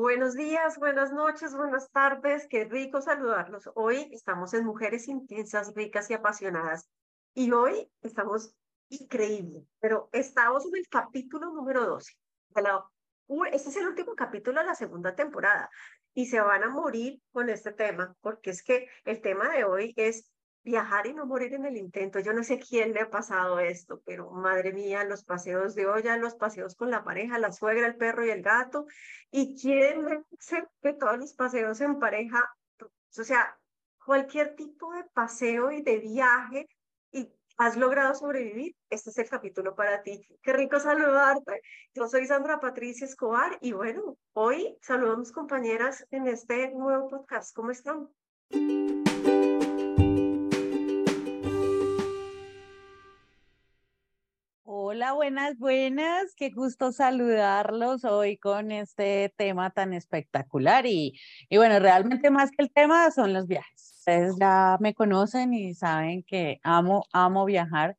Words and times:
Buenos 0.00 0.32
días, 0.32 0.78
buenas 0.78 1.12
noches, 1.12 1.54
buenas 1.54 1.90
tardes, 1.90 2.46
qué 2.48 2.64
rico 2.64 3.02
saludarlos. 3.02 3.68
Hoy 3.74 4.08
estamos 4.12 4.54
en 4.54 4.64
Mujeres 4.64 5.08
Intensas, 5.08 5.74
Ricas 5.74 6.08
y 6.08 6.14
Apasionadas 6.14 6.88
y 7.34 7.52
hoy 7.52 7.86
estamos 8.00 8.56
increíble, 8.88 9.66
pero 9.78 10.08
estamos 10.12 10.64
en 10.64 10.76
el 10.76 10.88
capítulo 10.88 11.52
número 11.52 11.84
12. 11.84 12.14
este 13.52 13.68
es 13.68 13.76
el 13.76 13.88
último 13.88 14.14
capítulo 14.16 14.62
de 14.62 14.68
la 14.68 14.74
segunda 14.74 15.14
temporada 15.14 15.68
y 16.14 16.24
se 16.24 16.40
van 16.40 16.64
a 16.64 16.70
morir 16.70 17.20
con 17.30 17.50
este 17.50 17.70
tema 17.70 18.16
porque 18.22 18.48
es 18.48 18.62
que 18.62 18.88
el 19.04 19.20
tema 19.20 19.50
de 19.50 19.64
hoy 19.64 19.92
es 19.96 20.30
viajar 20.62 21.06
y 21.06 21.14
no 21.14 21.26
morir 21.26 21.54
en 21.54 21.64
el 21.64 21.76
intento. 21.76 22.20
Yo 22.20 22.32
no 22.32 22.44
sé 22.44 22.58
quién 22.58 22.92
le 22.92 23.00
ha 23.00 23.10
pasado 23.10 23.58
esto, 23.60 24.02
pero 24.04 24.30
madre 24.30 24.72
mía, 24.72 25.04
los 25.04 25.24
paseos 25.24 25.74
de 25.74 25.86
olla, 25.86 26.16
los 26.16 26.34
paseos 26.34 26.74
con 26.74 26.90
la 26.90 27.04
pareja, 27.04 27.38
la 27.38 27.52
suegra, 27.52 27.86
el 27.86 27.96
perro 27.96 28.24
y 28.24 28.30
el 28.30 28.42
gato. 28.42 28.86
¿Y 29.30 29.60
quién 29.60 30.24
hace 30.38 30.66
que 30.82 30.92
todos 30.92 31.18
los 31.18 31.34
paseos 31.34 31.80
en 31.80 31.98
pareja, 31.98 32.44
o 32.80 33.24
sea, 33.24 33.58
cualquier 34.04 34.56
tipo 34.56 34.92
de 34.92 35.04
paseo 35.04 35.70
y 35.70 35.82
de 35.82 35.98
viaje 35.98 36.68
y 37.12 37.32
has 37.58 37.76
logrado 37.76 38.14
sobrevivir, 38.14 38.74
este 38.88 39.10
es 39.10 39.18
el 39.18 39.28
capítulo 39.28 39.74
para 39.74 40.02
ti. 40.02 40.26
Qué 40.42 40.52
rico 40.52 40.80
saludarte. 40.80 41.60
Yo 41.94 42.08
soy 42.08 42.26
Sandra 42.26 42.58
Patricia 42.58 43.06
Escobar 43.06 43.58
y 43.60 43.72
bueno, 43.72 44.16
hoy 44.32 44.76
saludamos 44.80 45.32
compañeras 45.32 46.06
en 46.10 46.26
este 46.26 46.70
nuevo 46.70 47.08
podcast. 47.08 47.54
¿Cómo 47.54 47.70
están? 47.70 48.08
Hola, 54.92 55.12
buenas, 55.12 55.56
buenas. 55.56 56.34
Qué 56.34 56.50
gusto 56.50 56.90
saludarlos 56.90 58.04
hoy 58.04 58.38
con 58.38 58.72
este 58.72 59.32
tema 59.36 59.70
tan 59.70 59.92
espectacular. 59.92 60.84
Y, 60.84 61.16
bueno, 61.48 61.78
realmente 61.78 62.28
más 62.28 62.50
que 62.50 62.64
el 62.64 62.72
tema 62.72 63.08
son 63.12 63.32
los 63.32 63.46
viajes. 63.46 63.94
Ustedes 63.98 64.34
ya 64.40 64.78
me 64.80 64.92
conocen 64.92 65.54
y 65.54 65.76
saben 65.76 66.24
que 66.24 66.58
amo, 66.64 67.04
amo 67.12 67.44
viajar. 67.44 67.96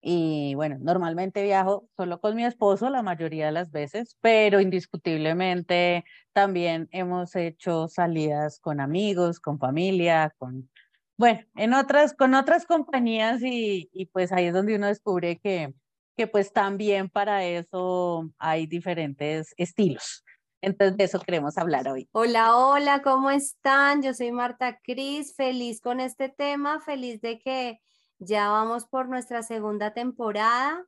Y 0.00 0.54
bueno, 0.56 0.78
normalmente 0.80 1.44
viajo 1.44 1.88
solo 1.96 2.20
con 2.20 2.34
mi 2.34 2.44
esposo 2.44 2.90
la 2.90 3.04
mayoría 3.04 3.46
de 3.46 3.52
las 3.52 3.70
veces, 3.70 4.16
pero 4.20 4.60
indiscutiblemente 4.60 6.04
también 6.32 6.88
hemos 6.90 7.36
hecho 7.36 7.86
salidas 7.86 8.58
con 8.58 8.80
amigos, 8.80 9.38
con 9.38 9.60
familia, 9.60 10.34
con, 10.38 10.68
bueno, 11.16 11.42
en 11.54 11.72
otras, 11.72 12.14
con 12.14 12.34
otras 12.34 12.66
compañías 12.66 13.42
y, 13.44 13.90
y 13.92 14.06
pues 14.06 14.32
ahí 14.32 14.46
es 14.46 14.54
donde 14.54 14.74
uno 14.74 14.88
descubre 14.88 15.38
que, 15.38 15.72
que 16.16 16.26
pues 16.26 16.52
también 16.52 17.08
para 17.08 17.44
eso 17.44 18.30
hay 18.38 18.66
diferentes 18.66 19.54
estilos. 19.56 20.24
Entonces 20.60 20.96
de 20.96 21.04
eso 21.04 21.18
queremos 21.20 21.58
hablar 21.58 21.88
hoy. 21.88 22.08
Hola, 22.12 22.56
hola, 22.56 23.02
¿cómo 23.02 23.30
están? 23.30 24.02
Yo 24.02 24.14
soy 24.14 24.30
Marta 24.30 24.78
Cris, 24.82 25.34
feliz 25.34 25.80
con 25.80 25.98
este 25.98 26.28
tema, 26.28 26.80
feliz 26.80 27.20
de 27.20 27.40
que 27.40 27.80
ya 28.18 28.48
vamos 28.48 28.86
por 28.86 29.08
nuestra 29.08 29.42
segunda 29.42 29.92
temporada. 29.92 30.84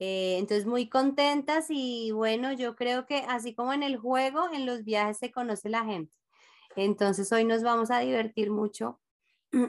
Eh, 0.00 0.38
entonces 0.38 0.66
muy 0.66 0.88
contentas 0.88 1.66
y 1.68 2.10
bueno, 2.10 2.52
yo 2.52 2.74
creo 2.74 3.06
que 3.06 3.18
así 3.28 3.54
como 3.54 3.72
en 3.72 3.84
el 3.84 3.96
juego, 3.96 4.50
en 4.52 4.66
los 4.66 4.82
viajes 4.82 5.18
se 5.18 5.30
conoce 5.30 5.68
la 5.68 5.84
gente. 5.84 6.16
Entonces 6.74 7.30
hoy 7.30 7.44
nos 7.44 7.62
vamos 7.62 7.92
a 7.92 8.00
divertir 8.00 8.50
mucho 8.50 9.00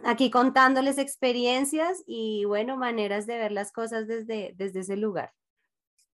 aquí 0.03 0.29
contándoles 0.29 0.97
experiencias 0.97 2.03
y 2.05 2.45
bueno, 2.45 2.77
maneras 2.77 3.25
de 3.25 3.37
ver 3.37 3.51
las 3.51 3.71
cosas 3.71 4.07
desde, 4.07 4.53
desde 4.55 4.81
ese 4.81 4.97
lugar. 4.97 5.31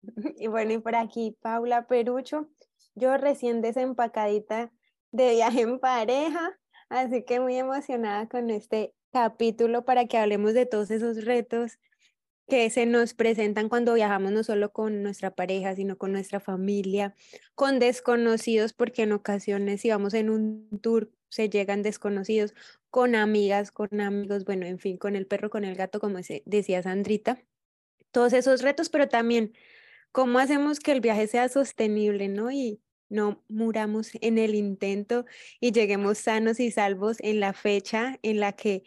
Y 0.39 0.47
bueno, 0.47 0.73
y 0.73 0.79
por 0.79 0.95
aquí 0.95 1.37
Paula 1.41 1.87
Perucho, 1.87 2.49
yo 2.95 3.17
recién 3.17 3.63
desempacadita 3.63 4.71
de 5.11 5.31
viaje 5.33 5.63
en 5.63 5.81
pareja, 5.81 6.57
así 6.89 7.25
que 7.25 7.41
muy 7.41 7.57
emocionada 7.57 8.29
con 8.29 8.51
este 8.51 8.95
capítulo 9.13 9.85
para 9.85 10.07
que 10.07 10.19
hablemos 10.19 10.55
de 10.55 10.67
todos 10.67 10.91
esos 10.91 11.25
retos 11.25 11.79
que 12.49 12.71
se 12.71 12.87
nos 12.87 13.13
presentan 13.15 13.69
cuando 13.69 13.95
viajamos 13.95 14.33
no 14.33 14.43
solo 14.43 14.73
con 14.73 15.03
nuestra 15.03 15.31
pareja, 15.31 15.75
sino 15.75 15.99
con 15.99 16.13
nuestra 16.13 16.41
familia, 16.41 17.15
con 17.55 17.79
desconocidos, 17.79 18.73
porque 18.73 19.03
en 19.03 19.13
ocasiones 19.13 19.83
si 19.83 19.91
vamos 19.91 20.15
en 20.15 20.31
un 20.31 20.81
tour 20.81 21.11
se 21.29 21.51
llegan 21.51 21.83
desconocidos, 21.83 22.55
con 22.91 23.15
amigas, 23.15 23.71
con 23.71 24.01
amigos, 24.01 24.45
bueno, 24.45 24.67
en 24.67 24.79
fin, 24.79 24.97
con 24.97 25.17
el 25.17 25.27
perro, 25.27 25.51
con 25.51 25.65
el 25.65 25.75
gato, 25.77 26.01
como 26.01 26.19
decía 26.47 26.83
Sandrita, 26.83 27.43
todos 28.11 28.33
esos 28.33 28.63
retos, 28.63 28.89
pero 28.89 29.09
también 29.09 29.53
cómo 30.13 30.39
hacemos 30.39 30.81
que 30.81 30.93
el 30.93 31.01
viaje 31.01 31.27
sea 31.27 31.49
sostenible, 31.49 32.29
¿no? 32.29 32.51
Y 32.51 32.81
no 33.09 33.43
muramos 33.49 34.11
en 34.21 34.39
el 34.39 34.55
intento 34.55 35.25
y 35.61 35.73
lleguemos 35.73 36.19
sanos 36.19 36.61
y 36.61 36.71
salvos 36.71 37.17
en 37.21 37.41
la 37.41 37.53
fecha 37.53 38.19
en 38.23 38.41
la 38.41 38.53
que 38.53 38.85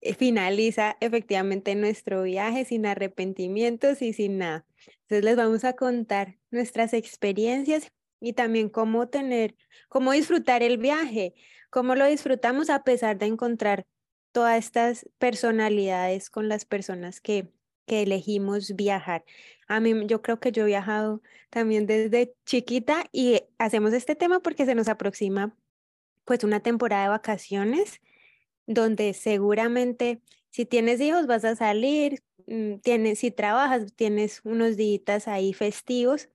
eh, 0.00 0.14
finaliza 0.14 0.96
efectivamente 1.00 1.74
nuestro 1.74 2.22
viaje 2.22 2.64
sin 2.64 2.86
arrepentimientos 2.86 4.02
y 4.02 4.12
sin 4.12 4.38
nada. 4.38 4.66
Entonces 5.02 5.24
les 5.24 5.36
vamos 5.36 5.64
a 5.64 5.74
contar 5.74 6.38
nuestras 6.50 6.92
experiencias 6.94 7.92
y 8.20 8.32
también 8.32 8.68
cómo 8.68 9.08
tener, 9.08 9.54
cómo 9.88 10.12
disfrutar 10.12 10.62
el 10.62 10.78
viaje, 10.78 11.34
cómo 11.70 11.94
lo 11.94 12.06
disfrutamos 12.06 12.70
a 12.70 12.84
pesar 12.84 13.18
de 13.18 13.26
encontrar 13.26 13.86
todas 14.32 14.58
estas 14.58 15.08
personalidades 15.18 16.30
con 16.30 16.48
las 16.48 16.64
personas 16.64 17.20
que, 17.20 17.50
que 17.86 18.02
elegimos 18.02 18.74
viajar. 18.76 19.24
A 19.66 19.80
mí, 19.80 20.06
yo 20.06 20.22
creo 20.22 20.40
que 20.40 20.52
yo 20.52 20.62
he 20.62 20.66
viajado 20.66 21.22
también 21.50 21.86
desde 21.86 22.34
chiquita 22.46 23.04
y 23.12 23.42
hacemos 23.58 23.92
este 23.92 24.14
tema 24.14 24.40
porque 24.40 24.66
se 24.66 24.74
nos 24.74 24.88
aproxima 24.88 25.56
pues 26.24 26.44
una 26.44 26.60
temporada 26.60 27.04
de 27.04 27.08
vacaciones 27.08 28.00
donde 28.66 29.14
seguramente 29.14 30.20
si 30.50 30.66
tienes 30.66 31.00
hijos 31.00 31.26
vas 31.26 31.44
a 31.44 31.56
salir, 31.56 32.22
mm, 32.46 32.76
tienes, 32.78 33.20
si 33.20 33.30
trabajas 33.30 33.94
tienes 33.94 34.40
unos 34.44 34.76
días 34.76 35.28
ahí 35.28 35.52
festivos 35.54 36.28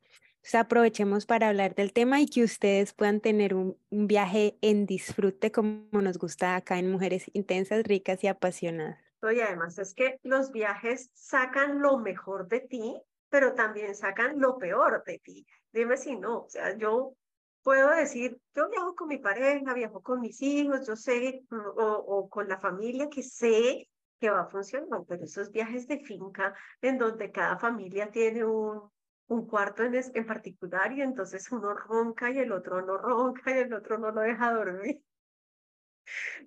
aprovechemos 0.53 1.25
para 1.25 1.49
hablar 1.49 1.73
del 1.73 1.93
tema 1.93 2.19
y 2.19 2.27
que 2.27 2.43
ustedes 2.43 2.93
puedan 2.93 3.21
tener 3.21 3.53
un, 3.55 3.77
viaje 3.89 4.57
en 4.61 4.85
disfrute 4.85 5.51
como 5.51 5.85
nos 5.91 6.17
gusta 6.17 6.55
acá 6.55 6.77
en 6.79 6.91
Mujeres 6.91 7.29
Intensas, 7.33 7.83
Ricas 7.83 8.23
y 8.23 8.27
Apasionadas. 8.27 8.99
Y 9.21 9.39
además 9.39 9.79
es 9.79 9.93
que 9.93 10.19
los 10.23 10.51
viajes 10.51 11.09
sacan 11.13 11.81
lo 11.81 11.97
mejor 11.97 12.49
de 12.49 12.59
ti, 12.59 13.01
pero 13.29 13.53
también 13.53 13.95
sacan 13.95 14.39
lo 14.39 14.57
peor 14.57 15.01
de 15.05 15.19
ti. 15.19 15.45
Dime 15.71 15.95
si 15.95 16.17
no, 16.17 16.41
o 16.41 16.49
sea, 16.49 16.77
yo 16.77 17.15
puedo 17.63 17.89
decir, 17.91 18.37
yo 18.53 18.69
viajo 18.69 18.95
con 18.95 19.07
mi 19.07 19.19
pareja, 19.19 19.73
viajo 19.73 20.01
con 20.01 20.19
mis 20.19 20.41
hijos, 20.41 20.85
yo 20.85 20.97
sé, 20.97 21.45
o, 21.51 21.85
o 21.85 22.29
con 22.29 22.49
la 22.49 22.59
familia 22.59 23.09
que 23.09 23.23
sé 23.23 23.87
que 24.19 24.29
va 24.29 24.41
a 24.41 24.49
funcionar, 24.49 25.01
pero 25.07 25.23
esos 25.23 25.51
viajes 25.51 25.87
de 25.87 25.99
finca 25.99 26.53
en 26.81 26.97
donde 26.97 27.31
cada 27.31 27.57
familia 27.57 28.11
tiene 28.11 28.45
un, 28.45 28.92
un 29.33 29.47
cuarto 29.47 29.83
en, 29.83 29.95
en 29.95 30.25
particular 30.25 30.91
y 30.94 31.01
entonces 31.01 31.51
uno 31.51 31.73
ronca 31.73 32.29
y 32.31 32.39
el 32.39 32.51
otro 32.51 32.81
no 32.81 32.97
ronca 32.97 33.51
y 33.51 33.59
el 33.59 33.73
otro 33.73 33.97
no 33.97 34.11
lo 34.11 34.21
deja 34.21 34.53
dormir. 34.53 35.01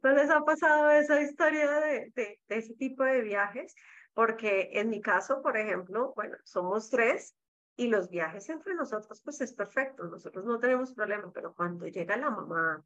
¿No 0.03 0.13
les 0.13 0.31
ha 0.31 0.45
pasado 0.45 0.91
esa 0.91 1.21
historia 1.21 1.71
de, 1.81 2.13
de, 2.15 2.41
de, 2.47 2.57
ese 2.57 2.75
tipo 2.75 3.05
de 3.05 3.23
viajes? 3.23 3.75
Porque 4.15 4.71
en 4.73 4.91
mi 4.91 5.01
caso, 5.01 5.43
por 5.43 5.57
ejemplo, 5.57 6.13
bueno, 6.15 6.37
somos 6.45 6.91
tres 6.91 7.35
y 7.77 7.89
los 7.89 8.09
viajes 8.09 8.49
entre 8.49 8.75
nosotros 8.75 9.21
pues 9.23 9.41
es 9.41 9.53
perfecto, 9.53 10.05
nosotros 10.05 10.45
no 10.45 10.59
tenemos 10.59 10.93
problema, 10.93 11.31
pero 11.33 11.55
cuando 11.55 11.87
llega 11.87 12.17
la 12.17 12.31
mamá, 12.31 12.85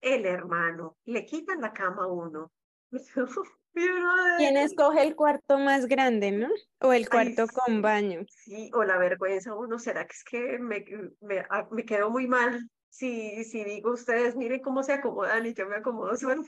el 0.00 0.26
hermano, 0.26 0.96
le 1.04 1.26
quitan 1.26 1.60
la 1.60 1.72
cama 1.72 2.04
a 2.04 2.08
uno. 2.08 2.52
¿Quién 3.72 4.56
escoge 4.56 5.02
el 5.02 5.14
cuarto 5.14 5.58
más 5.58 5.86
grande, 5.86 6.32
no? 6.32 6.48
O 6.80 6.92
el 6.92 7.08
cuarto 7.08 7.46
con 7.46 7.82
baño. 7.82 8.24
Sí, 8.28 8.70
o 8.74 8.84
la 8.84 8.98
vergüenza, 8.98 9.54
uno, 9.54 9.78
¿será 9.78 10.06
que 10.06 10.12
es 10.12 10.24
que 10.24 10.58
me, 10.58 10.84
me, 11.20 11.40
ah, 11.50 11.68
me 11.70 11.84
quedo 11.84 12.10
muy 12.10 12.26
mal? 12.26 12.68
Si, 12.88 13.44
si 13.44 13.64
digo 13.64 13.92
ustedes, 13.92 14.36
miren 14.36 14.60
cómo 14.60 14.82
se 14.82 14.94
acomodan 14.94 15.46
y 15.46 15.54
yo 15.54 15.66
me 15.66 15.76
acomodo 15.76 16.16
solo. 16.16 16.42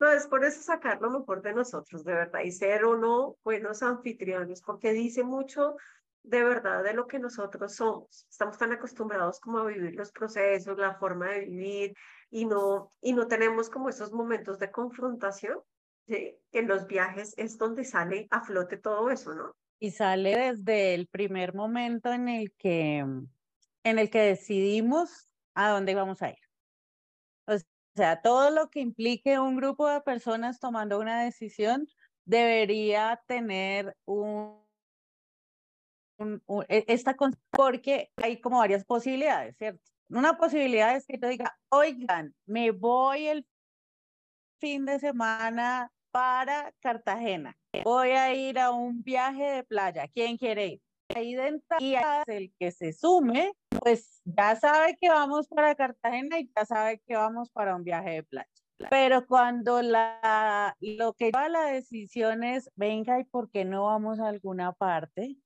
No, 0.00 0.12
es 0.12 0.26
por 0.26 0.44
eso 0.44 0.62
sacar 0.62 1.00
lo 1.00 1.10
mejor 1.10 1.42
de 1.42 1.52
nosotros, 1.52 2.04
de 2.04 2.14
verdad, 2.14 2.40
y 2.44 2.52
ser 2.52 2.84
uno 2.84 3.36
buenos 3.42 3.82
anfitriones, 3.82 4.62
porque 4.62 4.92
dice 4.92 5.24
mucho 5.24 5.76
de 6.22 6.44
verdad 6.44 6.84
de 6.84 6.94
lo 6.94 7.06
que 7.06 7.18
nosotros 7.18 7.74
somos. 7.74 8.26
Estamos 8.30 8.58
tan 8.58 8.72
acostumbrados 8.72 9.40
como 9.40 9.58
a 9.58 9.66
vivir 9.66 9.94
los 9.94 10.12
procesos, 10.12 10.78
la 10.78 10.94
forma 10.94 11.30
de 11.30 11.40
vivir, 11.40 11.94
y 12.30 12.44
no, 12.44 12.92
y 13.00 13.12
no 13.12 13.26
tenemos 13.26 13.70
como 13.70 13.88
esos 13.88 14.12
momentos 14.12 14.58
de 14.58 14.70
confrontación 14.70 15.58
en 16.08 16.68
los 16.68 16.86
viajes 16.86 17.34
es 17.36 17.58
donde 17.58 17.84
sale 17.84 18.28
a 18.30 18.40
flote 18.40 18.76
todo 18.76 19.10
eso, 19.10 19.34
¿no? 19.34 19.52
Y 19.80 19.92
sale 19.92 20.36
desde 20.36 20.94
el 20.94 21.06
primer 21.06 21.54
momento 21.54 22.12
en 22.12 22.28
el 22.28 22.52
que, 22.54 22.98
en 22.98 23.98
el 23.98 24.10
que 24.10 24.20
decidimos 24.20 25.28
a 25.54 25.70
dónde 25.70 25.94
vamos 25.94 26.22
a 26.22 26.30
ir. 26.30 26.38
O 27.46 27.56
sea, 27.94 28.20
todo 28.20 28.50
lo 28.50 28.70
que 28.70 28.80
implique 28.80 29.38
un 29.38 29.56
grupo 29.56 29.88
de 29.88 30.00
personas 30.00 30.58
tomando 30.58 30.98
una 30.98 31.22
decisión 31.22 31.86
debería 32.24 33.20
tener 33.26 33.96
un, 34.04 34.60
un, 36.18 36.42
e, 36.68 36.84
esta 36.88 37.16
porque 37.50 38.10
hay 38.16 38.40
como 38.40 38.58
varias 38.58 38.84
posibilidades, 38.84 39.56
¿cierto? 39.56 39.82
Una 40.10 40.36
posibilidad 40.36 40.96
es 40.96 41.06
que 41.06 41.18
yo 41.20 41.28
diga, 41.28 41.58
oigan, 41.68 42.34
me 42.46 42.70
voy 42.70 43.26
el 43.26 43.46
fin 44.58 44.84
de 44.86 44.98
semana 44.98 45.92
para 46.10 46.72
Cartagena. 46.80 47.56
Voy 47.84 48.10
a 48.10 48.34
ir 48.34 48.58
a 48.58 48.70
un 48.70 49.02
viaje 49.02 49.44
de 49.44 49.64
playa. 49.64 50.08
¿Quién 50.08 50.36
quiere 50.36 50.66
ir? 50.66 50.82
Ahí 51.14 51.34
dentro 51.34 51.78
y 51.80 51.94
el 52.26 52.52
que 52.58 52.70
se 52.70 52.92
sume, 52.92 53.52
pues 53.80 54.20
ya 54.24 54.56
sabe 54.56 54.96
que 55.00 55.08
vamos 55.08 55.48
para 55.48 55.74
Cartagena 55.74 56.38
y 56.38 56.50
ya 56.54 56.66
sabe 56.66 57.00
que 57.06 57.16
vamos 57.16 57.50
para 57.50 57.74
un 57.74 57.82
viaje 57.82 58.10
de 58.10 58.22
playa. 58.24 58.48
Pero 58.90 59.26
cuando 59.26 59.82
la, 59.82 60.76
lo 60.80 61.14
que 61.14 61.26
lleva 61.26 61.48
la 61.48 61.64
decisión 61.64 62.44
es, 62.44 62.70
venga, 62.76 63.18
¿y 63.18 63.24
por 63.24 63.50
qué 63.50 63.64
no 63.64 63.86
vamos 63.86 64.20
a 64.20 64.28
alguna 64.28 64.72
parte? 64.72 65.36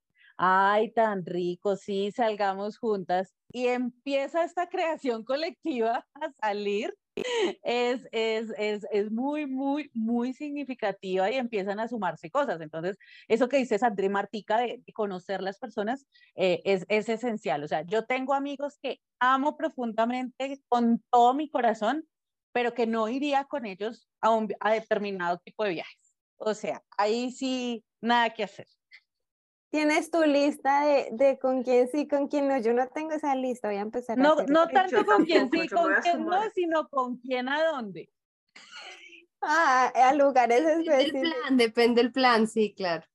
Ay, 0.45 0.91
tan 0.91 1.25
rico, 1.25 1.77
sí, 1.77 2.11
salgamos 2.11 2.77
juntas. 2.77 3.33
Y 3.53 3.69
empieza 3.69 4.43
esta 4.43 4.69
creación 4.69 5.23
colectiva 5.25 6.05
a 6.15 6.33
salir 6.43 6.93
es, 7.63 8.09
es, 8.11 8.53
es, 8.59 8.87
es, 8.91 9.13
muy, 9.13 9.47
muy, 9.47 9.89
muy 9.95 10.33
significativa 10.33 11.31
y 11.31 11.37
empiezan 11.37 11.79
a 11.79 11.87
sumarse 11.87 12.29
cosas. 12.29 12.61
Entonces, 12.61 12.99
eso 13.29 13.49
que 13.49 13.59
dice 13.59 13.79
Sandri 13.79 14.09
Martica 14.09 14.59
de, 14.59 14.83
conocer 14.95 15.43
las 15.43 15.61
personas 15.61 16.07
eh, 16.35 16.61
es, 16.65 16.87
es 16.89 17.09
esencial. 17.09 17.63
O 17.63 17.69
sea, 17.69 17.83
yo 17.83 18.05
tengo 18.05 18.35
amigos 18.35 18.79
que 18.83 19.01
amo 19.21 19.57
profundamente 19.57 20.61
con 20.69 21.05
todo 21.11 21.35
mi 21.35 21.49
corazón, 21.51 22.05
pero 22.53 22.75
que 22.75 22.89
no 22.89 23.09
iría 23.09 23.45
con 23.45 23.65
ellos 23.65 24.09
a, 24.21 24.31
un, 24.31 24.49
a 24.59 24.73
determinado 24.73 25.39
tipo 25.39 25.63
de 25.63 25.71
viajes. 25.71 26.15
O 26.37 26.55
sea, 26.55 26.83
ahí 26.99 27.31
sí, 27.31 27.85
nada 28.01 28.31
que 28.31 28.43
hacer. 28.43 28.67
¿Tienes 29.73 30.11
tu 30.11 30.23
lista 30.25 30.85
de, 30.85 31.09
de, 31.13 31.39
con 31.39 31.63
quién 31.63 31.89
sí, 31.89 32.07
con 32.07 32.29
quién 32.29 32.47
no? 32.47 32.59
Yo 32.59 32.75
no 32.75 32.89
tengo 32.89 33.13
esa 33.13 33.35
lista, 33.35 33.69
voy 33.69 33.79
a 33.79 33.81
empezar 33.81 34.19
no, 34.19 34.39
a 34.39 34.45
No 34.45 34.69
tanto 34.69 35.03
con 35.07 35.25
quién 35.25 35.51
sí, 35.51 35.67
con 35.67 35.95
quién 36.03 36.27
no, 36.27 36.43
sino 36.55 36.89
con 36.91 37.17
quién 37.17 37.49
a 37.49 37.65
dónde. 37.65 38.11
Ah, 39.41 39.91
a 39.95 40.13
lugares 40.13 40.61
específicos. 40.61 41.07
Depende 41.07 41.21
del 41.21 41.33
plan, 41.33 41.57
depende 41.57 42.03
del 42.03 42.13
plan, 42.13 42.47
sí, 42.47 42.75
claro. 42.77 43.07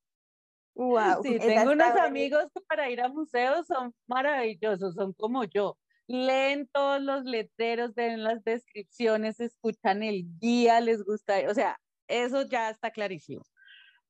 Wow. 0.73 1.21
Sí, 1.21 1.37
tengo 1.37 1.73
unos 1.73 1.95
amigos 1.95 2.45
que 2.51 2.61
para 2.61 2.89
ir 2.89 3.01
a 3.01 3.09
museos 3.09 3.67
son 3.67 3.93
maravillosos, 4.07 4.95
son 4.95 5.13
como 5.13 5.43
yo. 5.43 5.77
Leen 6.07 6.67
todos 6.73 6.99
los 6.99 7.23
letreros, 7.23 7.93
ven 7.93 8.23
las 8.23 8.43
descripciones, 8.43 9.39
escuchan 9.39 10.01
el 10.01 10.25
guía, 10.39 10.81
les 10.81 11.03
gusta, 11.03 11.35
o 11.49 11.53
sea, 11.53 11.79
eso 12.07 12.41
ya 12.47 12.71
está 12.71 12.89
clarísimo 12.89 13.43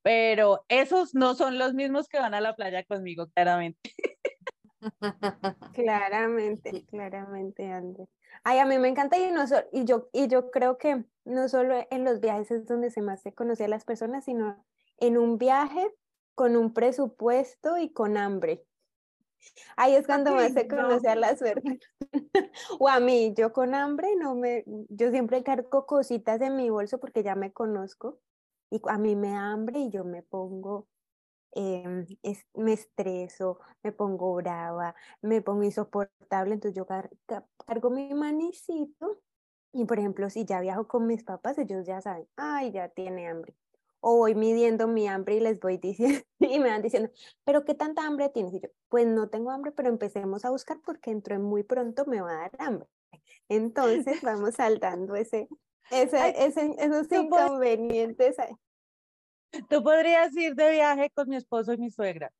pero 0.08 0.64
esos 0.68 1.14
no 1.14 1.34
son 1.34 1.58
los 1.58 1.74
mismos 1.74 2.08
que 2.08 2.18
van 2.18 2.32
a 2.32 2.40
la 2.40 2.56
playa 2.56 2.82
conmigo, 2.82 3.26
claramente. 3.34 3.92
Claramente, 5.74 6.86
claramente, 6.86 7.70
Andrés. 7.70 8.08
Ay, 8.42 8.58
a 8.60 8.64
mí 8.64 8.78
me 8.78 8.88
encanta 8.88 9.18
y, 9.18 9.30
no 9.30 9.44
y, 9.70 9.84
yo, 9.84 10.08
y 10.14 10.28
yo 10.28 10.50
creo 10.50 10.78
que 10.78 11.04
no 11.26 11.48
solo 11.50 11.86
en 11.90 12.04
los 12.04 12.20
viajes 12.20 12.50
es 12.50 12.66
donde 12.66 12.90
se 12.90 13.02
más 13.02 13.20
se 13.20 13.34
conoce 13.34 13.64
a 13.64 13.68
las 13.68 13.84
personas, 13.84 14.24
sino 14.24 14.64
en 14.96 15.18
un 15.18 15.36
viaje 15.36 15.92
con 16.34 16.56
un 16.56 16.72
presupuesto 16.72 17.76
y 17.76 17.92
con 17.92 18.16
hambre. 18.16 18.64
Ahí 19.76 19.94
es 19.94 20.06
cuando 20.06 20.32
más 20.32 20.54
se 20.54 20.68
conoce 20.68 21.06
a 21.06 21.16
las 21.16 21.38
personas. 21.38 21.80
o 22.78 22.88
a 22.88 22.98
mí, 22.98 23.34
yo 23.36 23.52
con 23.52 23.74
hambre, 23.74 24.16
no 24.16 24.34
me, 24.34 24.64
yo 24.88 25.10
siempre 25.10 25.42
cargo 25.42 25.84
cositas 25.84 26.40
en 26.40 26.56
mi 26.56 26.70
bolso 26.70 26.98
porque 26.98 27.22
ya 27.22 27.34
me 27.34 27.52
conozco 27.52 28.20
y 28.70 28.80
a 28.88 28.98
mí 28.98 29.16
me 29.16 29.30
da 29.32 29.52
hambre 29.52 29.80
y 29.80 29.90
yo 29.90 30.04
me 30.04 30.22
pongo, 30.22 30.88
em, 31.52 32.06
me 32.54 32.72
estreso, 32.74 33.58
me 33.82 33.92
pongo 33.92 34.34
brava, 34.36 34.94
me 35.22 35.42
pongo 35.42 35.64
insoportable, 35.64 36.54
entonces 36.54 36.76
yo 36.76 36.86
cargo 37.66 37.90
mi 37.90 38.14
manicito 38.14 39.20
y 39.72 39.84
por 39.84 39.98
ejemplo, 39.98 40.30
si 40.30 40.44
ya 40.44 40.60
viajo 40.60 40.88
con 40.88 41.06
mis 41.06 41.24
papás, 41.24 41.58
ellos 41.58 41.86
ya 41.86 42.00
saben, 42.00 42.26
ay, 42.36 42.72
ya 42.72 42.88
tiene 42.88 43.28
hambre. 43.28 43.54
O 44.00 44.16
voy 44.18 44.34
midiendo 44.34 44.86
mi 44.88 45.08
hambre 45.08 45.36
y 45.36 45.40
les 45.40 45.60
voy 45.60 45.76
diciendo, 45.78 46.20
y 46.40 46.58
me 46.60 46.70
van 46.70 46.82
diciendo, 46.82 47.10
pero 47.44 47.64
¿qué 47.64 47.74
tanta 47.74 48.06
hambre 48.06 48.28
tienes? 48.30 48.54
Y 48.54 48.60
yo, 48.60 48.68
pues 48.88 49.06
no 49.06 49.28
tengo 49.28 49.50
hambre, 49.50 49.72
pero 49.72 49.88
empecemos 49.88 50.44
a 50.44 50.50
buscar 50.50 50.80
porque 50.84 51.10
dentro 51.10 51.34
de 51.36 51.40
muy 51.42 51.62
pronto 51.64 52.06
me 52.06 52.20
va 52.20 52.32
a 52.32 52.36
dar 52.42 52.52
hambre. 52.60 52.88
Entonces 53.48 54.22
vamos 54.22 54.56
saltando 54.56 55.14
ese, 55.16 55.48
ese, 55.90 56.44
ese, 56.44 56.74
esos 56.78 57.10
inconvenientes. 57.10 58.36
Tú 59.68 59.82
podrías 59.82 60.36
ir 60.36 60.54
de 60.54 60.70
viaje 60.72 61.10
con 61.10 61.28
mi 61.28 61.36
esposo 61.36 61.72
y 61.72 61.78
mi 61.78 61.90
suegra. 61.90 62.30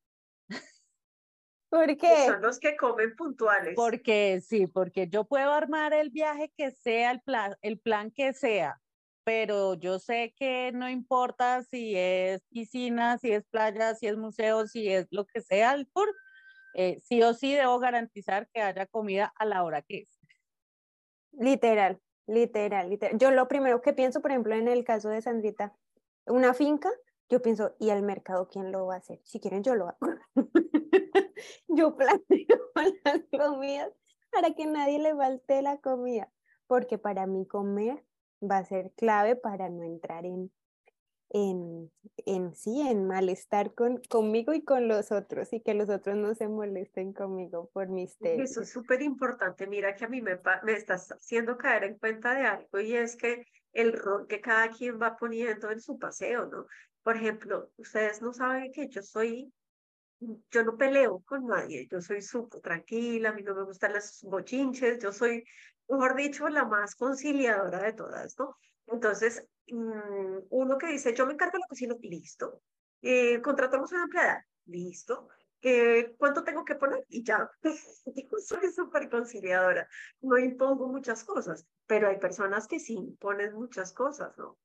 ¿Por 1.69 1.97
qué? 1.97 2.25
Son 2.25 2.41
los 2.41 2.59
que 2.59 2.75
comen 2.75 3.15
puntuales. 3.15 3.73
Porque 3.75 4.41
sí, 4.41 4.65
porque 4.65 5.07
yo 5.07 5.23
puedo 5.25 5.51
armar 5.51 5.93
el 5.93 6.09
viaje 6.09 6.51
que 6.57 6.71
sea, 6.71 7.11
el 7.11 7.21
plan, 7.21 7.55
el 7.61 7.79
plan 7.79 8.09
que 8.11 8.33
sea, 8.33 8.81
pero 9.23 9.75
yo 9.75 9.99
sé 9.99 10.33
que 10.35 10.71
no 10.73 10.89
importa 10.89 11.63
si 11.63 11.95
es 11.95 12.41
piscina, 12.49 13.19
si 13.19 13.31
es 13.31 13.45
playa, 13.45 13.93
si 13.93 14.07
es 14.07 14.17
museo, 14.17 14.65
si 14.65 14.89
es 14.91 15.07
lo 15.11 15.25
que 15.25 15.41
sea 15.41 15.73
el 15.73 15.87
tour, 15.91 16.11
eh, 16.73 16.99
sí 17.03 17.21
o 17.21 17.35
sí 17.35 17.53
debo 17.53 17.77
garantizar 17.77 18.49
que 18.51 18.61
haya 18.61 18.87
comida 18.87 19.31
a 19.35 19.45
la 19.45 19.63
hora 19.63 19.83
que 19.83 19.99
es. 19.99 20.19
Literal. 21.33 21.99
Literal, 22.29 22.91
literal. 22.91 23.17
Yo 23.17 23.31
lo 23.31 23.47
primero 23.47 23.81
que 23.81 23.91
pienso, 23.91 24.21
por 24.21 24.29
ejemplo, 24.29 24.53
en 24.53 24.67
el 24.67 24.83
caso 24.83 25.09
de 25.09 25.19
Sandrita, 25.19 25.75
una 26.27 26.53
finca, 26.53 26.91
yo 27.27 27.41
pienso, 27.41 27.75
¿y 27.79 27.89
el 27.89 28.03
mercado 28.03 28.47
quién 28.47 28.71
lo 28.71 28.85
va 28.85 28.95
a 28.95 28.97
hacer? 28.97 29.19
Si 29.23 29.39
quieren, 29.39 29.63
yo 29.63 29.73
lo 29.73 29.87
hago. 29.87 29.97
yo 31.67 31.95
planteo 31.95 32.71
las 33.03 33.21
comidas 33.31 33.91
para 34.31 34.53
que 34.53 34.67
nadie 34.67 34.99
le 34.99 35.15
falte 35.15 35.63
la 35.63 35.77
comida, 35.77 36.31
porque 36.67 36.99
para 36.99 37.25
mí 37.25 37.47
comer 37.47 38.05
va 38.39 38.59
a 38.59 38.65
ser 38.65 38.91
clave 38.91 39.35
para 39.35 39.69
no 39.69 39.83
entrar 39.83 40.27
en 40.27 40.51
en, 41.29 41.91
en 42.25 42.55
sí, 42.55 42.81
en 42.81 43.07
malestar 43.07 43.73
con, 43.73 44.01
conmigo 44.09 44.53
y 44.53 44.63
con 44.63 44.87
los 44.87 45.11
otros 45.11 45.53
y 45.53 45.61
que 45.61 45.73
los 45.73 45.89
otros 45.89 46.17
no 46.17 46.33
se 46.33 46.47
molesten 46.47 47.13
conmigo 47.13 47.69
por 47.73 47.87
mis 47.89 48.17
temas. 48.17 48.51
Eso 48.51 48.61
es 48.61 48.71
súper 48.71 49.01
importante. 49.01 49.67
Mira 49.67 49.93
que 49.95 50.05
a 50.05 50.09
mí 50.09 50.21
me, 50.21 50.39
me 50.63 50.73
estás 50.73 51.11
haciendo 51.11 51.57
caer 51.57 51.83
en 51.83 51.97
cuenta 51.97 52.33
de 52.33 52.45
algo 52.45 52.79
y 52.79 52.95
es 52.95 53.15
que 53.15 53.45
el 53.73 53.93
rol 53.93 54.27
que 54.27 54.41
cada 54.41 54.69
quien 54.69 54.99
va 54.99 55.17
poniendo 55.17 55.69
en 55.69 55.79
su 55.79 55.99
paseo, 55.99 56.47
¿no? 56.47 56.65
Por 57.03 57.15
ejemplo, 57.15 57.71
ustedes 57.77 58.21
no 58.21 58.33
saben 58.33 58.71
que 58.71 58.87
yo 58.89 59.01
soy, 59.01 59.53
yo 60.19 60.63
no 60.63 60.77
peleo 60.77 61.21
con 61.25 61.45
nadie, 61.47 61.87
yo 61.89 62.01
soy 62.01 62.21
súper 62.21 62.61
tranquila, 62.61 63.29
a 63.29 63.33
mí 63.33 63.43
no 63.43 63.55
me 63.55 63.63
gustan 63.63 63.93
las 63.93 64.21
bochinches, 64.23 64.99
yo 64.99 65.11
soy, 65.11 65.45
mejor 65.87 66.15
dicho, 66.15 66.49
la 66.49 66.65
más 66.65 66.95
conciliadora 66.95 67.83
de 67.83 67.93
todas, 67.93 68.37
¿no? 68.37 68.57
Entonces, 68.91 69.45
mm, 69.67 70.39
uno 70.49 70.77
que 70.77 70.87
dice, 70.87 71.13
yo 71.13 71.25
me 71.25 71.33
encargo 71.33 71.53
de 71.53 71.59
la 71.59 71.67
cocina, 71.67 71.95
listo. 72.01 72.61
Eh, 73.01 73.41
contratamos 73.41 73.91
una 73.91 74.03
empleada, 74.03 74.45
listo. 74.65 75.29
Eh, 75.61 76.15
¿Cuánto 76.17 76.43
tengo 76.43 76.63
que 76.65 76.75
poner? 76.75 77.05
Y 77.09 77.23
ya, 77.23 77.49
soy 78.45 78.71
súper 78.73 79.09
conciliadora. 79.09 79.87
No 80.21 80.37
impongo 80.37 80.87
muchas 80.87 81.23
cosas, 81.23 81.67
pero 81.85 82.07
hay 82.07 82.17
personas 82.19 82.67
que 82.67 82.79
sí 82.79 82.93
imponen 82.95 83.53
muchas 83.53 83.93
cosas, 83.93 84.37
¿no? 84.37 84.57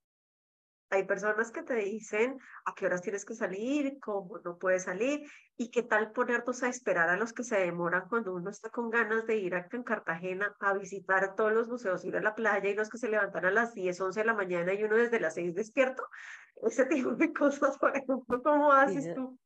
Hay 0.94 1.02
personas 1.02 1.50
que 1.50 1.64
te 1.64 1.74
dicen 1.74 2.38
a 2.64 2.72
qué 2.72 2.86
horas 2.86 3.02
tienes 3.02 3.24
que 3.24 3.34
salir, 3.34 3.98
cómo 3.98 4.38
no 4.44 4.58
puedes 4.58 4.84
salir 4.84 5.28
y 5.56 5.72
qué 5.72 5.82
tal 5.82 6.12
ponernos 6.12 6.62
a 6.62 6.68
esperar 6.68 7.08
a 7.08 7.16
los 7.16 7.32
que 7.32 7.42
se 7.42 7.58
demoran 7.58 8.08
cuando 8.08 8.32
uno 8.32 8.50
está 8.50 8.70
con 8.70 8.90
ganas 8.90 9.26
de 9.26 9.36
ir 9.36 9.56
a 9.56 9.66
en 9.72 9.82
Cartagena 9.82 10.54
a 10.60 10.72
visitar 10.74 11.34
todos 11.34 11.52
los 11.52 11.68
museos, 11.68 12.04
ir 12.04 12.16
a 12.16 12.20
la 12.20 12.36
playa 12.36 12.70
y 12.70 12.74
los 12.74 12.88
que 12.88 12.98
se 12.98 13.08
levantan 13.08 13.44
a 13.44 13.50
las 13.50 13.74
10, 13.74 14.00
11 14.00 14.20
de 14.20 14.26
la 14.26 14.34
mañana 14.34 14.72
y 14.72 14.84
uno 14.84 14.94
desde 14.94 15.18
las 15.18 15.34
6 15.34 15.56
despierto. 15.56 16.04
Ese 16.62 16.86
tipo 16.86 17.10
de 17.16 17.32
cosas, 17.32 17.76
por 17.78 17.96
ejemplo, 17.96 18.40
¿cómo 18.40 18.72
haces 18.72 19.12
tú? 19.16 19.36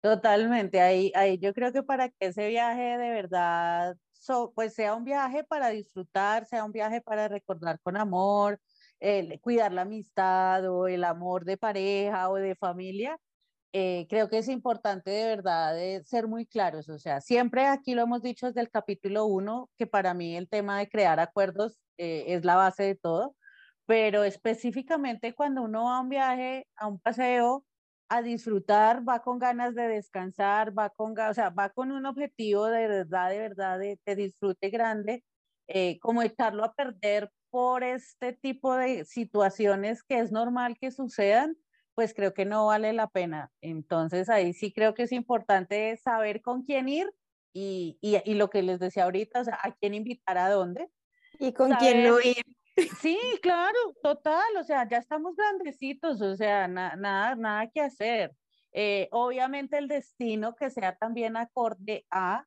Totalmente, 0.00 0.80
ahí, 0.80 1.12
ahí 1.14 1.38
yo 1.38 1.54
creo 1.54 1.72
que 1.72 1.84
para 1.84 2.08
que 2.08 2.26
ese 2.26 2.48
viaje 2.48 2.98
de 2.98 3.10
verdad 3.10 3.96
pues 4.54 4.74
sea 4.74 4.94
un 4.94 5.04
viaje 5.04 5.44
para 5.44 5.68
disfrutar, 5.68 6.44
sea 6.46 6.64
un 6.64 6.72
viaje 6.72 7.00
para 7.00 7.28
recordar 7.28 7.80
con 7.80 7.96
amor, 7.96 8.60
cuidar 9.42 9.72
la 9.72 9.82
amistad 9.82 10.68
o 10.70 10.88
el 10.88 11.04
amor 11.04 11.44
de 11.44 11.56
pareja 11.56 12.28
o 12.30 12.36
de 12.36 12.56
familia, 12.56 13.18
eh, 13.72 14.06
creo 14.08 14.30
que 14.30 14.38
es 14.38 14.48
importante 14.48 15.10
de 15.10 15.26
verdad 15.26 15.74
de 15.74 16.02
ser 16.04 16.26
muy 16.26 16.46
claros. 16.46 16.88
O 16.88 16.98
sea, 16.98 17.20
siempre 17.20 17.66
aquí 17.66 17.94
lo 17.94 18.02
hemos 18.02 18.22
dicho 18.22 18.46
desde 18.46 18.60
el 18.60 18.70
capítulo 18.70 19.26
1, 19.26 19.70
que 19.76 19.86
para 19.86 20.14
mí 20.14 20.36
el 20.36 20.48
tema 20.48 20.78
de 20.78 20.88
crear 20.88 21.20
acuerdos 21.20 21.78
eh, 21.98 22.24
es 22.28 22.44
la 22.44 22.56
base 22.56 22.84
de 22.84 22.94
todo, 22.96 23.36
pero 23.86 24.24
específicamente 24.24 25.34
cuando 25.34 25.62
uno 25.62 25.84
va 25.84 25.98
a 25.98 26.00
un 26.00 26.08
viaje, 26.08 26.66
a 26.76 26.86
un 26.88 27.00
paseo, 27.00 27.64
a 28.08 28.22
disfrutar, 28.22 29.06
va 29.08 29.20
con 29.22 29.38
ganas 29.38 29.74
de 29.74 29.88
descansar, 29.88 30.76
va 30.78 30.90
con, 30.90 31.18
o 31.18 31.34
sea, 31.34 31.50
va 31.50 31.70
con 31.70 31.92
un 31.92 32.06
objetivo 32.06 32.66
de 32.66 32.88
verdad, 32.88 33.30
de 33.30 33.38
verdad, 33.38 33.78
de, 33.78 33.98
disfrute 34.16 34.70
grande, 34.70 35.24
eh, 35.68 35.98
como 36.00 36.22
echarlo 36.22 36.64
a 36.64 36.74
perder 36.74 37.30
por 37.50 37.84
este 37.84 38.32
tipo 38.32 38.74
de 38.74 39.04
situaciones 39.04 40.02
que 40.02 40.18
es 40.18 40.32
normal 40.32 40.76
que 40.78 40.90
sucedan, 40.90 41.56
pues 41.94 42.14
creo 42.14 42.34
que 42.34 42.44
no 42.44 42.66
vale 42.66 42.92
la 42.92 43.08
pena. 43.08 43.50
Entonces 43.60 44.28
ahí 44.28 44.52
sí 44.52 44.72
creo 44.72 44.94
que 44.94 45.04
es 45.04 45.12
importante 45.12 45.96
saber 45.96 46.42
con 46.42 46.62
quién 46.62 46.88
ir 46.88 47.12
y, 47.52 47.98
y, 48.00 48.20
y, 48.24 48.34
lo 48.34 48.50
que 48.50 48.62
les 48.62 48.78
decía 48.78 49.04
ahorita, 49.04 49.40
o 49.40 49.44
sea, 49.44 49.58
¿a 49.62 49.72
quién 49.72 49.94
invitar 49.94 50.38
a 50.38 50.50
dónde? 50.50 50.88
¿Y 51.40 51.52
con 51.52 51.72
quién 51.72 52.04
no 52.04 52.20
ir? 52.20 52.44
Sí, 53.00 53.18
claro, 53.42 53.78
total, 54.02 54.56
o 54.58 54.62
sea, 54.62 54.88
ya 54.88 54.98
estamos 54.98 55.34
grandecitos, 55.34 56.20
o 56.20 56.36
sea, 56.36 56.68
nada, 56.68 57.34
nada 57.34 57.68
que 57.70 57.80
hacer. 57.80 58.32
Eh, 58.72 59.08
obviamente 59.10 59.78
el 59.78 59.88
destino 59.88 60.54
que 60.54 60.70
sea 60.70 60.96
también 60.96 61.36
acorde 61.36 62.06
a, 62.10 62.46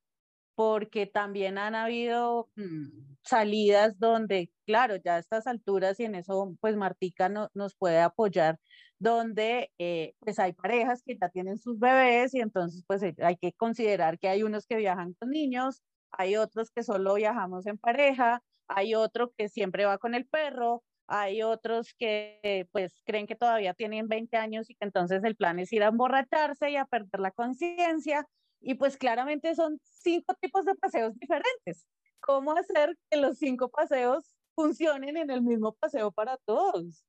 porque 0.55 1.05
también 1.05 1.57
han 1.57 1.75
habido 1.75 2.49
mm, 2.55 3.15
salidas 3.23 3.99
donde, 3.99 4.51
claro, 4.65 4.95
ya 4.97 5.15
a 5.15 5.19
estas 5.19 5.47
alturas 5.47 5.99
y 5.99 6.05
en 6.05 6.15
eso, 6.15 6.55
pues 6.59 6.75
Martica 6.75 7.29
no, 7.29 7.49
nos 7.53 7.75
puede 7.75 7.99
apoyar, 7.99 8.59
donde 8.99 9.71
eh, 9.79 10.13
pues 10.19 10.39
hay 10.39 10.53
parejas 10.53 11.01
que 11.03 11.17
ya 11.19 11.29
tienen 11.29 11.57
sus 11.57 11.79
bebés 11.79 12.33
y 12.33 12.39
entonces 12.39 12.83
pues 12.87 13.01
hay 13.03 13.37
que 13.37 13.53
considerar 13.53 14.19
que 14.19 14.29
hay 14.29 14.43
unos 14.43 14.65
que 14.67 14.77
viajan 14.77 15.13
con 15.19 15.29
niños, 15.29 15.81
hay 16.11 16.35
otros 16.35 16.71
que 16.71 16.83
solo 16.83 17.15
viajamos 17.15 17.65
en 17.67 17.77
pareja, 17.77 18.43
hay 18.67 18.95
otro 18.95 19.31
que 19.37 19.49
siempre 19.49 19.85
va 19.85 19.97
con 19.97 20.15
el 20.15 20.27
perro, 20.27 20.83
hay 21.07 21.41
otros 21.41 21.93
que 21.97 22.67
pues 22.71 23.01
creen 23.05 23.27
que 23.27 23.35
todavía 23.35 23.73
tienen 23.73 24.07
20 24.07 24.37
años 24.37 24.69
y 24.69 24.75
que 24.75 24.85
entonces 24.85 25.23
el 25.23 25.35
plan 25.35 25.59
es 25.59 25.73
ir 25.73 25.83
a 25.83 25.87
emborracharse 25.87 26.69
y 26.71 26.77
a 26.77 26.85
perder 26.85 27.19
la 27.19 27.31
conciencia. 27.31 28.25
Y 28.61 28.75
pues 28.75 28.97
claramente 28.97 29.55
son 29.55 29.79
cinco 29.83 30.35
tipos 30.39 30.65
de 30.65 30.75
paseos 30.75 31.17
diferentes. 31.17 31.87
¿Cómo 32.19 32.51
hacer 32.53 32.97
que 33.09 33.17
los 33.17 33.37
cinco 33.37 33.69
paseos 33.69 34.35
funcionen 34.55 35.17
en 35.17 35.29
el 35.31 35.41
mismo 35.41 35.73
paseo 35.73 36.11
para 36.11 36.37
todos? 36.37 37.03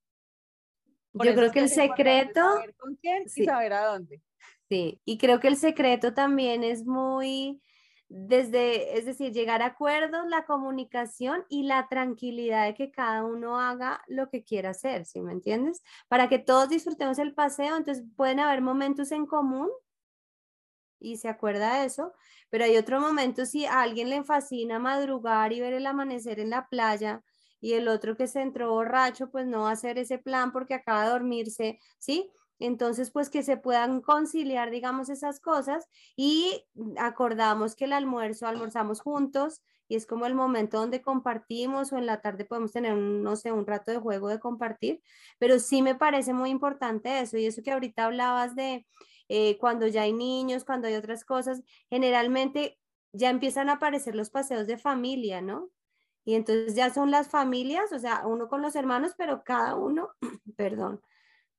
Yo 1.12 1.34
creo 1.34 1.52
que 1.52 1.60
el 1.60 1.68
secreto... 1.68 2.40
Saber 2.40 2.74
con 2.76 2.96
quién 2.96 3.24
y 3.24 3.44
saber 3.44 3.74
a 3.74 3.84
dónde. 3.86 4.22
Sí, 4.68 5.00
y 5.04 5.18
creo 5.18 5.38
que 5.38 5.48
el 5.48 5.56
secreto 5.56 6.14
también 6.14 6.64
es 6.64 6.86
muy 6.86 7.60
desde, 8.14 8.98
es 8.98 9.06
decir, 9.06 9.32
llegar 9.32 9.62
a 9.62 9.66
acuerdos, 9.66 10.28
la 10.28 10.44
comunicación 10.44 11.46
y 11.48 11.62
la 11.62 11.88
tranquilidad 11.88 12.66
de 12.66 12.74
que 12.74 12.90
cada 12.90 13.24
uno 13.24 13.58
haga 13.58 14.02
lo 14.06 14.28
que 14.28 14.44
quiera 14.44 14.70
hacer, 14.70 15.06
¿sí 15.06 15.22
me 15.22 15.32
entiendes? 15.32 15.82
Para 16.08 16.28
que 16.28 16.38
todos 16.38 16.68
disfrutemos 16.68 17.18
el 17.18 17.32
paseo, 17.32 17.74
entonces 17.74 18.04
pueden 18.14 18.38
haber 18.38 18.60
momentos 18.60 19.12
en 19.12 19.24
común 19.24 19.70
y 21.02 21.16
se 21.16 21.28
acuerda 21.28 21.80
de 21.80 21.86
eso, 21.86 22.12
pero 22.50 22.64
hay 22.64 22.76
otro 22.76 23.00
momento 23.00 23.44
si 23.46 23.66
a 23.66 23.82
alguien 23.82 24.10
le 24.10 24.22
fascina 24.24 24.78
madrugar 24.78 25.52
y 25.52 25.60
ver 25.60 25.74
el 25.74 25.86
amanecer 25.86 26.40
en 26.40 26.50
la 26.50 26.68
playa 26.68 27.22
y 27.60 27.74
el 27.74 27.88
otro 27.88 28.16
que 28.16 28.26
se 28.26 28.40
entró 28.40 28.70
borracho, 28.70 29.30
pues 29.30 29.46
no 29.46 29.62
va 29.62 29.70
a 29.70 29.72
hacer 29.72 29.98
ese 29.98 30.18
plan 30.18 30.52
porque 30.52 30.74
acaba 30.74 31.04
de 31.04 31.10
dormirse, 31.10 31.78
¿sí? 31.98 32.30
Entonces, 32.58 33.10
pues 33.10 33.28
que 33.28 33.42
se 33.42 33.56
puedan 33.56 34.00
conciliar, 34.00 34.70
digamos, 34.70 35.08
esas 35.08 35.40
cosas 35.40 35.88
y 36.16 36.64
acordamos 36.96 37.74
que 37.74 37.86
el 37.86 37.92
almuerzo, 37.92 38.46
almorzamos 38.46 39.00
juntos 39.00 39.62
y 39.88 39.96
es 39.96 40.06
como 40.06 40.26
el 40.26 40.34
momento 40.34 40.78
donde 40.78 41.02
compartimos 41.02 41.92
o 41.92 41.98
en 41.98 42.06
la 42.06 42.20
tarde 42.20 42.44
podemos 42.44 42.72
tener, 42.72 42.96
no 42.96 43.36
sé, 43.36 43.52
un 43.52 43.66
rato 43.66 43.90
de 43.90 43.98
juego 43.98 44.28
de 44.28 44.38
compartir, 44.38 45.02
pero 45.38 45.58
sí 45.58 45.82
me 45.82 45.94
parece 45.94 46.32
muy 46.34 46.50
importante 46.50 47.20
eso 47.20 47.36
y 47.36 47.46
eso 47.46 47.62
que 47.62 47.72
ahorita 47.72 48.04
hablabas 48.04 48.54
de 48.54 48.86
eh, 49.34 49.56
cuando 49.56 49.86
ya 49.86 50.02
hay 50.02 50.12
niños, 50.12 50.62
cuando 50.62 50.88
hay 50.88 50.94
otras 50.94 51.24
cosas, 51.24 51.62
generalmente 51.88 52.78
ya 53.14 53.30
empiezan 53.30 53.70
a 53.70 53.74
aparecer 53.74 54.14
los 54.14 54.28
paseos 54.28 54.66
de 54.66 54.76
familia, 54.76 55.40
¿no? 55.40 55.70
Y 56.26 56.34
entonces 56.34 56.74
ya 56.74 56.92
son 56.92 57.10
las 57.10 57.28
familias, 57.30 57.92
o 57.94 57.98
sea, 57.98 58.26
uno 58.26 58.46
con 58.48 58.60
los 58.60 58.76
hermanos, 58.76 59.14
pero 59.16 59.42
cada 59.42 59.74
uno, 59.74 60.10
perdón, 60.58 61.00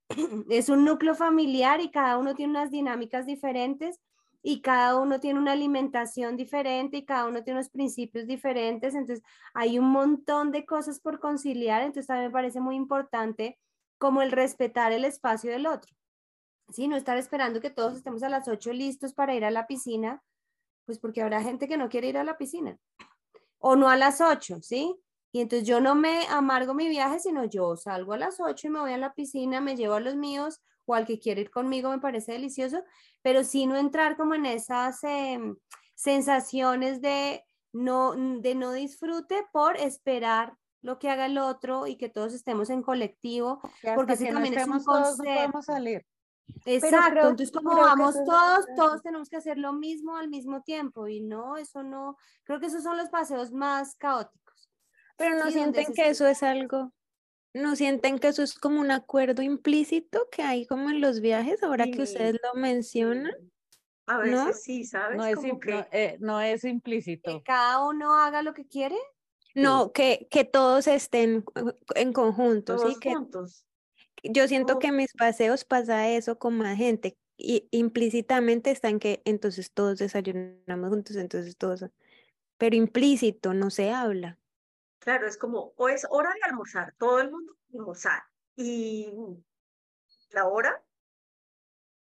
es 0.51 0.69
un 0.69 0.85
núcleo 0.85 1.15
familiar 1.15 1.81
y 1.81 1.89
cada 1.89 2.19
uno 2.19 2.35
tiene 2.35 2.51
unas 2.51 2.69
dinámicas 2.69 3.25
diferentes 3.25 3.99
y 4.43 4.61
cada 4.61 4.99
uno 4.99 5.19
tiene 5.19 5.39
una 5.39 5.53
alimentación 5.53 6.37
diferente 6.37 6.97
y 6.97 7.05
cada 7.05 7.25
uno 7.25 7.43
tiene 7.43 7.59
unos 7.59 7.71
principios 7.71 8.27
diferentes. 8.27 8.93
Entonces, 8.93 9.25
hay 9.55 9.79
un 9.79 9.89
montón 9.89 10.51
de 10.51 10.63
cosas 10.67 10.99
por 10.99 11.19
conciliar. 11.19 11.81
Entonces, 11.81 12.05
también 12.05 12.27
me 12.27 12.33
parece 12.33 12.59
muy 12.59 12.75
importante 12.75 13.57
como 13.97 14.21
el 14.21 14.31
respetar 14.31 14.91
el 14.91 15.05
espacio 15.05 15.49
del 15.49 15.65
otro. 15.65 15.95
¿Sí? 16.73 16.87
No 16.87 16.95
estar 16.95 17.17
esperando 17.17 17.61
que 17.61 17.69
todos 17.69 17.95
estemos 17.95 18.23
a 18.23 18.29
las 18.29 18.47
8 18.47 18.73
listos 18.73 19.13
para 19.13 19.35
ir 19.35 19.45
a 19.45 19.51
la 19.51 19.67
piscina, 19.67 20.23
pues 20.85 20.99
porque 20.99 21.21
habrá 21.21 21.41
gente 21.41 21.67
que 21.67 21.77
no 21.77 21.87
quiere 21.87 22.07
ir 22.09 22.17
a 22.17 22.23
la 22.23 22.37
piscina. 22.37 22.77
O 23.59 23.75
no 23.75 23.89
a 23.89 23.95
las 23.95 24.21
8, 24.21 24.57
¿sí? 24.61 24.95
Y 25.31 25.41
entonces 25.41 25.67
yo 25.67 25.81
no 25.81 25.95
me 25.95 26.27
amargo 26.27 26.73
mi 26.73 26.89
viaje, 26.89 27.19
sino 27.19 27.45
yo 27.45 27.75
salgo 27.75 28.13
a 28.13 28.17
las 28.17 28.39
8 28.39 28.67
y 28.67 28.69
me 28.71 28.79
voy 28.79 28.93
a 28.93 28.97
la 28.97 29.13
piscina, 29.13 29.61
me 29.61 29.75
llevo 29.75 29.95
a 29.95 29.99
los 29.99 30.15
míos 30.15 30.61
o 30.85 30.95
al 30.95 31.05
que 31.05 31.19
quiere 31.19 31.41
ir 31.41 31.51
conmigo, 31.51 31.89
me 31.89 31.99
parece 31.99 32.33
delicioso, 32.33 32.83
pero 33.21 33.43
sí 33.43 33.65
no 33.65 33.77
entrar 33.77 34.17
como 34.17 34.35
en 34.35 34.45
esas 34.45 35.03
em, 35.03 35.55
sensaciones 35.95 37.01
de 37.01 37.43
no, 37.71 38.13
de 38.15 38.55
no 38.55 38.73
disfrute 38.73 39.45
por 39.51 39.77
esperar 39.77 40.57
lo 40.81 40.99
que 40.99 41.09
haga 41.09 41.25
el 41.27 41.37
otro 41.37 41.87
y 41.87 41.95
que 41.95 42.09
todos 42.09 42.33
estemos 42.33 42.69
en 42.69 42.83
colectivo, 42.83 43.61
porque 43.95 44.17
si 44.17 44.27
también 44.27 44.53
es 44.53 44.67
un 44.67 44.83
concepto. 44.83 45.61
salir. 45.61 46.05
Exacto, 46.65 47.19
entonces 47.19 47.51
como 47.51 47.75
vamos 47.75 48.15
todos, 48.25 48.65
todos 48.75 49.01
tenemos 49.01 49.29
que 49.29 49.37
hacer 49.37 49.57
lo 49.57 49.73
mismo 49.73 50.15
al 50.15 50.29
mismo 50.29 50.61
tiempo 50.61 51.07
y 51.07 51.21
no, 51.21 51.57
eso 51.57 51.83
no, 51.83 52.17
creo 52.43 52.59
que 52.59 52.67
esos 52.67 52.83
son 52.83 52.97
los 52.97 53.09
paseos 53.09 53.51
más 53.51 53.95
caóticos. 53.95 54.69
Pero 55.17 55.37
no 55.37 55.51
sienten 55.51 55.93
que 55.93 56.07
eso 56.07 56.27
es 56.27 56.41
algo, 56.41 56.93
no 57.53 57.75
sienten 57.75 58.17
que 58.17 58.29
eso 58.29 58.43
es 58.43 58.57
como 58.57 58.79
un 58.79 58.91
acuerdo 58.91 59.41
implícito 59.41 60.27
que 60.31 60.41
hay 60.41 60.65
como 60.65 60.89
en 60.89 61.01
los 61.01 61.19
viajes, 61.19 61.61
ahora 61.63 61.85
que 61.85 62.01
ustedes 62.01 62.39
lo 62.41 62.59
mencionan. 62.59 63.33
A 64.05 64.17
veces 64.17 64.63
sí, 64.63 64.83
¿sabes? 64.85 65.17
No 65.17 65.25
es, 65.25 65.37
eh, 65.91 66.17
no, 66.19 66.41
es 66.41 66.63
implícito. 66.65 67.31
Que 67.31 67.43
cada 67.43 67.85
uno 67.85 68.13
haga 68.17 68.41
lo 68.41 68.53
que 68.53 68.67
quiere. 68.67 68.97
No, 69.55 69.91
que, 69.91 70.27
que 70.31 70.45
todos 70.45 70.87
estén 70.87 71.45
en 71.95 72.11
conjunto, 72.11 72.75
todos 72.75 72.93
¿sí? 72.93 72.99
Que, 72.99 73.13
juntos. 73.13 73.65
Yo 74.23 74.47
siento 74.47 74.79
que 74.79 74.87
en 74.87 74.97
mis 74.97 75.13
paseos 75.13 75.65
pasa 75.65 76.09
eso 76.09 76.37
con 76.37 76.57
más 76.57 76.77
gente 76.77 77.17
y 77.37 77.67
implícitamente 77.71 78.71
están 78.71 78.99
que 78.99 79.21
entonces 79.25 79.71
todos 79.71 79.99
desayunamos 79.99 80.89
juntos, 80.89 81.15
entonces 81.15 81.57
todos, 81.57 81.85
pero 82.57 82.75
implícito 82.75 83.53
no 83.53 83.69
se 83.69 83.91
habla. 83.91 84.37
Claro, 84.99 85.27
es 85.27 85.37
como, 85.37 85.73
o 85.75 85.89
es 85.89 86.07
hora 86.09 86.29
de 86.33 86.39
almorzar, 86.49 86.93
todo 86.97 87.19
el 87.19 87.29
mundo 87.29 87.57
almorzar. 87.73 88.23
Y 88.55 89.11
la 90.29 90.47
hora, 90.47 90.81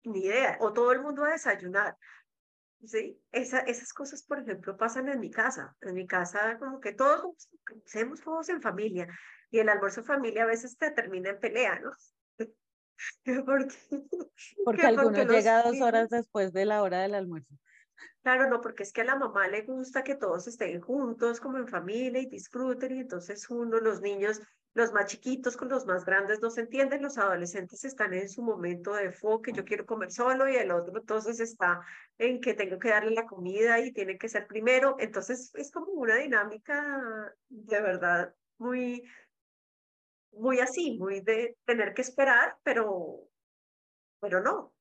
ni 0.04 0.26
idea, 0.26 0.58
o 0.62 0.74
todo 0.74 0.92
el 0.92 1.02
mundo 1.02 1.24
a 1.24 1.32
desayunar. 1.32 1.96
Sí, 2.84 3.20
Esa, 3.32 3.60
esas 3.60 3.92
cosas, 3.94 4.24
por 4.24 4.40
ejemplo, 4.40 4.78
pasan 4.78 5.10
en 5.10 5.20
mi 5.20 5.30
casa. 5.30 5.76
En 5.82 5.94
mi 5.96 6.08
casa, 6.08 6.58
como 6.58 6.80
que 6.80 6.94
todos 6.94 7.50
hacemos 7.86 8.22
todos 8.22 8.50
en 8.50 8.62
familia. 8.62 9.08
Y 9.52 9.60
el 9.60 9.70
almuerzo 9.70 10.04
familia 10.04 10.44
a 10.44 10.48
veces 10.48 10.78
te 10.78 10.92
termina 10.92 11.30
en 11.30 11.40
pelea, 11.40 11.80
¿no? 11.80 11.92
porque, 13.46 13.76
porque 14.66 14.86
alguno 14.86 15.24
llega 15.24 15.64
dos 15.64 15.82
horas 15.82 16.10
después 16.10 16.54
de 16.54 16.66
la 16.66 16.82
hora 16.82 17.02
del 17.02 17.16
almuerzo. 17.16 17.56
Claro, 18.22 18.50
no, 18.50 18.62
porque 18.62 18.84
es 18.84 18.92
que 18.92 19.02
a 19.02 19.06
la 19.06 19.16
mamá 19.16 19.48
le 19.48 19.62
gusta 19.62 20.04
que 20.04 20.16
todos 20.16 20.48
estén 20.48 20.82
juntos 20.82 21.40
como 21.40 21.58
en 21.58 21.68
familia 21.68 22.22
y 22.22 22.26
disfruten 22.26 22.96
y 22.96 23.00
entonces 23.00 23.50
uno, 23.50 23.80
los 23.80 24.02
niños, 24.02 24.42
los 24.74 24.92
más 24.92 25.06
chiquitos 25.06 25.56
con 25.56 25.70
los 25.70 25.86
más 25.86 26.04
grandes 26.04 26.42
no 26.42 26.50
se 26.50 26.62
entienden, 26.62 27.02
los 27.02 27.18
adolescentes 27.18 27.86
están 27.86 28.14
en 28.14 28.28
su 28.28 28.44
momento 28.44 28.94
de 28.94 29.06
enfoque, 29.06 29.54
yo 29.54 29.64
quiero 29.64 29.86
comer 29.86 30.12
solo 30.12 30.48
y 30.50 30.58
el 30.58 30.72
otro 30.72 31.00
entonces 31.00 31.40
está 31.40 31.82
en 32.18 32.42
que 32.42 32.54
tengo 32.54 32.78
que 32.78 32.90
darle 32.90 33.12
la 33.12 33.26
comida 33.26 33.80
y 33.80 33.94
tiene 33.94 34.18
que 34.18 34.30
ser 34.30 34.46
primero, 34.46 34.98
entonces 35.00 35.52
es 35.56 35.72
como 35.72 35.94
una 35.94 36.16
dinámica 36.16 37.34
de 37.48 37.82
verdad 37.82 38.36
muy, 38.58 39.10
muy 40.40 40.60
así, 40.60 40.98
muy 40.98 41.22
de 41.22 41.58
tener 41.66 41.94
que 41.94 42.02
esperar, 42.02 42.58
pero, 42.64 43.28
pero 44.20 44.42
no. 44.42 44.74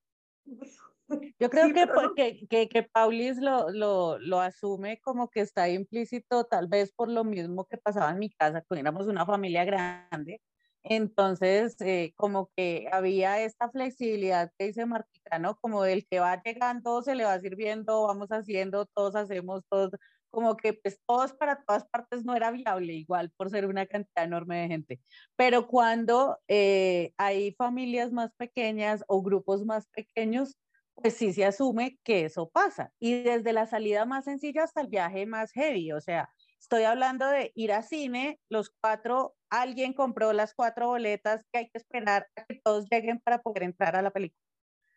Yo 1.39 1.51
creo 1.51 1.73
que, 2.17 2.47
que, 2.49 2.69
que, 2.69 2.83
Paulis 2.83 3.39
lo, 3.39 3.71
lo, 3.71 4.19
lo, 4.19 4.41
asume 4.41 5.01
como 5.01 5.31
que 5.31 5.41
está 5.41 5.69
implícito, 5.69 6.45
tal 6.45 6.67
vez 6.67 6.93
por 6.93 7.09
lo 7.09 7.23
mismo 7.23 7.65
que 7.67 7.79
pasaba 7.79 8.11
en 8.11 8.19
mi 8.19 8.31
casa, 8.31 8.65
cuando 8.67 8.81
éramos 8.81 9.07
una 9.07 9.25
familia 9.25 9.65
grande. 9.65 10.41
Entonces, 10.89 11.81
eh, 11.81 12.13
como 12.17 12.51
que 12.57 12.89
había 12.93 13.41
esta 13.43 13.69
flexibilidad 13.71 14.53
que 14.57 14.67
dice 14.67 14.87
Marticano, 14.87 15.57
como 15.61 15.85
el 15.85 16.07
que 16.07 16.21
va 16.21 16.41
llegando, 16.45 17.03
se 17.03 17.17
le 17.17 17.25
va 17.25 17.41
sirviendo, 17.41 18.07
vamos 18.07 18.29
haciendo, 18.31 18.87
todos 18.87 19.17
hacemos, 19.17 19.65
todos, 19.69 19.91
como 20.37 20.55
que 20.59 20.75
pues 20.75 21.01
todos 21.07 21.33
para 21.33 21.65
todas 21.65 21.87
partes 21.89 22.27
no 22.27 22.37
era 22.37 22.51
viable, 22.51 22.93
igual 22.93 23.31
por 23.39 23.49
ser 23.51 23.67
una 23.67 23.87
cantidad 23.87 24.27
enorme 24.27 24.59
de 24.61 24.69
gente. 24.69 25.01
Pero 25.35 25.67
cuando 25.67 26.39
eh, 26.47 27.13
hay 27.17 27.53
familias 27.55 28.13
más 28.13 28.33
pequeñas 28.37 29.03
o 29.09 29.23
grupos 29.23 29.65
más 29.65 29.87
pequeños, 29.89 30.59
pues 30.95 31.15
sí 31.15 31.33
se 31.33 31.47
asume 31.47 31.99
que 32.05 32.27
eso 32.27 32.51
pasa. 32.51 32.93
Y 33.01 33.23
desde 33.23 33.55
la 33.55 33.65
salida 33.67 34.05
más 34.05 34.27
sencilla 34.27 34.65
hasta 34.65 34.83
el 34.83 34.89
viaje 34.89 35.25
más 35.25 35.53
heavy, 35.53 35.93
o 35.93 36.01
sea, 36.03 36.29
estoy 36.61 36.83
hablando 36.85 37.27
de 37.29 37.51
ir 37.55 37.73
a 37.73 37.83
cine, 37.83 38.39
los 38.51 38.71
cuatro, 38.83 39.37
alguien 39.51 39.95
compró 39.95 40.35
las 40.35 40.53
cuatro 40.55 40.89
boletas 40.89 41.45
que 41.51 41.61
hay 41.61 41.71
que 41.71 41.79
esperar 41.79 42.29
a 42.37 42.45
que 42.45 42.61
todos 42.63 42.87
lleguen 42.91 43.21
para 43.21 43.41
poder 43.41 43.63
entrar 43.63 43.97
a 43.97 44.03
la 44.03 44.11
película. 44.11 44.46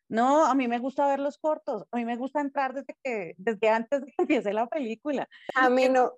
No, 0.09 0.45
a 0.45 0.55
mí 0.55 0.67
me 0.67 0.79
gusta 0.79 1.07
ver 1.07 1.19
los 1.19 1.37
cortos, 1.37 1.85
a 1.91 1.97
mí 1.97 2.03
me 2.03 2.17
gusta 2.17 2.41
entrar 2.41 2.73
desde 2.73 2.97
que, 3.03 3.35
desde 3.37 3.69
antes 3.69 4.01
de 4.01 4.07
que 4.07 4.13
empiece 4.43 4.53
la 4.53 4.67
película. 4.67 5.29
A 5.55 5.69
mí 5.69 5.87
no. 5.87 6.13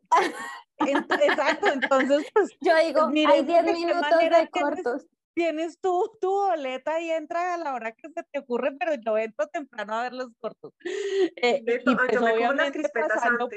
Exacto, 0.79 1.67
entonces 1.67 2.25
pues. 2.33 2.49
Yo 2.61 2.75
digo, 2.77 3.09
pues, 3.11 3.27
hay 3.27 3.43
10 3.43 3.63
minutos 3.65 4.19
de 4.19 4.49
cortos. 4.49 5.07
Tienes, 5.33 5.79
tú 5.79 6.11
tu 6.19 6.29
boleta 6.29 6.99
y 6.99 7.09
entra 7.09 7.53
a 7.53 7.57
la 7.57 7.73
hora 7.73 7.93
que 7.93 8.09
se 8.09 8.23
te 8.23 8.39
ocurre, 8.39 8.73
pero 8.77 8.95
yo 8.95 9.17
entro 9.17 9.47
temprano 9.47 9.95
a 9.95 10.03
ver 10.03 10.13
los 10.13 10.27
cortos. 10.37 10.73
Eh, 10.83 11.63
y 11.65 11.95
pues, 11.95 12.17
obviamente 12.17 12.89
pasando, 12.93 13.49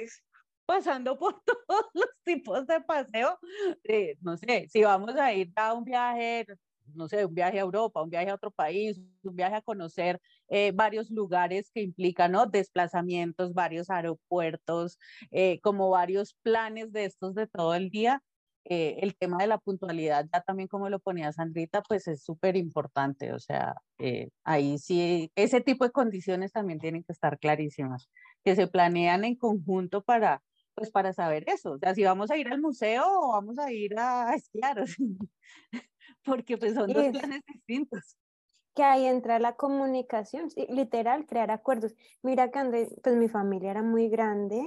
pasando 0.67 1.19
por 1.19 1.43
todos 1.45 1.87
los 1.95 2.09
tipos 2.23 2.65
de 2.69 2.81
paseo, 2.81 3.39
eh, 3.83 4.17
no 4.21 4.37
sé, 4.37 4.69
si 4.69 4.85
vamos 4.85 5.17
a 5.17 5.33
ir 5.33 5.53
a 5.57 5.73
un 5.73 5.85
viaje, 5.85 6.47
no 6.93 7.09
sé, 7.09 7.25
un 7.25 7.35
viaje 7.35 7.59
a 7.59 7.63
Europa, 7.63 8.03
un 8.03 8.11
viaje 8.11 8.31
a 8.31 8.35
otro 8.35 8.51
país, 8.51 9.01
un 9.23 9.37
viaje 9.37 9.57
a 9.57 9.63
conocer 9.63 10.21
eh, 10.49 10.73
varios 10.73 11.11
lugares 11.11 11.71
que 11.73 11.83
implican 11.83 12.33
¿no? 12.33 12.47
desplazamientos, 12.47 13.55
varios 13.55 13.91
aeropuertos, 13.91 14.99
eh, 15.31 15.61
como 15.63 15.91
varios 15.91 16.35
planes 16.43 16.93
de 16.93 17.05
estos 17.05 17.35
de 17.35 17.47
todo 17.47 17.75
el 17.75 17.91
día. 17.91 18.23
Eh, 18.67 19.01
el 19.03 19.15
tema 19.17 19.37
de 19.39 19.47
la 19.47 19.59
puntualidad, 19.59 20.27
ya 20.33 20.41
también 20.41 20.69
como 20.69 20.89
lo 20.89 20.99
ponía 20.99 21.33
Sandrita, 21.33 21.83
pues 21.83 22.09
es 22.09 22.23
súper 22.25 22.57
importante. 22.57 23.33
O 23.35 23.39
sea, 23.39 23.75
ahí 24.43 24.79
sí, 24.79 25.31
ese 25.35 25.61
tipo 25.61 25.85
de 25.85 25.91
condiciones 25.93 26.53
también 26.53 26.79
tienen 26.79 27.05
que 27.05 27.13
estar 27.13 27.39
clarísimas, 27.39 28.09
que 28.43 28.57
se 28.57 28.67
planean 28.67 29.25
en 29.25 29.37
conjunto 29.37 30.03
para, 30.03 30.43
pues 30.75 30.91
para 30.91 31.13
saber 31.13 31.45
eso. 31.47 31.73
O 31.73 31.79
sea, 31.79 31.95
si 31.95 32.05
vamos 32.05 32.31
a 32.31 32.39
ir 32.39 32.49
al 32.49 32.61
museo 32.61 33.05
o 33.07 33.33
vamos 33.33 33.59
a 33.59 33.71
ir 33.73 33.99
a 33.99 34.35
esquiar. 34.35 34.85
Porque 36.25 36.59
pues 36.59 36.75
son 36.75 36.93
dos 36.93 37.07
planes 37.09 37.41
distintos. 37.47 38.17
Que 38.75 38.83
ahí 38.83 39.07
entra 39.07 39.39
la 39.39 39.55
comunicación, 39.55 40.49
literal, 40.69 41.27
crear 41.27 41.51
acuerdos. 41.51 41.95
Mira 42.23 42.51
que 42.51 42.89
pues 43.03 43.15
mi 43.15 43.29
familia 43.29 43.71
era 43.71 43.83
muy 43.83 44.09
grande, 44.09 44.67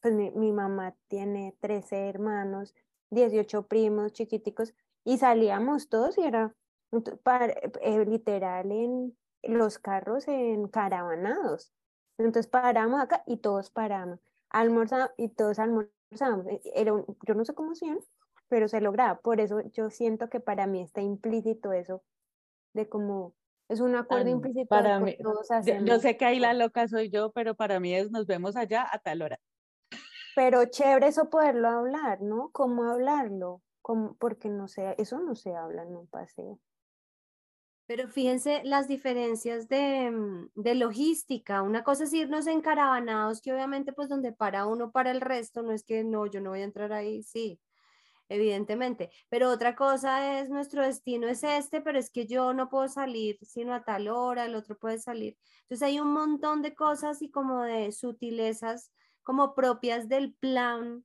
pues 0.00 0.14
mi, 0.14 0.30
mi 0.30 0.52
mamá 0.52 0.94
tiene 1.08 1.54
13 1.60 2.08
hermanos, 2.08 2.74
18 3.10 3.66
primos 3.66 4.12
chiquiticos, 4.12 4.74
y 5.04 5.18
salíamos 5.18 5.88
todos 5.88 6.16
y 6.18 6.22
era 6.22 6.54
para, 7.22 7.46
eh, 7.46 8.04
literal 8.06 8.70
en 8.72 9.16
los 9.42 9.78
carros 9.78 10.28
en 10.28 10.68
caravanados. 10.68 11.72
Entonces 12.18 12.46
paramos 12.46 13.00
acá 13.00 13.22
y 13.26 13.38
todos 13.38 13.70
paramos, 13.70 14.20
almorzamos 14.50 15.10
y 15.16 15.28
todos 15.28 15.58
almorzamos. 15.58 16.46
E, 16.46 16.60
era 16.74 16.92
yo 17.26 17.34
no 17.34 17.44
sé 17.44 17.54
cómo 17.54 17.72
hacían, 17.72 17.98
pero 18.54 18.68
se 18.68 18.80
lograba. 18.80 19.18
Por 19.18 19.40
eso 19.40 19.62
yo 19.72 19.90
siento 19.90 20.28
que 20.30 20.38
para 20.38 20.68
mí 20.68 20.80
está 20.80 21.00
implícito 21.00 21.72
eso 21.72 22.04
de 22.72 22.88
como 22.88 23.34
es 23.68 23.80
un 23.80 23.96
acuerdo 23.96 24.30
implícito. 24.30 24.68
Para 24.68 25.00
mí, 25.00 25.16
yo, 25.84 25.98
sé 25.98 26.16
que 26.16 26.24
ahí 26.24 26.38
la 26.38 26.54
loca 26.54 26.86
soy 26.86 27.10
yo, 27.10 27.32
pero 27.32 27.56
para 27.56 27.80
mí 27.80 27.92
es 27.96 28.12
nos 28.12 28.28
vemos 28.28 28.54
allá 28.54 28.86
a 28.88 29.00
tal 29.00 29.22
hora. 29.22 29.40
Pero 30.36 30.66
chévere 30.66 31.08
eso 31.08 31.30
poderlo 31.30 31.68
hablar, 31.68 32.22
¿no? 32.22 32.50
¿Cómo 32.52 32.84
hablarlo? 32.84 33.60
como 33.82 34.14
porque 34.18 34.48
no 34.48 34.68
sé, 34.68 34.94
eso 34.98 35.18
no 35.18 35.34
se 35.34 35.56
habla 35.56 35.82
en 35.82 35.96
un 35.96 36.06
paseo. 36.06 36.60
Pero 37.88 38.06
fíjense 38.06 38.62
las 38.62 38.86
diferencias 38.86 39.68
de, 39.68 40.12
mm, 40.12 40.50
de, 40.54 40.76
logística. 40.76 41.60
Una 41.60 41.82
cosa 41.82 42.04
es 42.04 42.12
irnos 42.12 42.46
en 42.46 42.60
caravanados, 42.60 43.42
que 43.42 43.52
obviamente 43.52 43.92
pues 43.92 44.08
donde 44.08 44.32
para 44.32 44.64
uno, 44.66 44.92
para 44.92 45.10
el 45.10 45.20
resto, 45.20 45.62
no 45.62 45.72
es 45.72 45.82
que 45.82 46.04
no, 46.04 46.26
yo 46.26 46.40
no 46.40 46.50
voy 46.50 46.60
a 46.60 46.64
entrar 46.64 46.92
ahí, 46.92 47.24
sí, 47.24 47.60
evidentemente. 48.28 49.10
Pero 49.28 49.50
otra 49.50 49.74
cosa 49.76 50.40
es, 50.40 50.50
nuestro 50.50 50.82
destino 50.82 51.28
es 51.28 51.44
este, 51.44 51.80
pero 51.80 51.98
es 51.98 52.10
que 52.10 52.26
yo 52.26 52.52
no 52.54 52.68
puedo 52.68 52.88
salir 52.88 53.38
sino 53.42 53.74
a 53.74 53.84
tal 53.84 54.08
hora, 54.08 54.46
el 54.46 54.54
otro 54.54 54.78
puede 54.78 54.98
salir. 54.98 55.36
Entonces 55.62 55.82
hay 55.82 56.00
un 56.00 56.12
montón 56.12 56.62
de 56.62 56.74
cosas 56.74 57.22
y 57.22 57.30
como 57.30 57.62
de 57.62 57.92
sutilezas 57.92 58.90
como 59.24 59.54
propias 59.54 60.08
del 60.08 60.34
plan 60.34 61.04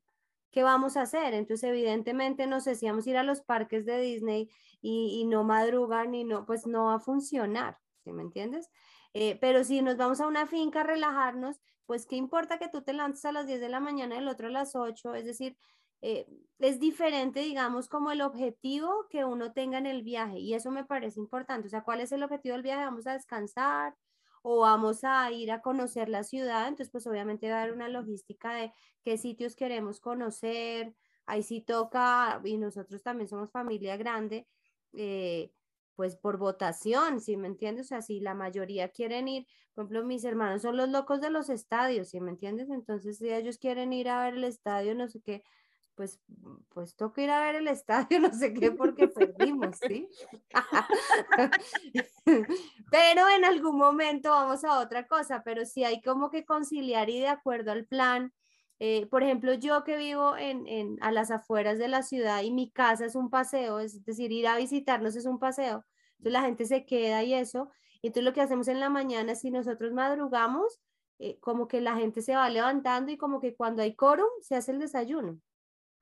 que 0.51 0.63
vamos 0.63 0.97
a 0.97 1.03
hacer. 1.03 1.33
Entonces, 1.33 1.69
evidentemente, 1.69 2.45
no 2.45 2.59
sé 2.59 2.75
si 2.75 2.87
vamos 2.87 3.07
a 3.07 3.09
ir 3.09 3.17
a 3.17 3.23
los 3.23 3.41
parques 3.41 3.85
de 3.85 3.99
Disney 3.99 4.49
y, 4.81 5.25
no 5.25 5.43
madrugan 5.43 6.13
y 6.13 6.23
no, 6.23 6.45
pues 6.45 6.67
no 6.67 6.85
va 6.85 6.95
a 6.95 6.99
funcionar, 6.99 7.77
¿sí 8.03 8.11
me 8.11 8.23
entiendes? 8.23 8.69
Eh, 9.13 9.37
pero 9.41 9.63
si 9.63 9.81
nos 9.81 9.97
vamos 9.97 10.21
a 10.21 10.27
una 10.27 10.47
finca 10.47 10.81
a 10.81 10.83
relajarnos, 10.83 11.59
pues 11.85 12.05
qué 12.05 12.15
importa 12.15 12.59
que 12.59 12.69
tú 12.69 12.83
te 12.83 12.93
lances 12.93 13.25
a 13.25 13.31
las 13.31 13.47
10 13.47 13.59
de 13.59 13.69
la 13.69 13.79
mañana 13.79 14.15
y 14.15 14.19
el 14.19 14.27
otro 14.27 14.47
a 14.47 14.51
las 14.51 14.75
8, 14.75 15.15
es 15.15 15.25
decir, 15.25 15.57
eh, 16.01 16.27
es 16.59 16.79
diferente, 16.79 17.41
digamos, 17.41 17.87
como 17.89 18.11
el 18.11 18.21
objetivo 18.21 19.07
que 19.09 19.25
uno 19.25 19.53
tenga 19.53 19.77
en 19.77 19.85
el 19.85 20.03
viaje 20.03 20.39
y 20.39 20.53
eso 20.53 20.71
me 20.71 20.85
parece 20.85 21.19
importante. 21.19 21.67
O 21.67 21.69
sea, 21.69 21.83
¿cuál 21.83 22.01
es 22.01 22.11
el 22.11 22.23
objetivo 22.23 22.53
del 22.53 22.63
viaje? 22.63 22.85
¿Vamos 22.85 23.07
a 23.07 23.13
descansar 23.13 23.95
o 24.41 24.59
vamos 24.61 25.03
a 25.03 25.31
ir 25.31 25.51
a 25.51 25.61
conocer 25.61 26.09
la 26.09 26.23
ciudad? 26.23 26.67
Entonces, 26.67 26.91
pues 26.91 27.07
obviamente 27.07 27.49
va 27.49 27.59
a 27.59 27.61
haber 27.63 27.73
una 27.73 27.89
logística 27.89 28.53
de 28.53 28.73
qué 29.03 29.17
sitios 29.17 29.55
queremos 29.55 29.99
conocer. 29.99 30.95
Ahí 31.25 31.43
sí 31.43 31.61
toca, 31.61 32.41
y 32.43 32.57
nosotros 32.57 33.03
también 33.03 33.27
somos 33.29 33.51
familia 33.51 33.97
grande, 33.97 34.47
eh, 34.93 35.51
pues 35.95 36.15
por 36.15 36.37
votación, 36.37 37.19
¿sí 37.21 37.37
me 37.37 37.47
entiendes? 37.47 37.87
O 37.87 37.89
sea, 37.89 38.01
si 38.01 38.19
la 38.21 38.33
mayoría 38.33 38.89
quieren 38.89 39.27
ir, 39.27 39.45
por 39.73 39.83
ejemplo, 39.83 40.03
mis 40.05 40.23
hermanos 40.23 40.61
son 40.61 40.77
los 40.77 40.89
locos 40.89 41.21
de 41.21 41.29
los 41.29 41.49
estadios, 41.49 42.09
¿sí 42.09 42.19
me 42.21 42.31
entiendes? 42.31 42.69
Entonces, 42.69 43.17
si 43.17 43.29
ellos 43.29 43.57
quieren 43.59 43.93
ir 43.93 44.09
a 44.09 44.23
ver 44.23 44.35
el 44.35 44.43
estadio, 44.45 44.95
no 44.95 45.07
sé 45.07 45.21
qué, 45.21 45.43
pues, 45.99 46.17
pues 46.69 46.95
toca 46.95 47.21
ir 47.21 47.29
a 47.29 47.41
ver 47.41 47.55
el 47.55 47.67
estadio, 47.67 48.19
no 48.21 48.33
sé 48.33 48.53
qué, 48.53 48.71
porque 48.71 49.09
perdimos, 49.09 49.75
¿sí? 49.85 50.07
pero 52.89 53.27
en 53.27 53.43
algún 53.43 53.77
momento 53.77 54.29
vamos 54.29 54.63
a 54.63 54.79
otra 54.79 55.07
cosa, 55.07 55.43
pero 55.43 55.65
sí 55.65 55.83
hay 55.83 56.01
como 56.01 56.29
que 56.29 56.45
conciliar 56.45 57.09
y 57.09 57.19
de 57.19 57.27
acuerdo 57.27 57.73
al 57.73 57.85
plan. 57.85 58.31
Eh, 58.79 59.07
por 59.07 59.23
ejemplo, 59.23 59.53
yo 59.55 59.83
que 59.83 59.97
vivo 59.97 60.37
en, 60.37 60.65
en, 60.67 61.03
a 61.03 61.11
las 61.11 61.31
afueras 61.31 61.77
de 61.77 61.89
la 61.89 62.01
ciudad 62.01 62.43
y 62.43 62.51
mi 62.51 62.71
casa 62.71 63.03
es 63.03 63.15
un 63.15 63.29
paseo, 63.29 63.81
es 63.81 64.05
decir, 64.05 64.31
ir 64.31 64.47
a 64.47 64.55
visitarnos 64.55 65.17
es 65.17 65.25
un 65.25 65.37
paseo, 65.37 65.83
entonces 66.11 66.31
la 66.31 66.43
gente 66.43 66.63
se 66.63 66.85
queda 66.85 67.23
y 67.23 67.33
eso, 67.33 67.71
y 68.01 68.07
entonces 68.07 68.23
lo 68.23 68.31
que 68.31 68.39
hacemos 68.39 68.69
en 68.69 68.79
la 68.79 68.89
mañana, 68.89 69.35
si 69.35 69.51
nosotros 69.51 69.91
madrugamos, 69.91 70.79
eh, 71.17 71.37
como 71.41 71.67
que 71.67 71.81
la 71.81 71.97
gente 71.97 72.21
se 72.21 72.37
va 72.37 72.49
levantando 72.49 73.11
y 73.11 73.17
como 73.17 73.41
que 73.41 73.53
cuando 73.53 73.81
hay 73.81 73.95
quórum 73.95 74.29
se 74.41 74.55
hace 74.55 74.71
el 74.71 74.79
desayuno. 74.79 75.41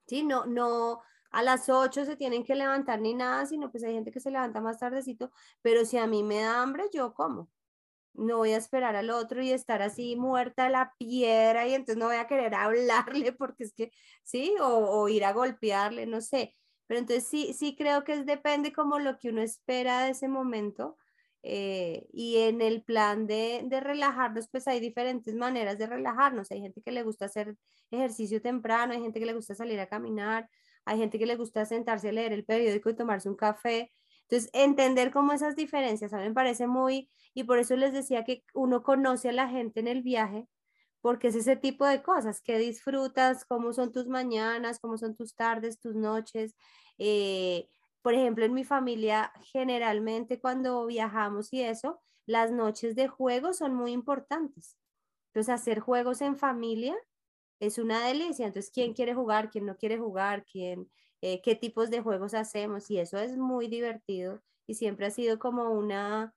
¿Sí? 0.08 0.24
No, 0.24 0.46
no 0.46 1.02
a 1.32 1.44
las 1.44 1.70
8 1.70 2.06
se 2.06 2.16
tienen 2.16 2.44
que 2.44 2.56
levantar 2.56 3.00
ni 3.02 3.14
nada, 3.14 3.46
sino 3.46 3.72
pues 3.72 3.84
hay 3.84 3.94
gente 3.94 4.12
que 4.12 4.20
se 4.20 4.32
levanta 4.32 4.62
más 4.62 4.80
tardecito, 4.80 5.32
pero 5.62 5.86
si 5.86 5.98
a 5.98 6.08
mí 6.08 6.24
me 6.24 6.42
da 6.42 6.62
hambre, 6.62 6.86
yo 6.94 7.14
como. 7.14 7.50
No 8.14 8.38
voy 8.38 8.52
a 8.54 8.58
esperar 8.58 8.96
al 8.96 9.12
otro 9.12 9.44
y 9.44 9.52
estar 9.52 9.82
así 9.84 10.16
muerta 10.16 10.70
la 10.70 10.94
piedra 10.98 11.68
y 11.68 11.76
entonces 11.76 11.98
no 11.98 12.08
voy 12.08 12.16
a 12.18 12.28
querer 12.28 12.56
hablarle 12.56 13.34
porque 13.34 13.64
es 13.66 13.74
que, 13.74 13.92
sí, 14.24 14.56
o, 14.62 14.68
o 14.68 15.10
ir 15.10 15.26
a 15.26 15.34
golpearle, 15.34 16.06
no 16.08 16.22
sé. 16.22 16.56
Pero 16.88 17.00
entonces 17.02 17.28
sí, 17.28 17.54
sí 17.54 17.76
creo 17.76 18.04
que 18.04 18.14
es, 18.14 18.26
depende 18.26 18.74
como 18.74 19.00
lo 19.00 19.18
que 19.20 19.30
uno 19.30 19.42
espera 19.42 20.04
de 20.04 20.12
ese 20.12 20.28
momento 20.28 20.98
eh, 21.50 22.08
y 22.12 22.40
en 22.40 22.60
el 22.60 22.84
plan 22.84 23.26
de, 23.26 23.62
de, 23.64 23.80
relajarnos, 23.80 24.50
pues 24.50 24.68
hay 24.68 24.82
diferentes 24.82 25.34
maneras 25.34 25.78
de 25.78 25.88
relajarnos. 25.88 26.52
Hay 26.52 26.60
gente 26.60 26.82
que 26.82 26.92
le 26.92 27.04
gusta 27.04 27.26
hacer 27.28 27.56
ejercicio 27.90 28.42
temprano, 28.42 28.92
hay 28.92 29.00
gente 29.00 29.18
que 29.18 29.26
le 29.26 29.34
gusta 29.34 29.56
salir 29.56 29.80
a 29.80 29.88
caminar, 29.88 30.50
hay 30.84 30.98
gente 30.98 31.18
que 31.18 31.26
le 31.26 31.38
gusta 31.38 31.64
sentarse 31.66 32.10
a 32.10 32.12
leer 32.12 32.34
el 32.34 32.44
periódico 32.44 32.90
y 32.90 32.96
tomarse 32.98 33.30
un 33.30 33.38
café. 33.38 33.94
Entonces, 34.24 34.50
entender 34.52 35.10
cómo 35.10 35.32
esas 35.32 35.56
diferencias, 35.56 36.12
a 36.12 36.18
mí 36.18 36.24
me 36.24 36.34
parece 36.34 36.68
muy, 36.68 37.10
y 37.34 37.46
por 37.46 37.60
eso 37.60 37.78
les 37.78 37.94
decía 37.94 38.26
que 38.26 38.44
uno 38.54 38.84
conoce 38.84 39.30
a 39.30 39.32
la 39.32 39.48
gente 39.48 39.80
en 39.80 39.88
el 39.88 40.02
viaje, 40.02 40.50
porque 41.00 41.30
es 41.30 41.36
ese 41.36 41.56
tipo 41.56 41.86
de 41.86 42.04
cosas 42.04 42.42
que 42.42 42.58
disfrutas, 42.58 43.46
cómo 43.46 43.72
son 43.72 43.94
tus 43.94 44.08
mañanas, 44.08 44.80
cómo 44.80 44.98
son 44.98 45.16
tus 45.16 45.34
tardes, 45.34 45.80
tus 45.80 45.96
noches. 45.96 46.58
Eh, 46.98 47.70
por 48.08 48.14
ejemplo, 48.14 48.46
en 48.46 48.54
mi 48.54 48.64
familia, 48.64 49.34
generalmente 49.52 50.40
cuando 50.40 50.86
viajamos 50.86 51.52
y 51.52 51.62
eso, 51.62 52.00
las 52.26 52.54
noches 52.54 52.96
de 52.96 53.10
juego 53.10 53.52
son 53.52 53.76
muy 53.76 53.92
importantes. 53.92 54.78
Entonces, 55.28 55.54
hacer 55.54 55.82
juegos 55.82 56.22
en 56.22 56.38
familia 56.38 56.96
es 57.60 57.78
una 57.78 58.08
delicia. 58.08 58.46
Entonces, 58.48 58.72
¿quién 58.74 58.94
quiere 58.94 59.14
jugar? 59.14 59.50
¿Quién 59.50 59.66
no 59.66 59.76
quiere 59.76 59.98
jugar? 59.98 60.46
¿Quién, 60.50 60.90
eh, 61.20 61.42
¿Qué 61.42 61.56
tipos 61.56 61.90
de 61.90 62.00
juegos 62.00 62.34
hacemos? 62.34 62.90
Y 62.90 62.98
eso 62.98 63.18
es 63.18 63.36
muy 63.36 63.68
divertido 63.68 64.42
y 64.68 64.76
siempre 64.76 65.08
ha 65.08 65.12
sido 65.12 65.38
como 65.38 65.72
una, 65.72 66.34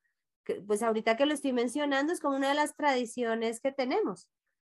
pues 0.67 0.83
ahorita 0.83 1.15
que 1.15 1.25
lo 1.25 1.33
estoy 1.33 1.53
mencionando, 1.53 2.11
es 2.11 2.19
como 2.19 2.35
una 2.35 2.49
de 2.49 2.55
las 2.55 2.75
tradiciones 2.75 3.61
que 3.61 3.71
tenemos. 3.71 4.27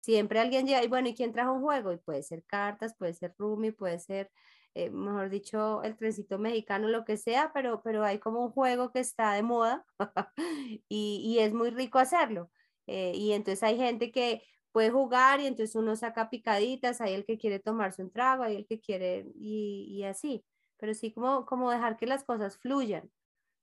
Siempre 0.01 0.39
alguien 0.39 0.65
llega 0.65 0.85
y 0.85 0.87
bueno, 0.87 1.09
¿y 1.09 1.15
quién 1.17 1.33
trajo 1.33 1.55
un 1.55 1.63
juego? 1.63 1.91
Y 1.91 1.97
puede 1.97 2.23
ser 2.23 2.45
cartas, 2.45 2.95
puede 2.97 3.15
ser 3.15 3.35
rumi, 3.37 3.73
puede 3.73 3.99
ser 3.99 4.31
eh, 4.75 4.91
mejor 4.91 5.31
dicho, 5.31 5.83
el 5.83 5.97
trencito 5.97 6.39
mexicano, 6.39 6.89
lo 6.89 7.05
que 7.05 7.17
sea, 7.17 7.53
pero, 7.55 7.83
pero 7.83 8.05
hay 8.05 8.19
como 8.19 8.45
un 8.45 8.51
juego 8.51 8.91
que 8.93 9.01
está 9.01 9.33
de 9.35 9.43
moda 9.43 9.87
y, 10.89 11.23
y, 11.25 11.39
es 11.41 11.55
muy 11.55 11.71
rico 11.71 11.99
hacerlo. 11.99 12.51
Eh, 12.87 13.13
y 13.15 13.33
entonces 13.33 13.63
hay 13.63 13.77
gente 13.77 14.11
que 14.13 14.43
puede 14.73 14.91
jugar 14.91 15.41
y 15.41 15.47
entonces 15.47 15.77
uno 15.77 15.97
saca 15.97 16.31
picaditas, 16.31 17.01
hay 17.01 17.15
el 17.15 17.25
que 17.25 17.39
quiere 17.39 17.61
tomarse 17.61 18.03
un 18.03 18.11
trago, 18.11 18.43
hay 18.43 18.57
el 18.57 18.67
que 18.67 18.81
quiere 18.81 19.27
y, 19.37 19.87
y 19.91 20.05
así, 20.05 20.45
pero 20.79 20.95
sí 20.95 21.13
como, 21.13 21.47
como 21.47 21.71
dejar 21.71 21.97
que 21.97 22.07
las 22.07 22.25
cosas 22.25 22.59
fluyan. 22.59 23.11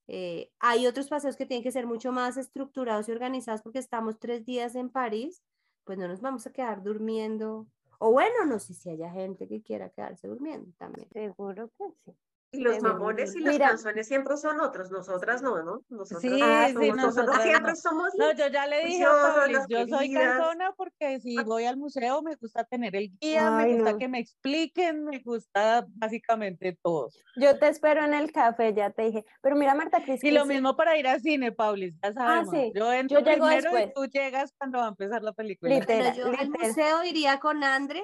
Eh, 0.08 0.52
hay 0.60 0.88
otros 0.88 1.10
paseos 1.10 1.36
que 1.38 1.46
tienen 1.46 1.64
que 1.64 1.72
ser 1.72 1.88
mucho 1.88 2.12
más 2.12 2.38
estructurados 2.38 3.08
y 3.10 3.12
organizados 3.12 3.62
porque 3.62 3.80
estamos 3.80 4.20
tres 4.20 4.46
días 4.46 4.76
en 4.76 4.90
París, 4.90 5.44
pues 5.84 5.98
no 5.98 6.08
nos 6.08 6.22
vamos 6.22 6.48
a 6.48 6.54
quedar 6.54 6.84
durmiendo. 6.84 7.68
O 8.04 8.12
bueno, 8.12 8.46
no 8.48 8.58
sé 8.58 8.74
si 8.74 8.90
haya 8.90 9.12
gente 9.12 9.48
que 9.48 9.62
quiera 9.62 9.92
quedarse 9.92 10.28
durmiendo 10.28 10.72
también. 10.80 11.08
Seguro 11.14 11.70
que 11.78 11.86
sí. 12.04 12.18
Y 12.54 12.60
los 12.60 12.82
mamones 12.82 13.34
y 13.36 13.40
las 13.40 13.54
Mira. 13.54 13.68
canciones 13.70 14.08
siempre 14.10 14.36
son 14.36 14.60
otros, 14.60 14.92
nosotras 14.92 15.42
no, 15.42 15.64
¿no? 15.64 15.84
Nosotras, 15.88 16.22
Sí, 16.22 16.40
ah, 16.44 16.68
sí, 16.78 16.92
nosotras 16.92 17.44
siempre 17.44 17.76
somos 17.78 18.10
No, 18.18 18.34
yo 18.34 18.48
ya 18.48 18.68
le 18.68 18.86
dije 18.86 19.06
a 19.06 19.10
juiciosas, 19.10 19.36
Paulis, 19.38 19.58
las 19.58 19.68
yo 19.70 19.88
soy 19.88 20.14
cansona 20.14 20.74
porque 20.76 21.22
si 21.22 21.42
voy 21.44 21.64
al 21.64 21.78
museo 21.78 22.22
me 22.22 22.36
gusta 22.36 22.66
tener 22.66 22.94
el 22.98 23.10
guía, 23.22 23.58
Ay, 23.58 23.70
me 23.70 23.76
gusta 23.76 23.92
no. 23.94 23.98
que 24.00 24.08
me 24.10 24.20
expliquen, 24.20 25.06
me 25.06 25.20
gusta 25.20 25.86
básicamente 25.96 26.78
todo. 26.84 27.10
Yo 27.38 27.58
te 27.58 27.70
espero 27.70 28.04
en 28.04 28.14
el 28.14 28.34
café, 28.34 28.74
ya 28.74 28.90
te 28.90 29.04
dije. 29.04 29.26
Pero 29.42 29.56
mira, 29.56 29.74
Marta 29.74 30.04
Cris, 30.04 30.22
Y 30.22 30.32
lo 30.32 30.42
sí- 30.44 30.50
mismo 30.50 30.76
para 30.76 30.98
ir 30.98 31.08
al 31.08 31.22
cine, 31.22 31.54
Paulis, 31.54 31.94
ya 32.04 32.12
sabemos. 32.12 32.54
Ah, 32.54 32.58
sí, 32.58 32.74
Yo 32.76 32.92
entro 32.92 33.20
yo 33.22 33.26
llego 33.26 33.46
primero 33.48 33.80
y 33.80 33.94
tú 33.94 34.06
llegas 34.08 34.54
cuando 34.58 34.80
va 34.80 34.86
a 34.88 34.90
empezar 34.90 35.24
la 35.24 35.32
película. 35.32 35.74
Literal. 35.74 36.16
Yo 36.18 36.26
al 36.26 36.32
literal. 36.32 36.50
museo 36.50 37.04
iría 37.06 37.40
con 37.40 37.64
Andre, 37.64 38.04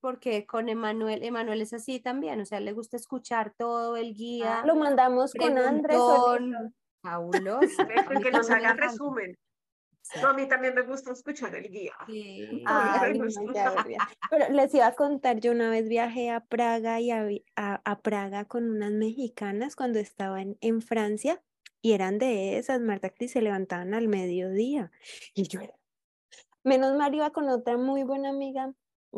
porque 0.00 0.46
con 0.46 0.68
Emanuel, 0.68 1.22
Emanuel 1.24 1.62
es 1.62 1.72
así 1.72 2.00
también, 2.00 2.40
o 2.40 2.44
sea, 2.44 2.60
le 2.60 2.72
gusta 2.72 2.96
escuchar 2.96 3.54
todo 3.56 3.96
el 3.96 4.14
guía. 4.14 4.62
lo 4.64 4.76
mandamos 4.76 5.34
con 5.34 5.58
Andrés. 5.58 5.98
Fabuloso. 7.02 7.68
Que 8.22 8.30
nos 8.30 8.50
haga 8.50 8.74
resumen. 8.74 9.36
No, 10.22 10.28
a 10.28 10.32
mí 10.32 10.48
también 10.48 10.74
me 10.74 10.82
gusta 10.82 11.12
escuchar 11.12 11.54
el 11.54 11.70
guía. 11.70 11.92
Sí. 12.06 12.62
Ay, 12.66 13.20
Ay. 13.20 13.96
Pero 14.30 14.48
les 14.50 14.74
iba 14.74 14.86
a 14.86 14.94
contar, 14.94 15.38
yo 15.38 15.52
una 15.52 15.68
vez 15.68 15.88
viajé 15.88 16.30
a 16.30 16.40
Praga 16.40 17.00
y 17.00 17.10
a, 17.10 17.26
a, 17.56 17.80
a 17.84 18.00
Praga 18.00 18.46
con 18.46 18.70
unas 18.70 18.90
mexicanas 18.92 19.76
cuando 19.76 19.98
estaba 19.98 20.40
en, 20.40 20.56
en 20.60 20.80
Francia 20.80 21.42
y 21.82 21.92
eran 21.92 22.18
de 22.18 22.58
esas, 22.58 22.80
Marta 22.80 23.10
Cris, 23.10 23.32
se 23.32 23.42
levantaban 23.42 23.94
al 23.94 24.08
mediodía 24.08 24.90
y 25.34 25.46
yo 25.46 25.60
era. 25.60 25.74
Menos 26.64 26.96
mal 26.96 27.14
iba 27.14 27.30
con 27.30 27.48
otra 27.48 27.76
muy 27.76 28.02
buena 28.02 28.30
amiga 28.30 28.72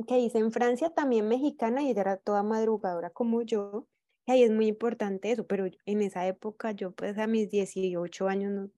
que 0.06 0.18
hice 0.18 0.38
en 0.38 0.52
Francia, 0.52 0.90
también 0.90 1.28
mexicana, 1.28 1.82
y 1.82 1.90
era 1.90 2.16
toda 2.16 2.42
madrugadora 2.42 3.10
como 3.10 3.42
yo. 3.42 3.86
Y 4.26 4.32
ahí 4.32 4.42
es 4.44 4.50
muy 4.50 4.66
importante 4.66 5.32
eso, 5.32 5.46
pero 5.46 5.66
en 5.86 6.02
esa 6.02 6.26
época 6.26 6.72
yo 6.72 6.92
pues 6.92 7.18
a 7.18 7.26
mis 7.26 7.50
18 7.50 8.28
años 8.28 8.52
no, 8.52 8.70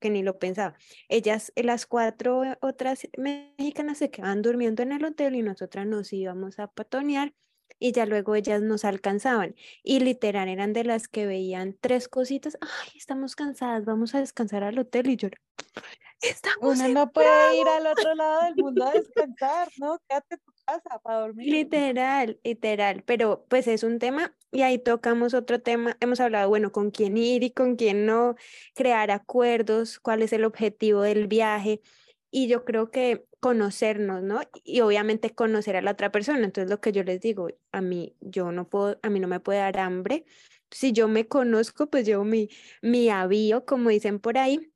que 0.00 0.10
ni 0.10 0.22
lo 0.22 0.38
pensaba. 0.38 0.76
Ellas, 1.08 1.52
eh, 1.56 1.64
las 1.64 1.86
cuatro 1.86 2.44
eh, 2.44 2.58
otras 2.60 3.08
mexicanas 3.16 3.98
se 3.98 4.10
quedaban 4.10 4.42
durmiendo 4.42 4.82
en 4.82 4.92
el 4.92 5.04
hotel 5.04 5.34
y 5.36 5.42
nosotras 5.42 5.86
nos 5.86 6.12
íbamos 6.12 6.58
a 6.58 6.68
patonear 6.68 7.34
y 7.78 7.92
ya 7.92 8.06
luego 8.06 8.34
ellas 8.34 8.62
nos 8.62 8.84
alcanzaban. 8.84 9.54
Y 9.82 10.00
literal 10.00 10.48
eran 10.48 10.72
de 10.72 10.84
las 10.84 11.08
que 11.08 11.26
veían 11.26 11.76
tres 11.80 12.08
cositas, 12.08 12.58
ay, 12.60 12.92
estamos 12.96 13.36
cansadas, 13.36 13.84
vamos 13.84 14.14
a 14.14 14.20
descansar 14.20 14.62
al 14.64 14.78
hotel 14.78 15.08
y 15.10 15.16
yo, 15.16 15.28
estamos 16.20 16.76
Uno 16.76 16.86
en 16.86 16.94
no 16.94 17.12
puede 17.12 17.60
ir 17.60 17.66
al 17.68 17.86
otro 17.86 18.14
lado 18.14 18.44
del 18.44 18.56
mundo 18.56 18.84
a 18.84 18.92
descansar, 18.92 19.68
¿no? 19.78 20.00
Quédate 20.08 20.34
en 20.34 20.40
tu 20.40 20.52
casa 20.66 20.98
para 21.02 21.20
dormir. 21.20 21.50
Literal, 21.50 22.40
literal, 22.42 23.02
pero 23.04 23.44
pues 23.48 23.66
es 23.68 23.82
un 23.82 23.98
tema 23.98 24.34
y 24.50 24.62
ahí 24.62 24.78
tocamos 24.78 25.34
otro 25.34 25.60
tema. 25.60 25.96
Hemos 26.00 26.20
hablado, 26.20 26.48
bueno, 26.48 26.72
con 26.72 26.90
quién 26.90 27.16
ir 27.16 27.42
y 27.42 27.50
con 27.50 27.76
quién 27.76 28.06
no, 28.06 28.34
crear 28.74 29.10
acuerdos, 29.10 29.98
cuál 30.00 30.22
es 30.22 30.32
el 30.32 30.44
objetivo 30.44 31.02
del 31.02 31.26
viaje 31.26 31.80
y 32.30 32.48
yo 32.48 32.64
creo 32.64 32.90
que 32.90 33.26
conocernos, 33.40 34.22
¿no? 34.22 34.40
Y 34.64 34.80
obviamente 34.80 35.34
conocer 35.34 35.76
a 35.76 35.82
la 35.82 35.92
otra 35.92 36.10
persona. 36.12 36.44
Entonces 36.44 36.70
lo 36.70 36.80
que 36.80 36.92
yo 36.92 37.04
les 37.04 37.20
digo, 37.20 37.48
a 37.72 37.80
mí 37.80 38.16
yo 38.20 38.52
no 38.52 38.68
puedo, 38.68 38.98
a 39.02 39.10
mí 39.10 39.20
no 39.20 39.28
me 39.28 39.40
puede 39.40 39.60
dar 39.60 39.78
hambre. 39.78 40.24
Si 40.70 40.92
yo 40.92 41.08
me 41.08 41.26
conozco, 41.28 41.88
pues 41.88 42.06
llevo 42.06 42.24
mi, 42.24 42.48
mi 42.82 43.08
avío, 43.10 43.64
como 43.66 43.90
dicen 43.90 44.20
por 44.20 44.38
ahí. 44.38 44.72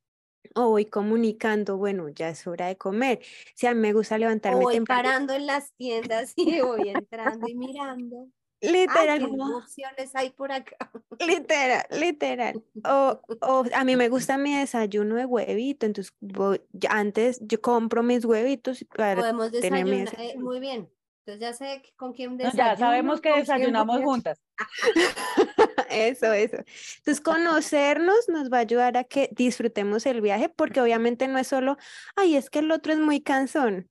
O 0.54 0.70
voy 0.70 0.86
comunicando, 0.86 1.76
bueno, 1.78 2.08
ya 2.10 2.28
es 2.30 2.46
hora 2.46 2.66
de 2.68 2.76
comer. 2.76 3.20
Si 3.54 3.66
a 3.66 3.74
mí 3.74 3.80
me 3.80 3.92
gusta 3.92 4.18
O 4.18 4.20
levantarme 4.20 4.60
voy 4.60 4.74
temprano, 4.74 5.02
parando 5.02 5.32
en 5.34 5.46
las 5.46 5.72
tiendas 5.74 6.34
y 6.36 6.60
voy 6.60 6.88
entrando 6.90 7.46
y 7.48 7.54
mirando. 7.54 8.28
Ay, 8.62 8.72
literal, 8.72 9.18
qué 9.18 9.24
como- 9.28 9.56
opciones 9.58 10.14
hay 10.14 10.30
por 10.30 10.52
acá. 10.52 10.76
Literal, 11.18 11.84
literal. 11.90 12.62
O, 12.84 13.20
o 13.40 13.64
a 13.74 13.84
mí 13.84 13.96
me 13.96 14.08
gusta 14.08 14.38
mi 14.38 14.54
desayuno 14.56 15.16
de 15.16 15.24
huevito, 15.26 15.86
entonces 15.86 16.14
voy- 16.20 16.62
ya 16.72 16.90
antes 16.92 17.40
yo 17.42 17.60
compro 17.60 18.02
mis 18.02 18.24
huevitos 18.24 18.84
para 18.96 19.20
Podemos 19.20 19.50
tener 19.50 19.84
mi 19.84 19.90
desayunar. 20.00 20.14
eh, 20.14 20.22
desayuno. 20.22 20.44
muy 20.44 20.60
bien. 20.60 20.90
Entonces 21.24 21.40
ya 21.40 21.52
sé 21.52 21.82
con 21.96 22.12
quién 22.12 22.32
No, 22.32 22.38
desayuno. 22.38 22.64
ya 22.64 22.76
sabemos 22.76 23.20
que 23.20 23.32
desayunamos 23.36 24.00
juntas. 24.02 24.40
Eso, 25.88 26.32
eso. 26.32 26.56
Entonces, 26.98 27.20
conocernos 27.20 28.28
nos 28.28 28.50
va 28.50 28.56
a 28.58 28.60
ayudar 28.60 28.96
a 28.96 29.04
que 29.04 29.28
disfrutemos 29.32 30.06
el 30.06 30.22
viaje, 30.22 30.48
porque 30.48 30.80
obviamente 30.80 31.28
no 31.28 31.38
es 31.38 31.48
solo, 31.48 31.76
ay, 32.16 32.36
es 32.36 32.48
que 32.48 32.60
el 32.60 32.70
otro 32.70 32.94
es 32.94 32.98
muy 32.98 33.20
cansón. 33.20 33.90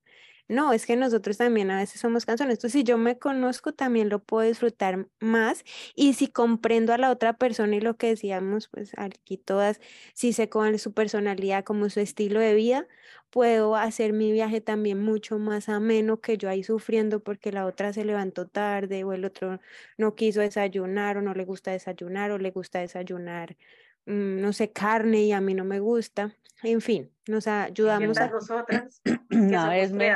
No, 0.52 0.74
es 0.74 0.86
que 0.86 0.98
nosotros 0.98 1.38
también 1.38 1.72
a 1.72 1.78
veces 1.78 2.02
somos 2.02 2.26
cansones. 2.26 2.56
Entonces, 2.56 2.74
si 2.82 2.84
yo 2.84 2.98
me 2.98 3.18
conozco, 3.18 3.72
también 3.74 4.10
lo 4.10 4.20
puedo 4.20 4.46
disfrutar 4.50 5.08
más. 5.22 5.64
Y 5.96 6.12
si 6.14 6.28
comprendo 6.28 6.92
a 6.94 6.98
la 6.98 7.10
otra 7.10 7.34
persona 7.38 7.78
y 7.78 7.80
lo 7.80 7.96
que 7.96 8.08
decíamos, 8.08 8.68
pues 8.68 8.92
aquí 8.98 9.38
todas, 9.38 9.80
si 10.14 10.34
sé 10.34 10.50
cuál 10.50 10.78
su 10.78 10.94
personalidad, 10.94 11.64
como 11.64 11.90
su 11.90 12.02
estilo 12.02 12.42
de 12.42 12.54
vida, 12.54 12.86
puedo 13.30 13.78
hacer 13.78 14.12
mi 14.12 14.34
viaje 14.34 14.60
también 14.60 15.00
mucho 15.02 15.40
más 15.40 15.70
ameno 15.70 16.20
que 16.20 16.38
yo 16.38 16.50
ahí 16.50 16.64
sufriendo 16.66 17.22
porque 17.24 17.54
la 17.54 17.66
otra 17.66 17.94
se 17.94 18.04
levantó 18.04 18.46
tarde 18.48 19.06
o 19.06 19.14
el 19.14 19.24
otro 19.24 19.62
no 19.98 20.16
quiso 20.16 20.42
desayunar 20.42 21.18
o 21.18 21.22
no 21.22 21.34
le 21.34 21.46
gusta 21.46 21.72
desayunar 21.72 22.32
o 22.32 22.38
le 22.38 22.52
gusta 22.52 22.80
desayunar, 22.80 23.56
no 24.06 24.54
sé, 24.54 24.72
carne 24.72 25.24
y 25.24 25.32
a 25.32 25.42
mí 25.42 25.54
no 25.54 25.64
me 25.64 25.80
gusta. 25.80 26.36
En 26.64 26.82
fin, 26.82 27.12
nos 27.28 27.48
ayudamos 27.48 28.18
a... 28.18 28.30
nosotras, 28.30 29.02
Una 29.32 29.70
vez 29.70 29.92
me, 29.92 30.14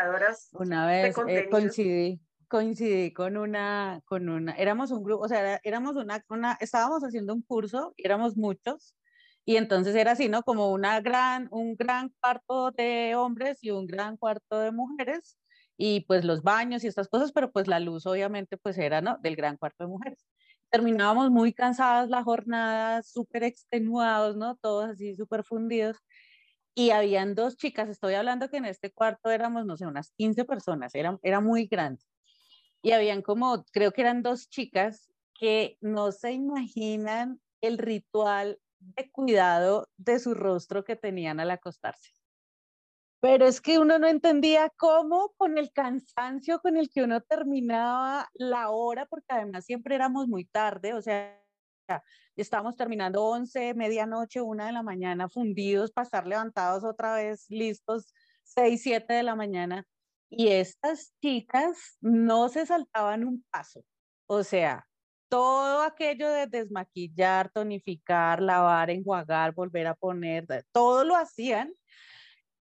Una 0.54 0.86
vez 0.86 1.15
eh, 1.28 1.48
coincidí, 1.50 2.21
coincidí 2.48 3.13
con 3.13 3.38
una, 3.38 4.02
con 4.06 4.30
una, 4.30 4.54
éramos 4.54 4.91
un 4.91 5.04
grupo, 5.04 5.24
o 5.24 5.28
sea, 5.28 5.60
éramos 5.63 5.95
una, 5.95 6.24
una, 6.30 6.58
estábamos 6.60 7.04
haciendo 7.04 7.34
un 7.34 7.41
curso, 7.41 7.93
éramos 7.98 8.38
muchos, 8.38 8.95
y 9.43 9.58
entonces 9.58 9.95
era 9.95 10.12
así, 10.12 10.30
¿no? 10.30 10.43
Como 10.43 10.71
una 10.71 11.02
gran, 11.02 11.48
un 11.52 11.76
gran 11.76 12.12
cuarto 12.19 12.71
de 12.71 13.15
hombres 13.15 13.60
y 13.62 13.71
un 13.71 13.88
gran 13.88 14.17
cuarto 14.17 14.60
de 14.60 14.71
mujeres, 14.71 15.38
y 15.78 16.02
pues 16.02 16.24
los 16.26 16.43
baños 16.43 16.84
y 16.84 16.88
estas 16.88 17.08
cosas, 17.08 17.32
pero 17.32 17.52
pues 17.52 17.67
la 17.67 17.80
luz 17.80 18.06
obviamente 18.06 18.58
pues 18.58 18.78
era, 18.78 19.02
¿no? 19.02 19.17
Del 19.21 19.36
gran 19.36 19.58
cuarto 19.58 19.84
de 19.84 19.89
mujeres. 19.89 20.26
Terminábamos 20.76 21.32
muy 21.32 21.54
cansadas 21.54 22.10
la 22.10 22.22
jornada, 22.22 23.02
súper 23.02 23.44
extenuados, 23.44 24.36
¿no? 24.36 24.58
Todos 24.58 24.90
así 24.90 25.16
súper 25.16 25.46
fundidos 25.46 25.98
y 26.76 26.90
habían 26.90 27.34
dos 27.34 27.56
chicas, 27.56 27.88
estoy 27.88 28.16
hablando 28.16 28.50
que 28.50 28.58
en 28.58 28.66
este 28.66 28.92
cuarto 28.92 29.30
éramos, 29.30 29.66
no 29.66 29.78
sé, 29.78 29.88
unas 29.88 30.12
15 30.12 30.44
personas, 30.44 30.94
era, 30.94 31.18
era 31.24 31.40
muy 31.40 31.68
grande. 31.68 32.04
Y 32.82 32.92
habían 32.92 33.22
como, 33.22 33.64
creo 33.72 33.94
que 33.94 34.02
eran 34.02 34.22
dos 34.22 34.50
chicas 34.50 35.10
que 35.34 35.78
no 35.80 36.12
se 36.12 36.34
imaginan 36.34 37.40
el 37.62 37.78
ritual 37.78 38.60
de 38.80 39.10
cuidado 39.10 39.88
de 39.96 40.20
su 40.20 40.34
rostro 40.34 40.84
que 40.84 40.98
tenían 40.98 41.40
al 41.40 41.52
acostarse. 41.52 42.12
Pero 43.26 43.48
es 43.48 43.60
que 43.60 43.80
uno 43.80 43.98
no 43.98 44.06
entendía 44.06 44.72
cómo 44.78 45.34
con 45.36 45.58
el 45.58 45.72
cansancio 45.72 46.60
con 46.60 46.78
el 46.78 46.92
que 46.92 47.02
uno 47.02 47.22
terminaba 47.22 48.30
la 48.36 48.70
hora, 48.70 49.08
porque 49.08 49.26
además 49.30 49.66
siempre 49.66 49.96
éramos 49.96 50.28
muy 50.28 50.46
tarde, 50.46 50.94
o 50.94 51.02
sea, 51.02 51.36
estábamos 52.36 52.78
terminando 52.78 53.24
11, 53.24 53.74
medianoche, 53.74 54.42
una 54.42 54.68
de 54.68 54.74
la 54.74 54.84
mañana, 54.84 55.28
fundidos 55.28 55.92
para 55.92 56.04
estar 56.04 56.28
levantados 56.28 56.84
otra 56.84 57.16
vez, 57.16 57.48
listos, 57.50 58.14
6, 58.44 58.80
7 58.84 59.16
de 59.16 59.24
la 59.24 59.34
mañana. 59.34 59.88
Y 60.30 60.50
estas 60.50 61.12
chicas 61.20 61.98
no 62.02 62.48
se 62.50 62.68
saltaban 62.68 63.26
un 63.26 63.44
paso. 63.50 63.84
O 64.28 64.44
sea, 64.44 64.86
todo 65.30 65.82
aquello 65.82 66.30
de 66.30 66.46
desmaquillar, 66.46 67.50
tonificar, 67.50 68.40
lavar, 68.40 68.92
enjuagar, 68.92 69.56
volver 69.56 69.88
a 69.88 69.96
poner, 69.96 70.46
todo 70.72 71.04
lo 71.04 71.16
hacían. 71.16 71.74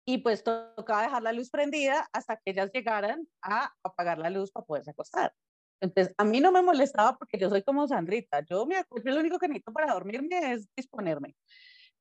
Y 0.05 0.19
pues 0.19 0.43
to- 0.43 0.73
tocaba 0.75 1.03
dejar 1.03 1.23
la 1.23 1.33
luz 1.33 1.49
prendida 1.49 2.07
hasta 2.13 2.35
que 2.37 2.51
ellas 2.51 2.71
llegaran 2.73 3.27
a 3.41 3.73
apagar 3.83 4.17
la 4.17 4.29
luz 4.29 4.51
para 4.51 4.65
poderse 4.65 4.91
acostar. 4.91 5.33
Entonces, 5.81 6.13
a 6.17 6.23
mí 6.23 6.39
no 6.39 6.51
me 6.51 6.61
molestaba 6.61 7.17
porque 7.17 7.37
yo 7.37 7.49
soy 7.49 7.63
como 7.63 7.87
Sandrita. 7.87 8.41
Yo 8.49 8.65
me 8.65 8.77
acuerdo, 8.77 9.11
lo 9.11 9.19
único 9.19 9.39
que 9.39 9.47
necesito 9.47 9.73
para 9.73 9.93
dormirme 9.93 10.53
es 10.53 10.67
disponerme. 10.75 11.35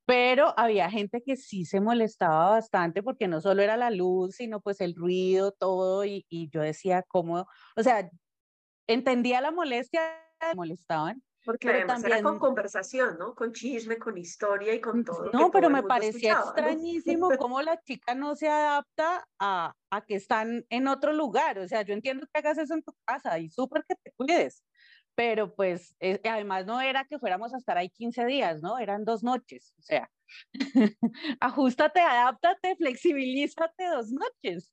Pero 0.04 0.52
había 0.58 0.90
gente 0.90 1.22
que 1.24 1.36
sí 1.36 1.64
se 1.64 1.80
molestaba 1.80 2.50
bastante 2.50 3.02
porque 3.02 3.28
no 3.28 3.40
solo 3.40 3.62
era 3.62 3.76
la 3.76 3.90
luz, 3.90 4.36
sino 4.36 4.60
pues 4.60 4.80
el 4.80 4.94
ruido, 4.96 5.52
todo. 5.52 6.04
Y, 6.04 6.26
y 6.28 6.50
yo 6.50 6.60
decía, 6.60 7.04
¿cómo? 7.08 7.46
O 7.76 7.82
sea, 7.82 8.10
entendía 8.88 9.40
la 9.40 9.50
molestia, 9.52 10.02
me 10.40 10.54
molestaban. 10.54 11.22
Porque 11.44 11.66
Pero 11.66 11.78
además 11.78 12.04
era 12.04 12.16
con 12.16 12.22
también- 12.24 12.38
conversación, 12.40 13.18
¿no? 13.18 13.34
Con 13.34 13.52
chisme, 13.52 13.98
con 13.98 14.16
historia 14.16 14.74
y 14.74 14.80
con 14.80 15.04
todo. 15.04 15.30
No, 15.32 15.50
pero 15.50 15.68
todo 15.68 15.70
me 15.76 15.82
parecía 15.82 16.32
escuchaba, 16.34 16.44
¿no? 16.44 16.50
extrañísimo 16.68 17.28
cómo 17.48 17.62
la 17.62 17.80
chica 17.82 18.14
no 18.14 18.36
se 18.36 18.48
adapta 18.48 19.26
a, 19.40 19.74
a 19.90 20.00
que 20.04 20.14
están 20.14 20.64
en 20.70 20.86
otro 20.86 21.12
lugar. 21.12 21.58
O 21.58 21.66
sea, 21.66 21.82
yo 21.82 21.94
entiendo 21.94 22.26
que 22.32 22.38
hagas 22.38 22.58
eso 22.58 22.74
en 22.74 22.82
tu 22.82 22.94
casa 23.04 23.38
y 23.40 23.50
súper 23.50 23.84
que 23.88 23.96
te 23.96 24.12
cuides, 24.12 24.62
pero 25.16 25.54
pues 25.54 25.96
eh, 26.00 26.20
además 26.24 26.64
no 26.64 26.80
era 26.80 27.04
que 27.06 27.18
fuéramos 27.18 27.52
a 27.54 27.58
estar 27.58 27.76
ahí 27.76 27.90
15 27.90 28.24
días, 28.24 28.62
¿no? 28.62 28.78
Eran 28.78 29.04
dos 29.04 29.24
noches, 29.24 29.74
o 29.78 29.82
sea, 29.82 30.08
ajustate, 31.40 32.00
adáptate, 32.00 32.76
flexibilízate 32.76 33.84
dos 33.88 34.12
noches. 34.12 34.72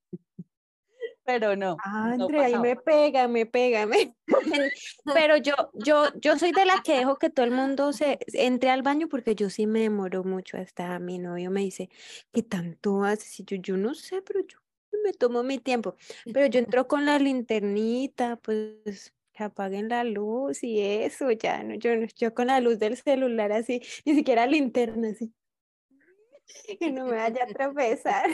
Pero 1.29 1.55
no. 1.55 1.77
André, 1.83 2.45
ahí 2.45 2.57
me 2.57 2.75
pega, 2.75 3.27
me 3.27 3.45
pega, 3.45 3.85
me... 3.85 4.15
Pero 5.13 5.37
yo, 5.37 5.53
yo, 5.73 6.05
yo 6.15 6.39
soy 6.39 6.51
de 6.51 6.65
la 6.65 6.81
que 6.83 6.97
dejo 6.97 7.17
que 7.17 7.29
todo 7.29 7.45
el 7.45 7.51
mundo 7.51 7.93
se 7.93 8.17
entre 8.33 8.71
al 8.71 8.81
baño 8.81 9.07
porque 9.07 9.35
yo 9.35 9.51
sí 9.51 9.67
me 9.67 9.81
demoro 9.81 10.23
mucho. 10.23 10.57
Hasta 10.57 10.97
mi 10.97 11.19
novio 11.19 11.51
me 11.51 11.61
dice, 11.61 11.89
¿qué 12.31 12.41
tanto 12.41 13.03
haces? 13.03 13.39
Y 13.41 13.43
yo, 13.43 13.57
yo 13.57 13.77
no 13.77 13.93
sé, 13.93 14.23
pero 14.23 14.39
yo 14.41 14.57
me 15.03 15.13
tomo 15.13 15.43
mi 15.43 15.59
tiempo. 15.59 15.95
Pero 16.33 16.47
yo 16.47 16.57
entro 16.57 16.87
con 16.87 17.05
la 17.05 17.19
linternita, 17.19 18.37
pues 18.37 19.13
apaguen 19.37 19.87
la 19.87 20.03
luz 20.03 20.63
y 20.63 20.81
eso, 20.81 21.31
ya, 21.31 21.63
no, 21.63 21.75
yo, 21.75 21.91
yo 22.17 22.33
con 22.33 22.47
la 22.47 22.59
luz 22.59 22.77
del 22.77 22.97
celular 22.97 23.53
así, 23.53 23.81
ni 24.03 24.13
siquiera 24.15 24.45
linterna 24.45 25.11
así, 25.11 25.33
que 26.79 26.91
no 26.91 27.05
me 27.05 27.15
vaya 27.15 27.45
a 27.45 27.47
tropezar, 27.47 28.29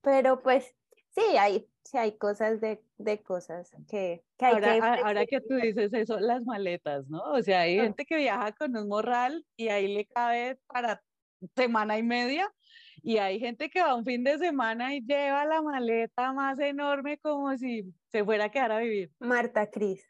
pero 0.00 0.40
pues 0.40 0.72
sí, 1.10 1.36
hay, 1.36 1.66
sí 1.90 1.98
hay 1.98 2.16
cosas 2.16 2.60
de, 2.60 2.80
de 2.98 3.20
cosas 3.22 3.70
que, 3.88 4.22
que 4.38 4.46
hay 4.46 4.54
ahora, 4.54 4.72
que... 4.72 5.02
Ahora 5.02 5.26
que 5.26 5.40
tú 5.40 5.56
dices 5.56 5.92
eso, 5.92 6.20
las 6.20 6.44
maletas, 6.44 7.08
¿no? 7.08 7.20
O 7.32 7.42
sea, 7.42 7.62
hay 7.62 7.80
gente 7.80 8.04
que 8.04 8.16
viaja 8.16 8.52
con 8.52 8.76
un 8.76 8.88
morral 8.88 9.44
y 9.56 9.68
ahí 9.68 9.92
le 9.92 10.06
cabe 10.06 10.58
para 10.66 11.02
semana 11.56 11.98
y 11.98 12.02
media 12.02 12.52
y 13.02 13.16
hay 13.16 13.40
gente 13.40 13.70
que 13.70 13.82
va 13.82 13.94
un 13.94 14.04
fin 14.04 14.22
de 14.22 14.38
semana 14.38 14.94
y 14.94 15.00
lleva 15.00 15.44
la 15.46 15.62
maleta 15.62 16.32
más 16.32 16.58
enorme 16.60 17.18
como 17.18 17.56
si 17.56 17.92
se 18.12 18.24
fuera 18.24 18.44
a 18.44 18.50
quedar 18.50 18.72
a 18.72 18.78
vivir. 18.78 19.10
Marta 19.18 19.68
Cris 19.68 20.04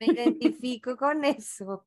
me 0.00 0.06
identifico 0.06 0.96
con 0.96 1.24
eso. 1.24 1.86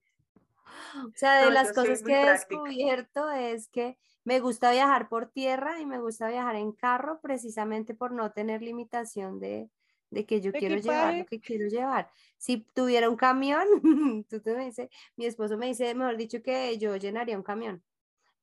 O 1.06 1.12
sea, 1.16 1.46
de 1.46 1.52
las 1.52 1.74
cosas 1.74 2.02
que 2.04 2.22
he 2.22 2.32
descubierto 2.32 3.30
es 3.32 3.68
que 3.68 3.98
me 4.28 4.42
gusta 4.42 4.72
viajar 4.72 5.08
por 5.08 5.32
tierra 5.32 5.80
y 5.80 5.86
me 5.86 6.00
gusta 6.00 6.28
viajar 6.28 6.58
en 6.58 6.74
carro 6.74 7.22
precisamente 7.22 7.94
por 7.96 8.12
no 8.12 8.34
tener 8.34 8.62
limitación 8.62 9.40
de, 9.40 9.70
de 10.10 10.26
que 10.26 10.42
yo 10.42 10.54
quiero 10.54 10.78
llevar 10.80 11.16
lo 11.16 11.26
que 11.26 11.40
quiero 11.40 11.70
llevar. 11.70 12.12
Si 12.38 12.58
tuviera 12.74 13.10
un 13.10 13.16
camión, 13.16 13.66
tú 14.30 14.42
te 14.42 14.54
me 14.54 14.66
dices, 14.66 14.90
mi 15.16 15.26
esposo 15.28 15.58
me 15.58 15.68
dice, 15.68 15.96
mejor 15.96 16.18
dicho, 16.18 16.42
que 16.44 16.78
yo 16.78 16.98
llenaría 16.98 17.38
un 17.38 17.44
camión 17.44 17.82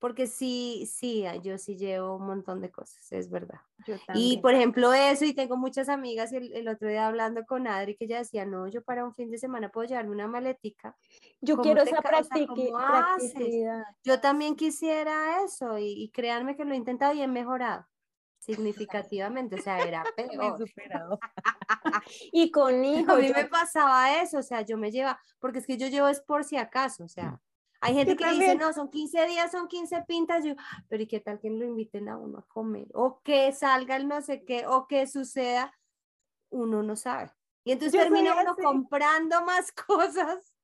porque 0.05 0.27
sí, 0.27 0.87
sí, 0.87 1.25
ah, 1.25 1.37
yo 1.37 1.57
sí 1.57 1.79
llevo 1.79 2.17
un 2.17 2.27
montón 2.27 2.61
de 2.61 2.71
cosas, 2.71 3.11
es 3.11 3.31
verdad. 3.31 3.61
y 4.13 4.37
por 4.37 4.53
ejemplo 4.53 4.93
eso, 4.93 5.25
y 5.25 5.33
tengo 5.33 5.57
muchas 5.57 5.89
amigas, 5.89 6.31
el, 6.35 6.53
el, 6.53 6.69
otro 6.69 6.91
día 6.91 7.07
hablando 7.07 7.47
con 7.47 7.67
Adri, 7.67 7.97
que 7.97 8.05
ella 8.05 8.19
decía, 8.19 8.45
no, 8.45 8.69
yo 8.69 8.83
para 8.83 9.03
un 9.03 9.15
fin 9.15 9.31
de 9.31 9.39
semana 9.39 9.71
puedo 9.71 9.89
llevarme 9.89 10.11
una 10.11 10.29
maletica. 10.29 10.95
Yo 11.41 11.57
quiero 11.57 11.81
esa 11.81 12.03
practicidad. 12.03 13.17
Yo 14.05 14.21
también 14.21 14.57
quisiera 14.57 15.43
eso, 15.43 15.79
y, 15.79 15.95
y 15.95 16.11
créanme 16.11 16.55
que 16.55 16.67
lo 16.67 16.75
he 16.75 16.77
intentado 16.77 17.15
y 17.15 17.23
he 17.23 17.27
mejorado 17.27 17.87
significativamente, 18.41 19.55
o 19.55 19.63
sea, 19.63 19.79
era 19.79 20.05
peor. 20.19 20.69
y 22.31 22.51
con 22.51 22.85
hijos. 22.85 23.15
A 23.15 23.19
mí 23.19 23.33
me 23.35 23.47
pasaba 23.47 24.21
eso, 24.21 24.37
o 24.37 24.43
sea, 24.43 24.61
yo 24.61 24.77
me 24.77 24.91
lleva, 24.91 25.19
porque 25.39 25.61
es 25.61 25.67
que 25.67 25.79
yo 25.79 25.87
llevo 25.87 26.09
es 26.09 26.21
por 26.21 26.45
si 26.45 26.59
acaso, 26.59 27.05
o 27.05 27.09
sea, 27.09 27.41
hay 27.85 27.95
gente 27.95 28.17
que 28.17 28.31
dice, 28.31 28.55
no, 28.55 28.73
son 28.73 28.91
15 28.91 29.27
días, 29.27 29.53
son 29.53 29.69
15 29.69 30.03
pintas. 30.09 30.43
Yo, 30.43 30.55
pero 30.89 31.03
¿y 31.03 31.07
qué 31.07 31.21
tal 31.21 31.39
que 31.39 31.51
lo 31.51 31.67
inviten 31.67 32.09
a 32.09 32.17
uno 32.17 32.39
a 32.39 32.47
comer? 32.49 32.87
O 32.95 33.21
que 33.23 33.53
salga 33.53 33.97
el 33.97 34.09
no 34.09 34.23
sé 34.23 34.43
qué, 34.47 34.67
o 34.67 34.87
que 34.87 35.07
suceda, 35.07 35.71
uno 36.49 36.83
no 36.83 36.97
sabe. 36.97 37.31
Y 37.63 37.73
entonces 37.73 38.01
termina 38.01 38.41
uno 38.41 38.57
comprando 38.57 39.45
más 39.45 39.71
cosas 39.87 40.55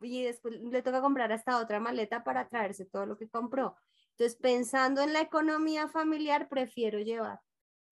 y 0.00 0.24
después 0.24 0.58
le 0.58 0.82
toca 0.82 1.02
comprar 1.02 1.32
hasta 1.32 1.58
otra 1.58 1.80
maleta 1.80 2.24
para 2.24 2.48
traerse 2.48 2.86
todo 2.86 3.04
lo 3.04 3.18
que 3.18 3.28
compró. 3.28 3.76
Entonces, 4.12 4.38
pensando 4.40 5.02
en 5.02 5.12
la 5.12 5.20
economía 5.20 5.86
familiar, 5.88 6.48
prefiero 6.48 6.98
llevar 6.98 7.42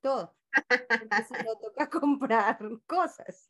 todo. 0.00 0.34
Entonces, 0.70 1.44
no 1.44 1.56
toca 1.60 1.90
comprar 1.90 2.58
cosas. 2.86 3.46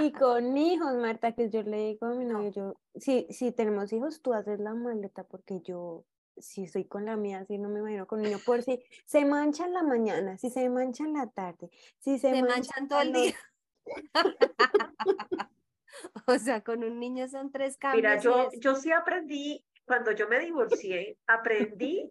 Y 0.00 0.12
con 0.12 0.56
hijos, 0.56 0.94
Marta, 0.96 1.32
que 1.32 1.50
yo 1.50 1.62
le 1.62 1.88
digo 1.88 2.06
a 2.06 2.14
mi 2.14 2.24
novio, 2.24 2.50
yo, 2.50 2.74
si, 2.94 3.26
si 3.30 3.52
tenemos 3.52 3.92
hijos, 3.92 4.22
tú 4.22 4.32
haces 4.34 4.60
la 4.60 4.74
maleta 4.74 5.24
porque 5.24 5.60
yo, 5.60 6.04
si 6.36 6.64
estoy 6.64 6.84
con 6.84 7.04
la 7.04 7.16
mía, 7.16 7.44
si 7.46 7.58
no 7.58 7.68
me 7.68 7.80
imagino 7.80 8.06
con 8.06 8.22
niño, 8.22 8.38
por 8.44 8.62
si 8.62 8.82
se 9.06 9.24
mancha 9.24 9.66
en 9.66 9.74
la 9.74 9.82
mañana, 9.82 10.38
si 10.38 10.50
se 10.50 10.68
mancha 10.68 11.04
en 11.04 11.14
la 11.14 11.26
tarde, 11.28 11.70
si 11.98 12.18
se, 12.18 12.30
se 12.30 12.42
manchan 12.42 12.88
todo 12.88 13.00
el 13.00 13.12
día. 13.12 13.36
o 16.26 16.38
sea, 16.38 16.62
con 16.62 16.84
un 16.84 16.98
niño 16.98 17.28
son 17.28 17.50
tres 17.50 17.76
cambios. 17.76 18.02
Mira, 18.02 18.20
yo, 18.20 18.50
yo 18.58 18.74
sí 18.74 18.92
aprendí, 18.92 19.64
cuando 19.86 20.12
yo 20.12 20.28
me 20.28 20.38
divorcié, 20.38 21.18
aprendí 21.26 22.10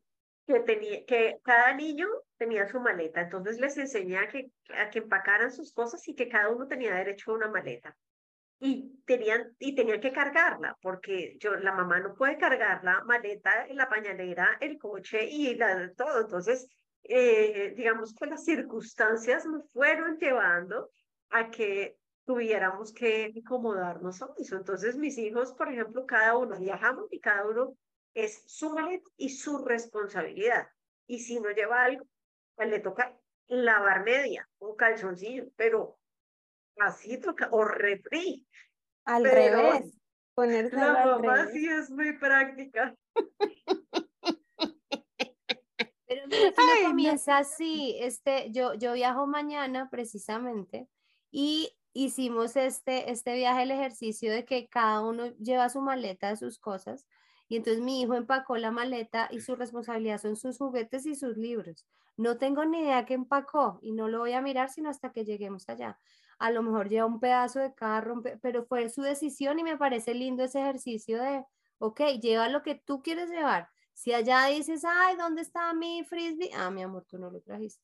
que, 0.49 0.59
tenía, 0.61 1.05
que 1.05 1.39
cada 1.43 1.75
niño 1.75 2.07
tenía 2.37 2.67
su 2.67 2.79
maleta, 2.79 3.21
entonces 3.21 3.59
les 3.59 3.77
enseñé 3.77 4.17
a 4.17 4.27
que, 4.27 4.51
a 4.69 4.89
que 4.89 4.99
empacaran 4.99 5.51
sus 5.51 5.71
cosas 5.71 6.07
y 6.07 6.15
que 6.15 6.27
cada 6.27 6.49
uno 6.49 6.67
tenía 6.67 6.95
derecho 6.95 7.31
a 7.31 7.35
una 7.35 7.49
maleta. 7.49 7.95
Y 8.59 8.99
tenían, 9.05 9.55
y 9.59 9.75
tenían 9.75 10.01
que 10.01 10.11
cargarla, 10.11 10.75
porque 10.81 11.37
yo, 11.39 11.55
la 11.55 11.71
mamá 11.71 11.99
no 11.99 12.15
puede 12.15 12.37
cargar 12.37 12.83
la 12.83 13.03
maleta, 13.03 13.67
la 13.69 13.87
pañalera, 13.87 14.57
el 14.59 14.79
coche 14.79 15.23
y 15.29 15.53
la, 15.53 15.93
todo. 15.93 16.21
Entonces, 16.21 16.67
eh, 17.03 17.73
digamos 17.77 18.13
que 18.15 18.25
las 18.25 18.43
circunstancias 18.43 19.45
me 19.45 19.61
fueron 19.71 20.17
llevando 20.17 20.89
a 21.29 21.51
que 21.51 21.95
tuviéramos 22.25 22.91
que 22.91 23.31
acomodarnos 23.45 24.21
a 24.23 24.29
eso. 24.37 24.57
Entonces, 24.57 24.97
mis 24.97 25.17
hijos, 25.19 25.53
por 25.53 25.71
ejemplo, 25.71 26.05
cada 26.07 26.35
uno 26.35 26.59
viajamos 26.59 27.05
y 27.11 27.19
cada 27.19 27.47
uno 27.47 27.75
es 28.13 28.43
su 28.45 28.69
maleta 28.71 29.09
y 29.17 29.29
su 29.29 29.59
responsabilidad. 29.59 30.67
Y 31.07 31.19
si 31.19 31.39
no 31.39 31.49
lleva 31.51 31.83
algo, 31.83 32.05
pues 32.55 32.69
le 32.69 32.79
toca 32.79 33.17
lavar 33.47 34.03
media, 34.03 34.47
un 34.59 34.75
calzoncillo, 34.75 35.45
pero 35.55 35.97
así 36.77 37.19
toca, 37.19 37.49
o 37.51 37.63
refri. 37.63 38.45
Al 39.05 39.23
revés, 39.23 39.97
ponerse 40.35 40.75
La 40.75 41.05
mamá 41.05 41.47
sí 41.47 41.67
es 41.67 41.89
muy 41.89 42.17
práctica. 42.17 42.95
Pero 46.05 46.27
mira, 46.27 46.51
que 46.51 46.83
comienza 46.85 47.37
así, 47.37 47.97
este, 47.99 48.51
yo, 48.51 48.73
yo 48.73 48.93
viajo 48.93 49.27
mañana 49.27 49.89
precisamente 49.89 50.87
y 51.31 51.75
hicimos 51.93 52.55
este, 52.55 53.11
este 53.11 53.35
viaje, 53.35 53.63
el 53.63 53.71
ejercicio 53.71 54.31
de 54.31 54.45
que 54.45 54.67
cada 54.67 55.01
uno 55.01 55.27
lleva 55.37 55.69
su 55.69 55.81
maleta 55.81 56.29
de 56.29 56.37
sus 56.37 56.59
cosas 56.59 57.07
y 57.49 57.57
entonces 57.57 57.81
mi 57.81 58.01
hijo 58.01 58.13
empacó 58.13 58.57
la 58.57 58.69
maleta 58.69 59.27
y 59.31 59.41
su 59.41 59.55
responsabilidad 59.55 60.21
son 60.21 60.35
sus 60.35 60.59
juguetes 60.59 61.07
y 61.07 61.15
sus 61.15 61.35
libros. 61.35 61.85
No 62.15 62.37
tengo 62.37 62.63
ni 62.63 62.81
idea 62.81 63.05
qué 63.05 63.15
empacó 63.15 63.79
y 63.81 63.91
no 63.91 64.07
lo 64.07 64.19
voy 64.19 64.33
a 64.33 64.41
mirar 64.41 64.69
sino 64.69 64.89
hasta 64.89 65.11
que 65.11 65.25
lleguemos 65.25 65.67
allá. 65.67 65.99
A 66.37 66.51
lo 66.51 66.61
mejor 66.61 66.89
lleva 66.89 67.07
un 67.07 67.19
pedazo 67.19 67.59
de 67.59 67.73
carro, 67.73 68.21
pero 68.41 68.65
fue 68.65 68.87
su 68.89 69.01
decisión 69.01 69.57
y 69.57 69.63
me 69.63 69.77
parece 69.77 70.13
lindo 70.13 70.43
ese 70.43 70.61
ejercicio 70.61 71.21
de, 71.21 71.43
ok, 71.79 72.01
lleva 72.21 72.49
lo 72.49 72.61
que 72.61 72.75
tú 72.75 73.01
quieres 73.01 73.31
llevar. 73.31 73.67
Si 73.93 74.13
allá 74.13 74.45
dices, 74.45 74.85
ay, 74.85 75.17
¿dónde 75.17 75.41
está 75.41 75.73
mi 75.73 76.03
frisbee? 76.03 76.51
Ah, 76.55 76.69
mi 76.69 76.83
amor, 76.83 77.05
tú 77.09 77.17
no 77.17 77.31
lo 77.31 77.41
trajiste. 77.41 77.83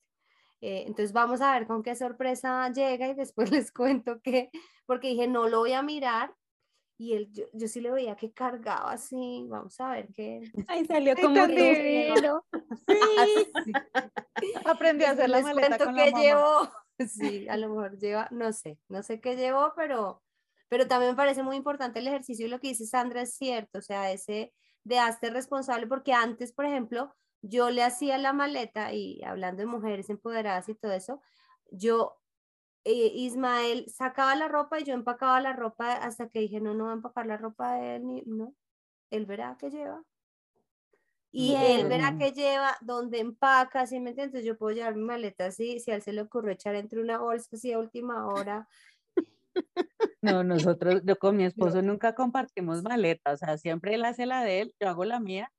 Eh, 0.60 0.84
entonces 0.86 1.12
vamos 1.12 1.40
a 1.40 1.52
ver 1.52 1.66
con 1.66 1.82
qué 1.82 1.96
sorpresa 1.96 2.70
llega 2.72 3.08
y 3.08 3.14
después 3.14 3.50
les 3.50 3.72
cuento 3.72 4.20
que, 4.22 4.50
porque 4.86 5.08
dije, 5.08 5.26
no 5.26 5.48
lo 5.48 5.58
voy 5.58 5.72
a 5.72 5.82
mirar 5.82 6.34
y 6.98 7.12
él, 7.12 7.30
yo, 7.32 7.44
yo, 7.52 7.68
sí 7.68 7.80
le 7.80 7.90
veía 7.90 8.16
que 8.16 8.32
cargaba 8.32 8.92
así, 8.92 9.44
vamos 9.48 9.78
a 9.80 9.90
ver 9.90 10.08
qué. 10.14 10.40
Ahí 10.68 10.84
salió 10.86 11.14
como 11.16 11.42
un 11.42 11.50
Sí. 12.86 13.72
Aprendió 14.64 15.08
a 15.08 15.10
hacer 15.10 15.28
la 15.28 15.40
maleta 15.42 15.78
con 15.78 15.94
que 15.94 16.10
la 16.10 16.20
llevó. 16.20 16.70
Sí, 16.98 17.46
a 17.46 17.58
lo 17.58 17.68
mejor 17.68 17.98
lleva, 17.98 18.26
no 18.30 18.54
sé, 18.54 18.78
no 18.88 19.02
sé 19.02 19.20
qué 19.20 19.36
llevó, 19.36 19.74
pero, 19.76 20.22
pero 20.70 20.88
también 20.88 21.12
me 21.12 21.16
parece 21.16 21.42
muy 21.42 21.56
importante 21.56 21.98
el 21.98 22.06
ejercicio 22.06 22.46
y 22.46 22.48
lo 22.48 22.58
que 22.58 22.68
dice 22.68 22.86
Sandra 22.86 23.20
es 23.20 23.34
cierto, 23.34 23.80
o 23.80 23.82
sea, 23.82 24.10
ese 24.12 24.54
de 24.82 24.98
hazte 24.98 25.28
responsable, 25.28 25.86
porque 25.86 26.14
antes, 26.14 26.54
por 26.54 26.64
ejemplo, 26.64 27.14
yo 27.42 27.68
le 27.68 27.82
hacía 27.82 28.16
la 28.16 28.32
maleta 28.32 28.94
y 28.94 29.22
hablando 29.24 29.60
de 29.60 29.66
mujeres 29.66 30.08
empoderadas 30.08 30.70
y 30.70 30.74
todo 30.74 30.92
eso, 30.92 31.20
yo 31.70 32.16
eh, 32.88 33.10
Ismael 33.14 33.84
sacaba 33.88 34.36
la 34.36 34.46
ropa 34.46 34.78
y 34.78 34.84
yo 34.84 34.94
empacaba 34.94 35.40
la 35.40 35.52
ropa 35.52 35.92
hasta 35.94 36.28
que 36.28 36.38
dije, 36.38 36.60
no, 36.60 36.72
no 36.72 36.84
va 36.84 36.92
a 36.92 36.94
empacar 36.94 37.26
la 37.26 37.36
ropa 37.36 37.74
de 37.74 37.96
él, 37.96 38.06
ni, 38.06 38.22
no, 38.26 38.54
él 39.10 39.26
verá 39.26 39.56
que 39.58 39.70
lleva. 39.70 40.04
Y 41.32 41.54
él 41.54 41.88
verá 41.88 42.16
que 42.16 42.30
lleva, 42.30 42.78
donde 42.80 43.18
empaca, 43.18 43.86
¿sí 43.86 43.98
me 43.98 44.10
entiendes? 44.10 44.44
Yo 44.44 44.56
puedo 44.56 44.74
llevar 44.74 44.94
mi 44.94 45.02
maleta 45.02 45.46
así, 45.46 45.80
si 45.80 45.90
a 45.90 45.96
él 45.96 46.02
se 46.02 46.12
le 46.12 46.22
ocurrió 46.22 46.52
echar 46.52 46.76
entre 46.76 47.00
una 47.00 47.18
bolsa 47.18 47.56
así 47.56 47.72
a 47.72 47.78
última 47.78 48.26
hora. 48.28 48.68
No, 50.22 50.42
nosotros, 50.44 51.02
yo 51.04 51.16
con 51.18 51.36
mi 51.36 51.44
esposo 51.44 51.82
nunca 51.82 52.14
compartimos 52.14 52.82
maletas, 52.82 53.42
o 53.42 53.46
sea, 53.46 53.58
siempre 53.58 53.94
él 53.94 54.04
hace 54.04 54.26
la 54.26 54.42
de 54.42 54.60
él, 54.60 54.74
yo 54.80 54.88
hago 54.88 55.04
la 55.04 55.20
mía. 55.20 55.52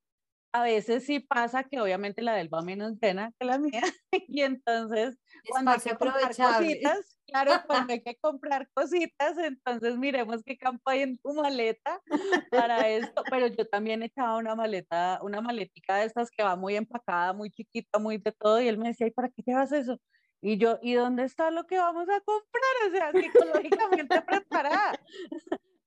A 0.52 0.62
veces 0.62 1.06
sí 1.06 1.20
pasa 1.20 1.64
que 1.64 1.80
obviamente 1.80 2.22
la 2.22 2.34
de 2.34 2.42
él 2.42 2.54
va 2.54 2.62
menos 2.62 2.94
llena 3.00 3.32
que 3.40 3.46
la 3.46 3.58
mía, 3.58 3.82
y 4.28 4.42
entonces 4.42 5.18
cuando 5.50 5.72
hay 5.72 5.80
que 5.80 5.96
cositas, 5.96 7.17
claro, 7.28 7.52
cuando 7.68 7.94
hay 7.94 8.02
que 8.02 8.16
comprar 8.16 8.70
cositas, 8.74 9.38
entonces 9.38 9.98
miremos 9.98 10.44
qué 10.44 10.58
campo 10.58 10.90
hay 10.90 11.02
en 11.02 11.18
tu 11.18 11.34
maleta 11.34 12.02
para 12.50 12.88
esto. 12.88 13.24
Pero 13.30 13.48
yo 13.48 13.68
también 13.68 14.04
echaba 14.04 14.38
una 14.38 14.56
maleta, 14.56 15.20
una 15.22 15.42
maletica 15.42 15.98
de 15.98 16.06
estas 16.06 16.32
que 16.32 16.44
va 16.44 16.56
muy 16.56 16.76
empacada, 16.76 17.34
muy 17.34 17.52
chiquita, 17.52 18.00
muy 18.00 18.18
de 18.18 18.32
todo. 18.32 18.62
Y 18.62 18.68
él 18.68 18.78
me 18.78 18.90
decía, 18.90 19.08
¿y 19.08 19.12
para 19.12 19.30
qué 19.30 19.44
llevas 19.46 19.72
eso? 19.72 20.00
Y 20.42 20.58
yo, 20.58 20.80
¿y 20.82 20.94
dónde 20.94 21.24
está 21.24 21.52
lo 21.52 21.66
que 21.66 21.78
vamos 21.78 22.08
a 22.10 22.22
comprar? 22.22 22.74
O 22.88 22.92
sea, 22.92 23.12
psicológicamente 23.12 24.22
preparada 24.22 25.00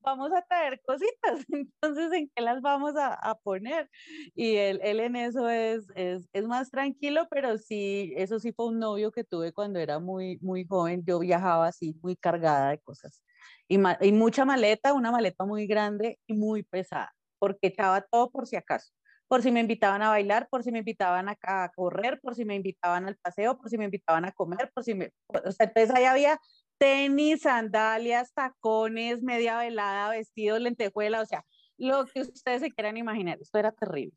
vamos 0.03 0.33
a 0.33 0.43
traer 0.43 0.81
cositas, 0.85 1.45
entonces 1.49 2.13
¿en 2.13 2.31
qué 2.35 2.43
las 2.43 2.61
vamos 2.63 2.97
a, 2.97 3.15
a 3.15 3.35
poner? 3.37 3.89
Y 4.35 4.57
él, 4.57 4.81
él, 4.83 5.01
en 5.01 5.17
eso 5.17 5.49
es, 5.49 5.87
es, 5.95 6.29
es, 6.33 6.47
más 6.47 6.71
tranquilo, 6.71 7.27
pero 7.31 7.59
sí, 7.59 8.13
eso 8.17 8.39
sí 8.39 8.53
fue 8.53 8.67
un 8.67 8.79
novio 8.79 9.13
que 9.13 9.25
tuve 9.25 9.53
cuando 9.53 9.79
era 9.79 9.99
muy, 9.99 10.39
muy 10.41 10.67
joven, 10.67 11.05
yo 11.07 11.19
viajaba 11.19 11.69
así 11.69 11.97
muy 12.03 12.17
cargada 12.17 12.71
de 12.71 12.79
cosas. 12.81 13.23
Y, 13.69 13.79
y 14.01 14.13
mucha 14.13 14.45
maleta, 14.45 14.93
una 14.93 15.11
maleta 15.13 15.45
muy 15.45 15.67
grande 15.67 16.19
y 16.27 16.35
muy 16.35 16.63
pesada, 16.63 17.13
porque 17.39 17.69
echaba 17.69 18.01
todo 18.03 18.31
por 18.31 18.47
si 18.47 18.57
acaso. 18.57 18.93
Por 19.29 19.43
si 19.43 19.53
me 19.53 19.61
invitaban 19.61 20.03
a 20.03 20.09
bailar, 20.09 20.49
por 20.51 20.65
si 20.65 20.73
me 20.73 20.81
invitaban 20.81 21.29
a, 21.29 21.39
a, 21.43 21.71
correr, 21.77 22.21
por 22.21 22.35
si 22.35 22.45
me 22.45 22.57
invitaban 22.57 23.07
al 23.07 23.17
paseo, 23.17 23.57
por 23.57 23.71
si 23.71 23.79
me 23.79 23.85
invitaban 23.85 24.25
a 24.25 24.33
comer, 24.33 24.73
por 24.75 24.83
si 24.83 24.95
me... 24.95 25.13
O 25.29 25.53
sea, 25.53 25.67
entonces 25.67 25.95
ahí 25.95 26.05
había 26.05 26.41
tenis, 26.81 27.43
sandalias, 27.43 28.33
tacones, 28.33 29.23
media 29.23 29.59
velada, 29.59 30.09
vestido, 30.09 30.59
lentejuela, 30.59 31.21
o 31.21 31.27
sea, 31.27 31.45
lo 31.77 32.07
que 32.07 32.23
ustedes 32.23 32.63
se 32.63 32.71
quieran 32.71 32.97
imaginar. 32.97 33.39
Esto 33.39 33.59
era 33.59 33.71
terrible. 33.71 34.17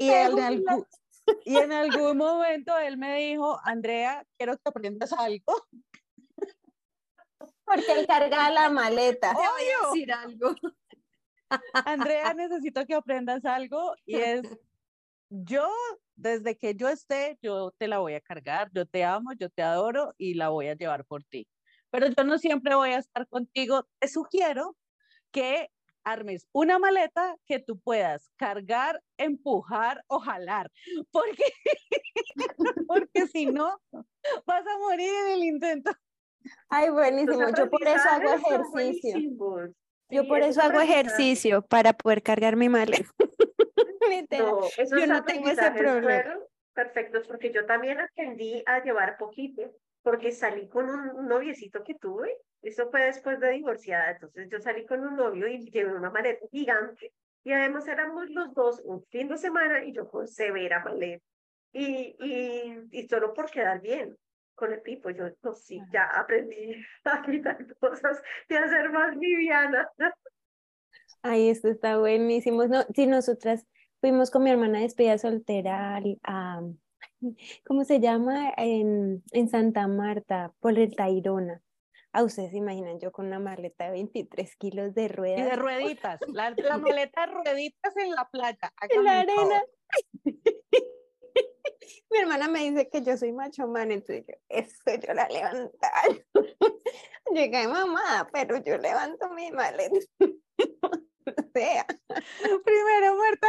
Y, 0.00 0.08
en 0.08 0.38
algún, 0.40 0.86
y 1.44 1.56
en 1.56 1.72
algún 1.72 2.16
momento 2.16 2.78
él 2.78 2.96
me 2.96 3.18
dijo, 3.18 3.60
Andrea, 3.64 4.24
quiero 4.38 4.56
que 4.56 4.62
aprendas 4.64 5.12
algo. 5.12 5.66
Porque 7.66 7.92
él 7.92 8.06
cargaba 8.06 8.50
la 8.50 8.70
maleta. 8.70 9.34
Te 9.34 9.36
voy 9.36 9.46
a 9.46 9.86
decir 9.88 10.12
algo. 10.12 10.54
Andrea, 11.86 12.32
necesito 12.32 12.86
que 12.86 12.94
aprendas 12.94 13.44
algo 13.44 13.94
y 14.06 14.16
es, 14.16 14.42
yo, 15.28 15.68
desde 16.14 16.56
que 16.56 16.74
yo 16.74 16.88
esté, 16.88 17.38
yo 17.42 17.72
te 17.72 17.88
la 17.88 17.98
voy 17.98 18.14
a 18.14 18.22
cargar, 18.22 18.70
yo 18.72 18.86
te 18.86 19.04
amo, 19.04 19.32
yo 19.34 19.50
te 19.50 19.62
adoro 19.62 20.14
y 20.16 20.32
la 20.32 20.48
voy 20.48 20.68
a 20.68 20.76
llevar 20.76 21.04
por 21.04 21.22
ti 21.24 21.46
pero 21.94 22.08
yo 22.08 22.24
no 22.24 22.38
siempre 22.38 22.74
voy 22.74 22.90
a 22.90 22.98
estar 22.98 23.28
contigo. 23.28 23.86
Te 24.00 24.08
sugiero 24.08 24.76
que 25.30 25.70
armes 26.02 26.48
una 26.50 26.80
maleta 26.80 27.36
que 27.46 27.60
tú 27.60 27.78
puedas 27.78 28.32
cargar, 28.36 29.00
empujar 29.16 30.02
o 30.08 30.18
jalar, 30.18 30.72
porque, 31.12 31.44
porque 32.88 33.28
si 33.28 33.46
no, 33.46 33.80
vas 34.44 34.66
a 34.66 34.78
morir 34.78 35.08
en 35.08 35.30
el 35.34 35.44
intento. 35.44 35.92
Ay, 36.68 36.90
buenísimo. 36.90 37.46
Yo 37.56 37.70
por 37.70 37.86
eso 37.86 38.08
hago 38.10 38.34
ejercicio. 38.34 39.16
Yo 40.10 40.26
por 40.26 40.42
eso 40.42 40.62
hago 40.62 40.80
ejercicio, 40.80 41.62
para 41.62 41.92
poder 41.92 42.24
cargar 42.24 42.56
mi 42.56 42.68
maleta. 42.68 43.08
no, 44.32 44.68
yo 44.98 45.06
no 45.06 45.24
tengo 45.24 45.48
ese 45.48 45.70
problema. 45.70 46.40
Perfectos, 46.72 47.28
porque 47.28 47.52
yo 47.52 47.66
también 47.66 48.00
aprendí 48.00 48.64
a 48.66 48.82
llevar 48.82 49.16
poquito 49.16 49.62
porque 50.04 50.30
salí 50.30 50.68
con 50.68 50.88
un 50.88 51.26
noviecito 51.26 51.82
que 51.82 51.94
tuve, 51.94 52.30
eso 52.62 52.90
fue 52.90 53.06
después 53.06 53.40
de 53.40 53.50
divorciada, 53.50 54.12
entonces 54.12 54.48
yo 54.50 54.60
salí 54.60 54.84
con 54.86 55.00
un 55.00 55.16
novio 55.16 55.48
y 55.48 55.70
llevé 55.70 55.92
una 55.92 56.10
maleta 56.10 56.46
gigante, 56.52 57.12
y 57.42 57.52
además 57.52 57.88
éramos 57.88 58.30
los 58.30 58.54
dos 58.54 58.80
un 58.84 59.02
fin 59.06 59.28
de 59.28 59.38
semana 59.38 59.82
y 59.82 59.92
yo 59.92 60.08
con 60.08 60.28
severa 60.28 60.84
maleta, 60.84 61.24
y, 61.72 62.14
y, 62.20 62.78
y 62.92 63.08
solo 63.08 63.32
por 63.34 63.50
quedar 63.50 63.80
bien 63.80 64.16
con 64.54 64.72
el 64.72 64.82
tipo, 64.82 65.10
yo 65.10 65.24
no, 65.42 65.54
sí, 65.54 65.80
ya 65.90 66.04
aprendí 66.04 66.76
a 67.04 67.22
quitar 67.22 67.76
cosas 67.78 68.22
y 68.48 68.54
a 68.54 68.68
ser 68.68 68.90
más 68.90 69.16
liviana. 69.16 69.90
Ay, 71.22 71.48
esto 71.48 71.68
está 71.68 71.98
buenísimo. 71.98 72.66
No, 72.66 72.82
si 72.94 73.06
nosotras 73.06 73.66
fuimos 74.00 74.30
con 74.30 74.44
mi 74.44 74.50
hermana 74.50 74.80
despedida 74.80 75.16
soltera 75.16 76.00
a, 76.22 76.62
¿cómo 77.66 77.84
se 77.84 78.00
llama? 78.00 78.52
En, 78.56 79.22
en 79.32 79.48
Santa 79.48 79.86
Marta, 79.86 80.52
por 80.60 80.78
el 80.78 80.94
Tairona. 80.94 81.62
A 82.12 82.20
ah, 82.20 82.24
ustedes 82.24 82.52
se 82.52 82.58
imaginan 82.58 83.00
yo 83.00 83.10
con 83.10 83.26
una 83.26 83.40
maleta 83.40 83.86
de 83.86 83.90
23 83.90 84.54
kilos 84.56 84.94
de 84.94 85.08
ruedas. 85.08 85.40
Y 85.40 85.42
de 85.42 85.56
rueditas, 85.56 86.20
la, 86.28 86.50
la 86.50 86.78
maleta 86.78 87.26
de 87.26 87.32
rueditas 87.32 87.96
en 87.96 88.10
la 88.10 88.28
playa. 88.28 88.72
En 88.88 89.04
la 89.04 89.20
arena. 89.20 89.62
Mi 92.10 92.18
hermana 92.18 92.46
me 92.46 92.70
dice 92.70 92.88
que 92.88 93.02
yo 93.02 93.16
soy 93.16 93.32
macho 93.32 93.66
man, 93.66 93.90
entonces 93.90 94.24
yo, 94.28 94.34
eso 94.48 94.74
yo 95.04 95.12
la 95.12 95.26
levantar. 95.28 96.24
Llegué 97.32 97.66
mamá, 97.68 98.28
pero 98.32 98.62
yo 98.62 98.78
levanto 98.78 99.28
mi 99.30 99.50
maleta. 99.50 99.98
o 100.20 101.50
sea. 101.52 101.86
Primero, 102.64 103.16
Marta, 103.16 103.48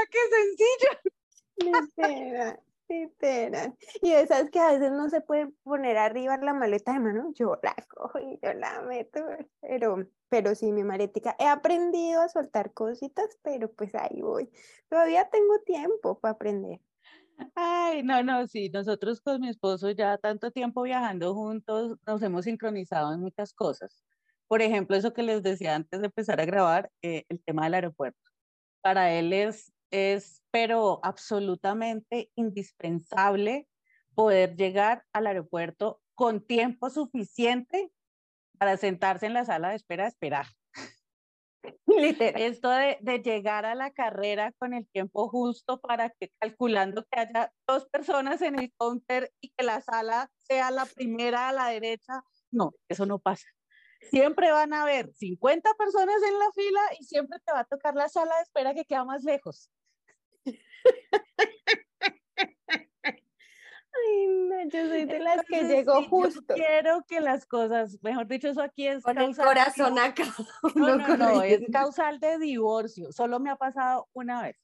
qué. 2.88 3.74
Y 4.02 4.12
esas 4.12 4.50
que 4.50 4.60
a 4.60 4.72
veces 4.72 4.92
no 4.92 5.10
se 5.10 5.22
puede 5.22 5.48
poner 5.64 5.98
arriba 5.98 6.36
en 6.36 6.46
la 6.46 6.54
maleta 6.54 6.94
de 6.94 7.00
mano, 7.00 7.32
yo 7.34 7.60
la 7.62 7.76
cojo 7.90 8.20
y 8.20 8.40
yo 8.42 8.54
la 8.54 8.82
meto, 8.82 9.20
pero, 9.62 10.08
pero 10.30 10.56
sí, 10.56 10.72
mi 10.72 10.84
maletica. 10.84 11.36
He 11.40 11.48
aprendido 11.48 12.22
a 12.22 12.30
soltar 12.30 12.74
cositas, 12.74 13.38
pero 13.42 13.72
pues 13.72 13.94
ahí 13.96 14.22
voy. 14.22 14.50
Todavía 14.90 15.30
tengo 15.30 15.60
tiempo 15.66 16.20
para 16.20 16.34
aprender. 16.34 16.82
Ay, 17.54 18.02
no, 18.04 18.24
no, 18.24 18.48
sí, 18.48 18.70
nosotros 18.70 19.20
con 19.22 19.42
mi 19.42 19.50
esposo 19.50 19.92
ya 19.92 20.18
tanto 20.18 20.52
tiempo 20.52 20.84
viajando 20.84 21.34
juntos, 21.34 21.98
nos 22.08 22.22
hemos 22.22 22.46
sincronizado 22.46 23.14
en 23.14 23.20
muchas 23.20 23.54
cosas. 23.54 24.04
Por 24.48 24.62
ejemplo, 24.62 24.96
eso 24.96 25.14
que 25.14 25.24
les 25.24 25.44
decía 25.44 25.76
antes 25.76 26.00
de 26.00 26.06
empezar 26.08 26.40
a 26.40 26.46
grabar, 26.46 26.92
eh, 27.02 27.26
el 27.30 27.44
tema 27.44 27.66
del 27.66 27.74
aeropuerto. 27.74 28.20
Para 28.82 29.12
él 29.14 29.34
es 29.34 29.74
es, 29.96 30.44
pero 30.52 31.00
absolutamente 31.04 32.32
indispensable 32.36 33.68
poder 34.14 34.56
llegar 34.56 35.04
al 35.14 35.28
aeropuerto 35.28 36.02
con 36.16 36.46
tiempo 36.46 36.90
suficiente 36.90 37.92
para 38.58 38.78
sentarse 38.78 39.26
en 39.26 39.34
la 39.34 39.46
sala 39.46 39.70
de 39.70 39.76
espera 39.76 40.06
a 40.06 40.08
esperar. 40.08 40.46
Literal. 41.88 42.42
Esto 42.42 42.70
de, 42.70 42.98
de, 43.02 43.20
llegar 43.20 43.66
a 43.66 43.76
la 43.76 43.92
carrera 43.92 44.54
con 44.60 44.74
el 44.74 44.88
tiempo 44.88 45.28
justo 45.30 45.80
para 45.80 46.10
que 46.10 46.32
calculando 46.40 47.06
que 47.12 47.20
haya 47.20 47.52
dos 47.68 47.88
personas 47.88 48.42
en 48.42 48.60
el 48.60 48.72
counter 48.78 49.32
y 49.42 49.50
que 49.50 49.64
la 49.66 49.82
sala 49.82 50.30
sea 50.38 50.72
la 50.72 50.86
primera 50.86 51.50
a 51.50 51.54
la 51.54 51.70
derecha, 51.70 52.24
no, 52.52 52.74
eso 52.88 53.06
no 53.06 53.20
pasa. 53.20 53.48
Siempre 54.10 54.52
van 54.52 54.74
a 54.74 54.84
haber 54.84 55.12
50 55.14 55.74
personas 55.74 56.22
en 56.24 56.40
la 56.40 56.52
fila 56.54 56.82
y 57.00 57.04
siempre 57.04 57.40
te 57.44 57.52
va 57.52 57.62
a 57.62 57.66
tocar 57.66 57.96
la 57.96 58.08
sala 58.08 58.36
de 58.36 58.44
espera 58.44 58.74
que 58.74 58.86
queda 58.86 59.04
más 59.04 59.24
lejos. 59.24 59.70
Ay, 63.96 64.28
no, 64.28 64.64
yo 64.70 64.88
soy 64.88 65.06
de 65.06 65.20
las 65.20 65.44
que 65.46 65.64
llegó 65.64 66.04
justo. 66.04 66.54
quiero 66.54 67.04
que 67.08 67.22
las 67.22 67.46
cosas, 67.46 67.98
mejor 68.02 68.28
dicho, 68.28 68.50
eso 68.50 68.62
aquí 68.62 68.88
es 68.88 69.04
Con 69.04 69.18
el 69.18 69.36
corazón 69.36 69.98
acá. 70.00 70.24
No, 70.76 70.98
no, 70.98 71.18
no, 71.18 71.42
es 71.42 71.62
causal 71.72 72.20
de 72.20 72.38
divorcio. 72.38 73.12
Solo 73.12 73.40
me 73.40 73.50
ha 73.50 73.56
pasado 73.56 74.08
una 74.14 74.42
vez. 74.42 74.58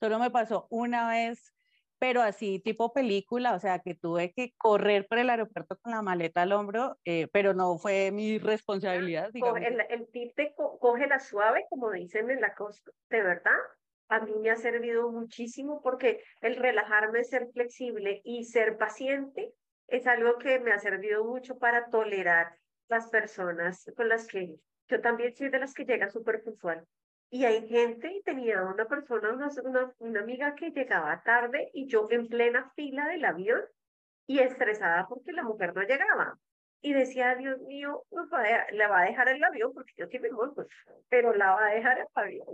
Solo 0.00 0.18
me 0.18 0.30
pasó 0.30 0.66
una 0.70 1.08
vez, 1.08 1.52
pero 1.98 2.22
así 2.22 2.60
tipo 2.60 2.92
película, 2.92 3.54
o 3.54 3.58
sea, 3.60 3.80
que 3.80 3.94
tuve 3.94 4.32
que 4.32 4.54
correr 4.56 5.06
por 5.08 5.18
el 5.18 5.28
aeropuerto 5.28 5.76
con 5.80 5.92
la 5.92 6.02
maleta 6.02 6.42
al 6.42 6.52
hombro, 6.52 6.96
eh, 7.04 7.28
pero 7.32 7.52
no 7.52 7.78
fue 7.78 8.12
mi 8.12 8.38
responsabilidad. 8.38 9.30
El, 9.34 9.80
el 9.90 10.08
tip 10.12 10.34
te 10.36 10.54
coge 10.54 11.08
la 11.08 11.18
suave, 11.18 11.66
como 11.68 11.90
dicen 11.90 12.30
en 12.30 12.40
la 12.40 12.54
costa, 12.54 12.92
de 13.10 13.22
verdad 13.22 13.58
a 14.08 14.20
mí 14.20 14.32
me 14.40 14.50
ha 14.50 14.56
servido 14.56 15.10
muchísimo 15.10 15.80
porque 15.82 16.22
el 16.40 16.56
relajarme, 16.56 17.24
ser 17.24 17.48
flexible 17.52 18.20
y 18.24 18.44
ser 18.44 18.76
paciente 18.78 19.52
es 19.86 20.06
algo 20.06 20.38
que 20.38 20.60
me 20.60 20.72
ha 20.72 20.78
servido 20.78 21.24
mucho 21.24 21.58
para 21.58 21.88
tolerar 21.90 22.56
las 22.88 23.08
personas 23.08 23.90
con 23.96 24.08
las 24.08 24.26
que 24.26 24.56
yo 24.88 25.00
también 25.00 25.34
soy 25.34 25.50
de 25.50 25.58
las 25.58 25.74
que 25.74 25.84
llega 25.84 26.08
súper 26.08 26.42
puntual. 26.42 26.86
Y 27.30 27.44
hay 27.44 27.68
gente, 27.68 28.10
y 28.10 28.22
tenía 28.22 28.62
una 28.62 28.86
persona, 28.86 29.30
una, 29.32 29.48
una, 29.62 29.92
una 29.98 30.20
amiga 30.20 30.54
que 30.54 30.70
llegaba 30.70 31.22
tarde 31.22 31.70
y 31.74 31.86
yo 31.86 32.08
en 32.10 32.26
plena 32.26 32.70
fila 32.74 33.06
del 33.08 33.24
avión 33.26 33.60
y 34.26 34.38
estresada 34.38 35.06
porque 35.06 35.32
la 35.32 35.42
mujer 35.42 35.74
no 35.74 35.82
llegaba 35.82 36.38
y 36.80 36.92
decía, 36.92 37.34
Dios 37.34 37.60
mío, 37.62 38.04
la 38.72 38.88
va 38.88 39.00
a 39.00 39.04
dejar 39.04 39.28
el 39.28 39.42
avión 39.42 39.72
porque 39.74 39.92
yo 39.96 40.06
sí 40.06 40.18
me 40.18 40.28
pues, 40.30 40.68
pero 41.08 41.34
la 41.34 41.52
va 41.52 41.66
a 41.66 41.74
dejar 41.74 41.98
el 41.98 42.06
avión. 42.14 42.46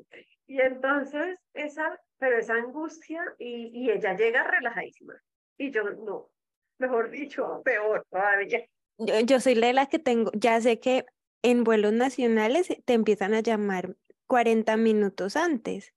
Y 0.47 0.61
entonces, 0.61 1.39
esa, 1.53 2.01
pero 2.19 2.39
esa 2.39 2.55
angustia, 2.55 3.23
y, 3.39 3.71
y 3.73 3.91
ella 3.91 4.17
llega 4.17 4.45
relajadísima. 4.45 5.15
Y 5.59 5.71
yo, 5.71 5.85
no, 5.85 6.31
mejor 6.79 7.11
dicho, 7.11 7.63
peor 7.65 8.07
todavía. 8.11 8.67
Yo, 8.99 9.21
yo 9.21 9.41
soy 9.41 9.55
de 9.55 9.73
las 9.73 9.89
que 9.89 9.99
tengo, 9.99 10.31
ya 10.35 10.61
sé 10.61 10.81
que 10.81 11.05
en 11.43 11.65
vuelos 11.65 11.93
nacionales 11.93 12.69
te 12.85 12.95
empiezan 12.95 13.35
a 13.35 13.41
llamar 13.41 13.97
40 14.27 14.77
minutos 14.77 15.37
antes. 15.37 15.93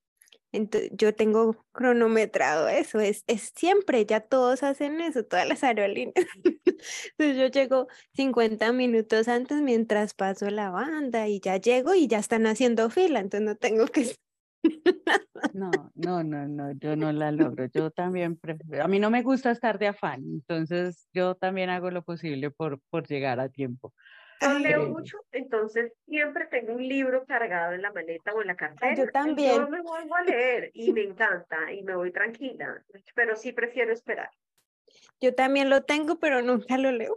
Yo 0.91 1.13
tengo 1.13 1.55
cronometrado 1.71 2.67
eso, 2.67 2.99
es, 2.99 3.23
es 3.27 3.51
siempre, 3.55 4.05
ya 4.05 4.21
todos 4.21 4.63
hacen 4.63 5.01
eso, 5.01 5.23
todas 5.23 5.47
las 5.47 5.63
aerolíneas. 5.63 6.13
Entonces 7.17 7.37
yo 7.37 7.47
llego 7.47 7.87
50 8.13 8.71
minutos 8.73 9.27
antes 9.27 9.61
mientras 9.61 10.13
paso 10.13 10.49
la 10.49 10.69
banda 10.69 11.27
y 11.27 11.39
ya 11.39 11.57
llego 11.57 11.95
y 11.95 12.07
ya 12.07 12.19
están 12.19 12.47
haciendo 12.47 12.89
fila, 12.89 13.19
entonces 13.19 13.47
no 13.47 13.55
tengo 13.55 13.85
que... 13.87 14.15
No, 15.53 15.69
no, 15.93 16.23
no, 16.23 16.47
no, 16.47 16.71
yo 16.73 16.95
no 16.95 17.11
la 17.11 17.31
logro. 17.31 17.67
Yo 17.67 17.91
también 17.91 18.37
prefiero, 18.37 18.83
a 18.83 18.87
mí 18.87 18.99
no 18.99 19.09
me 19.09 19.21
gusta 19.21 19.51
estar 19.51 19.77
de 19.77 19.87
afán, 19.87 20.23
entonces 20.23 21.07
yo 21.13 21.35
también 21.35 21.69
hago 21.69 21.91
lo 21.91 22.01
posible 22.03 22.49
por, 22.51 22.79
por 22.89 23.07
llegar 23.07 23.39
a 23.39 23.49
tiempo. 23.49 23.93
Yo 24.41 24.59
leo 24.59 24.87
mucho, 24.87 25.17
entonces 25.31 25.93
siempre 26.05 26.45
tengo 26.47 26.73
un 26.73 26.87
libro 26.87 27.25
cargado 27.25 27.73
en 27.73 27.81
la 27.81 27.91
maleta 27.91 28.33
o 28.33 28.41
en 28.41 28.47
la 28.47 28.55
cartera. 28.55 28.93
Yo 28.95 29.09
también. 29.09 29.55
Yo 29.55 29.67
me 29.67 29.81
vuelvo 29.81 30.15
a 30.15 30.23
leer 30.23 30.71
y 30.73 30.91
me 30.91 31.03
encanta 31.03 31.71
y 31.71 31.83
me 31.83 31.95
voy 31.95 32.11
tranquila, 32.11 32.83
pero 33.15 33.35
sí 33.35 33.51
prefiero 33.51 33.91
esperar. 33.91 34.29
Yo 35.19 35.33
también 35.33 35.69
lo 35.69 35.83
tengo, 35.83 36.19
pero 36.19 36.41
nunca 36.41 36.77
lo 36.77 36.91
leo. 36.91 37.15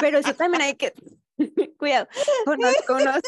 pero 0.00 0.22
sí 0.22 0.34
también 0.34 0.62
hay 0.62 0.76
que, 0.76 0.92
cuidado, 1.78 2.06
conozco 2.44 2.94
unos, 2.94 3.20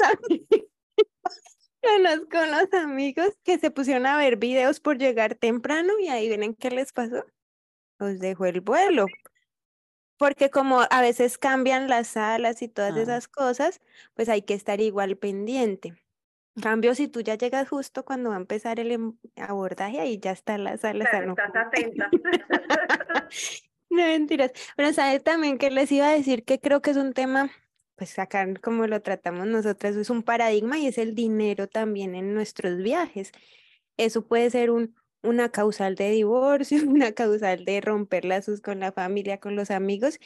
conozco 1.83 2.39
unos 2.39 2.73
amigos 2.75 3.37
que 3.43 3.59
se 3.59 3.71
pusieron 3.71 4.07
a 4.07 4.17
ver 4.19 4.37
videos 4.37 4.79
por 4.79 4.99
llegar 4.99 5.35
temprano 5.35 5.99
y 5.99 6.09
ahí 6.09 6.29
ven 6.29 6.55
qué 6.55 6.71
les 6.71 6.93
pasó. 6.93 7.25
Os 7.99 8.19
dejó 8.19 8.45
el 8.47 8.61
vuelo 8.61 9.07
porque 10.19 10.51
como 10.51 10.83
a 10.91 11.01
veces 11.01 11.39
cambian 11.39 11.89
las 11.89 12.09
salas 12.09 12.63
y 12.63 12.69
todas 12.69 12.97
Ah. 12.97 13.03
esas 13.03 13.29
cosas, 13.29 13.81
pues 14.15 14.29
hay 14.29 14.43
que 14.43 14.55
estar 14.55 14.81
igual 14.81 15.17
pendiente. 15.17 15.95
En 16.57 16.63
cambio, 16.63 16.95
si 16.95 17.07
tú 17.09 17.21
ya 17.21 17.35
llegas 17.35 17.69
justo 17.69 18.05
cuando 18.05 18.31
va 18.31 18.37
a 18.37 18.39
empezar 18.41 18.81
el 18.81 18.91
em- 18.93 19.19
abordaje, 19.37 20.01
ahí 20.01 20.19
ya 20.19 20.31
está 20.31 20.57
la 20.57 20.79
sala. 20.79 21.05
no 21.27 21.35
estás 21.35 21.55
atenta. 21.55 22.09
no 23.91 24.03
mentiras. 24.03 24.53
Pero 24.77 24.93
sabes 24.93 25.23
también 25.23 25.59
que 25.59 25.71
les 25.71 25.91
iba 25.93 26.09
a 26.09 26.13
decir 26.13 26.45
que 26.45 26.59
creo 26.61 26.81
que 26.83 26.91
es 26.91 26.97
un 26.97 27.13
tema, 27.13 27.51
pues 27.97 28.19
acá 28.19 28.47
como 28.63 28.87
lo 28.87 29.01
tratamos 29.03 29.47
nosotras, 29.47 29.97
es 29.97 30.11
un 30.11 30.23
paradigma 30.23 30.79
y 30.79 30.87
es 30.87 30.99
el 30.99 31.15
dinero 31.15 31.67
también 31.69 32.15
en 32.15 32.35
nuestros 32.35 32.77
viajes. 32.79 33.33
Eso 33.97 34.27
puede 34.27 34.51
ser 34.51 34.71
un, 34.71 34.95
una 35.27 35.51
causal 35.51 35.95
de 35.97 36.11
divorcio, 36.11 36.79
una 36.89 37.13
causal 37.13 37.65
de 37.65 37.81
romper 37.81 38.25
lazos 38.25 38.61
con 38.61 38.81
la 38.81 38.93
familia, 38.93 39.39
con 39.39 39.57
los 39.57 39.71
amigos. 39.71 40.19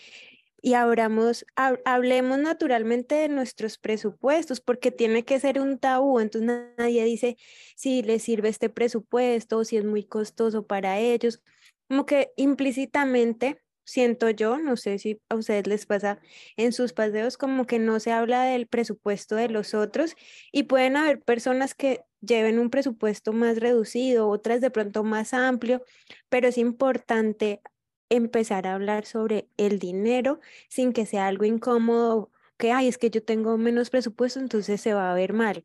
Y 0.62 0.74
abramos, 0.74 1.46
hab- 1.56 1.80
hablemos 1.86 2.38
naturalmente 2.38 3.14
de 3.14 3.28
nuestros 3.30 3.78
presupuestos, 3.78 4.60
porque 4.60 4.90
tiene 4.90 5.24
que 5.24 5.40
ser 5.40 5.58
un 5.60 5.78
tabú. 5.78 6.20
Entonces 6.20 6.46
na- 6.48 6.74
nadie 6.78 7.04
dice 7.04 7.36
si 7.76 8.02
les 8.02 8.22
sirve 8.22 8.48
este 8.50 8.68
presupuesto 8.68 9.58
o 9.58 9.64
si 9.64 9.76
es 9.78 9.84
muy 9.84 10.04
costoso 10.04 10.66
para 10.66 10.98
ellos. 10.98 11.42
Como 11.88 12.06
que 12.06 12.32
implícitamente, 12.36 13.62
siento 13.84 14.30
yo, 14.30 14.58
no 14.58 14.76
sé 14.76 14.98
si 14.98 15.20
a 15.28 15.34
ustedes 15.36 15.66
les 15.66 15.86
pasa 15.86 16.20
en 16.56 16.72
sus 16.72 16.92
paseos, 16.92 17.36
como 17.38 17.66
que 17.66 17.78
no 17.78 17.98
se 18.00 18.12
habla 18.12 18.44
del 18.44 18.66
presupuesto 18.68 19.36
de 19.36 19.48
los 19.48 19.74
otros 19.74 20.14
y 20.52 20.64
pueden 20.64 20.96
haber 20.96 21.22
personas 21.22 21.74
que 21.74 22.00
lleven 22.20 22.58
un 22.58 22.70
presupuesto 22.70 23.32
más 23.32 23.58
reducido, 23.58 24.28
otras 24.28 24.60
de 24.60 24.70
pronto 24.70 25.04
más 25.04 25.34
amplio, 25.34 25.82
pero 26.28 26.48
es 26.48 26.58
importante 26.58 27.62
empezar 28.10 28.66
a 28.66 28.74
hablar 28.74 29.06
sobre 29.06 29.48
el 29.56 29.78
dinero 29.78 30.40
sin 30.68 30.92
que 30.92 31.06
sea 31.06 31.26
algo 31.28 31.44
incómodo, 31.44 32.30
que, 32.58 32.72
ay, 32.72 32.88
es 32.88 32.98
que 32.98 33.10
yo 33.10 33.22
tengo 33.24 33.56
menos 33.58 33.90
presupuesto, 33.90 34.40
entonces 34.40 34.80
se 34.80 34.94
va 34.94 35.10
a 35.10 35.14
ver 35.14 35.32
mal. 35.32 35.64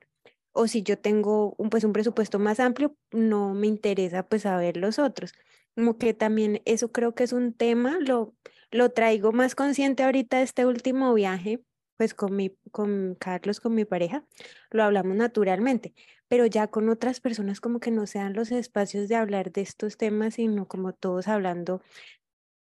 O 0.53 0.67
si 0.67 0.83
yo 0.83 0.97
tengo 0.97 1.55
un, 1.57 1.69
pues, 1.69 1.83
un 1.83 1.93
presupuesto 1.93 2.39
más 2.39 2.59
amplio, 2.59 2.95
no 3.11 3.53
me 3.53 3.67
interesa 3.67 4.27
pues 4.27 4.43
saber 4.43 4.77
los 4.77 4.99
otros. 4.99 5.33
Como 5.75 5.97
que 5.97 6.13
también 6.13 6.61
eso 6.65 6.91
creo 6.91 7.13
que 7.15 7.23
es 7.25 7.33
un 7.33 7.53
tema, 7.53 7.97
lo, 7.99 8.33
lo 8.71 8.91
traigo 8.91 9.31
más 9.33 9.55
consciente 9.55 10.03
ahorita 10.03 10.37
de 10.37 10.43
este 10.43 10.65
último 10.65 11.13
viaje, 11.13 11.61
pues 11.97 12.13
con 12.13 12.35
mi, 12.35 12.57
con 12.71 13.15
Carlos, 13.19 13.59
con 13.59 13.75
mi 13.75 13.85
pareja, 13.85 14.25
lo 14.71 14.83
hablamos 14.83 15.15
naturalmente, 15.15 15.93
pero 16.27 16.45
ya 16.45 16.67
con 16.67 16.89
otras 16.89 17.19
personas 17.19 17.61
como 17.61 17.79
que 17.79 17.91
no 17.91 18.07
sean 18.07 18.33
los 18.33 18.51
espacios 18.51 19.07
de 19.07 19.15
hablar 19.15 19.51
de 19.51 19.61
estos 19.61 19.97
temas, 19.97 20.35
sino 20.35 20.67
como 20.67 20.93
todos 20.93 21.27
hablando 21.27 21.81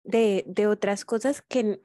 de, 0.04 0.44
de 0.46 0.66
otras 0.66 1.04
cosas 1.04 1.42
que 1.42 1.80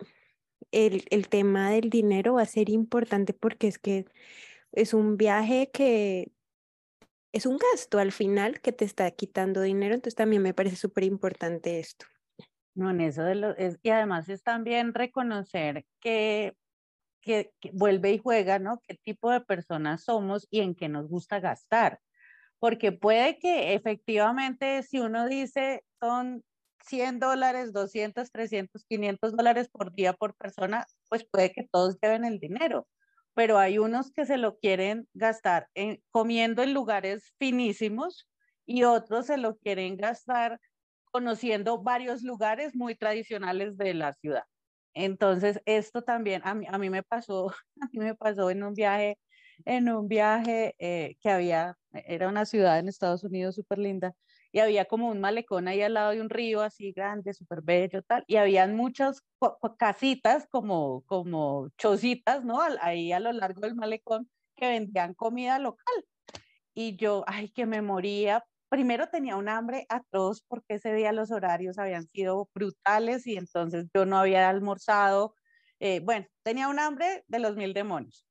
el, 0.71 1.05
el 1.09 1.29
tema 1.29 1.71
del 1.71 1.89
dinero 1.89 2.35
va 2.35 2.43
a 2.43 2.45
ser 2.45 2.69
importante 2.69 3.33
porque 3.33 3.67
es 3.67 3.79
que 3.79 4.05
es 4.71 4.93
un 4.93 5.17
viaje 5.17 5.69
que 5.71 6.31
es 7.35 7.45
un 7.45 7.57
gasto 7.57 7.99
al 7.99 8.13
final 8.13 8.61
que 8.61 8.71
te 8.71 8.85
está 8.85 9.11
quitando 9.11 9.61
dinero, 9.61 9.93
entonces 9.93 10.15
también 10.15 10.41
me 10.41 10.53
parece 10.53 10.77
súper 10.77 11.03
importante 11.03 11.79
esto. 11.79 12.05
No, 12.75 12.91
en 12.91 13.01
eso 13.01 13.23
de 13.23 13.35
lo, 13.35 13.55
es, 13.57 13.77
y 13.83 13.89
además 13.89 14.29
es 14.29 14.41
también 14.41 14.93
reconocer 14.93 15.85
que, 15.99 16.55
que, 17.25 17.51
vuelve 17.73 18.13
y 18.13 18.19
juega, 18.19 18.59
¿no? 18.59 18.79
¿Qué 18.87 18.95
tipo 18.95 19.31
de 19.31 19.41
personas 19.41 20.03
somos 20.05 20.47
y 20.51 20.61
en 20.61 20.75
qué 20.75 20.87
nos 20.87 21.09
gusta 21.09 21.39
gastar? 21.39 21.99
Porque 22.59 22.91
puede 22.91 23.39
que 23.39 23.73
efectivamente 23.73 24.83
si 24.83 24.99
uno 24.99 25.27
dice 25.27 25.83
son 25.99 26.43
100 26.85 27.19
dólares, 27.19 27.73
200, 27.73 28.31
300, 28.31 28.85
500 28.85 29.35
dólares 29.35 29.69
por 29.69 29.93
día 29.93 30.13
por 30.13 30.35
persona, 30.35 30.85
pues 31.09 31.25
puede 31.25 31.51
que 31.51 31.67
todos 31.71 31.97
lleven 32.01 32.25
el 32.25 32.39
dinero, 32.39 32.87
pero 33.33 33.57
hay 33.57 33.79
unos 33.79 34.11
que 34.11 34.25
se 34.25 34.37
lo 34.37 34.57
quieren 34.59 35.07
gastar 35.13 35.67
en, 35.73 36.01
comiendo 36.11 36.61
en 36.63 36.73
lugares 36.73 37.33
finísimos 37.39 38.29
y 38.67 38.83
otros 38.83 39.25
se 39.27 39.37
lo 39.37 39.57
quieren 39.57 39.97
gastar 39.97 40.59
conociendo 41.11 41.81
varios 41.81 42.21
lugares 42.21 42.75
muy 42.75 42.95
tradicionales 42.95 43.77
de 43.77 43.93
la 43.95 44.13
ciudad. 44.13 44.43
Entonces, 44.95 45.61
esto 45.65 46.03
también 46.03 46.41
a 46.45 46.55
mí, 46.55 46.65
a 46.69 46.77
mí 46.79 46.89
me 46.89 47.03
pasó, 47.03 47.49
a 47.81 47.87
mí 47.93 47.99
me 47.99 48.15
pasó 48.15 48.49
en 48.49 48.63
un 48.63 48.73
viaje, 48.73 49.19
en 49.65 49.89
un 49.89 50.07
viaje 50.07 50.75
eh, 50.79 51.15
que 51.21 51.29
había, 51.29 51.77
era 51.93 52.29
una 52.29 52.45
ciudad 52.45 52.79
en 52.79 52.89
Estados 52.89 53.23
Unidos 53.23 53.55
súper 53.55 53.79
linda, 53.79 54.13
y 54.51 54.59
había 54.59 54.85
como 54.85 55.09
un 55.09 55.19
malecón 55.19 55.67
ahí 55.67 55.81
al 55.81 55.95
lado 55.95 56.11
de 56.11 56.21
un 56.21 56.29
río 56.29 56.61
así 56.61 56.93
grande, 56.93 57.33
súper 57.33 57.61
bello, 57.61 58.01
tal, 58.03 58.23
y 58.27 58.37
habían 58.37 58.75
muchas 58.75 59.21
casitas 59.77 60.47
como, 60.49 61.03
como 61.05 61.69
chocitas, 61.77 62.45
¿no? 62.45 62.61
Ahí 62.81 63.11
a 63.11 63.19
lo 63.19 63.33
largo 63.33 63.61
del 63.61 63.75
malecón 63.75 64.29
que 64.55 64.67
vendían 64.69 65.13
comida 65.13 65.59
local. 65.59 66.05
Y 66.73 66.95
yo, 66.97 67.23
ay, 67.27 67.49
que 67.49 67.65
me 67.65 67.81
moría. 67.81 68.43
Primero 68.69 69.07
tenía 69.09 69.35
un 69.37 69.49
hambre 69.49 69.85
atroz 69.89 70.43
porque 70.47 70.75
ese 70.75 70.93
día 70.93 71.11
los 71.13 71.31
horarios 71.31 71.77
habían 71.77 72.07
sido 72.07 72.49
brutales 72.53 73.27
y 73.27 73.37
entonces 73.37 73.87
yo 73.93 74.05
no 74.05 74.17
había 74.17 74.49
almorzado. 74.49 75.35
eh, 75.79 75.99
bueno, 76.01 76.25
tenía 76.43 76.67
un 76.69 76.79
hambre 76.79 77.23
de 77.27 77.39
los 77.39 77.55
mil 77.55 77.73
demonios. 77.73 78.25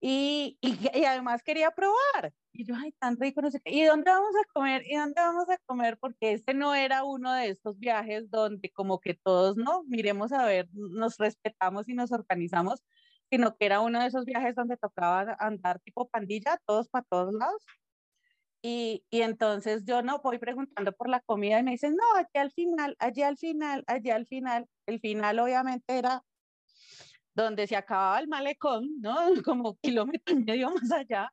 Y, 0.00 0.58
y, 0.60 0.68
y 1.02 1.04
además 1.04 1.42
quería 1.42 1.70
probar. 1.72 2.32
Y 2.52 2.64
yo, 2.64 2.74
ay, 2.76 2.92
tan 2.98 3.16
rico, 3.18 3.40
no 3.42 3.50
sé 3.50 3.60
qué. 3.64 3.72
¿Y 3.72 3.84
dónde 3.84 4.10
vamos 4.10 4.34
a 4.36 4.52
comer? 4.52 4.82
¿Y 4.86 4.96
dónde 4.96 5.20
vamos 5.20 5.48
a 5.50 5.58
comer? 5.66 5.98
Porque 5.98 6.32
este 6.32 6.54
no 6.54 6.74
era 6.74 7.04
uno 7.04 7.32
de 7.34 7.48
estos 7.50 7.78
viajes 7.78 8.30
donde 8.30 8.70
como 8.70 9.00
que 9.00 9.14
todos, 9.14 9.56
¿no? 9.56 9.84
Miremos 9.84 10.32
a 10.32 10.44
ver, 10.46 10.68
nos 10.72 11.16
respetamos 11.18 11.88
y 11.88 11.94
nos 11.94 12.12
organizamos, 12.12 12.82
sino 13.30 13.56
que 13.56 13.66
era 13.66 13.80
uno 13.80 14.00
de 14.00 14.06
esos 14.08 14.24
viajes 14.24 14.54
donde 14.56 14.76
tocaba 14.76 15.36
andar 15.40 15.80
tipo 15.80 16.08
pandilla, 16.08 16.58
todos 16.66 16.88
para 16.88 17.04
todos 17.08 17.34
lados. 17.34 17.64
Y, 18.62 19.04
y 19.10 19.22
entonces 19.22 19.84
yo 19.84 20.02
no 20.02 20.20
voy 20.20 20.38
preguntando 20.38 20.92
por 20.92 21.08
la 21.08 21.20
comida 21.20 21.60
y 21.60 21.62
me 21.62 21.72
dicen, 21.72 21.94
no, 21.94 22.04
allí 22.16 22.28
al 22.34 22.50
final, 22.50 22.96
allí 22.98 23.22
al 23.22 23.36
final, 23.36 23.84
allí 23.86 24.10
al 24.10 24.26
final. 24.26 24.66
El 24.86 25.00
final 25.00 25.38
obviamente 25.38 25.98
era 25.98 26.22
donde 27.34 27.66
se 27.66 27.76
acababa 27.76 28.18
el 28.18 28.28
malecón, 28.28 29.00
¿no? 29.00 29.14
Como 29.44 29.76
kilómetro 29.76 30.34
y 30.34 30.44
medio 30.44 30.70
más 30.70 30.90
allá. 30.90 31.32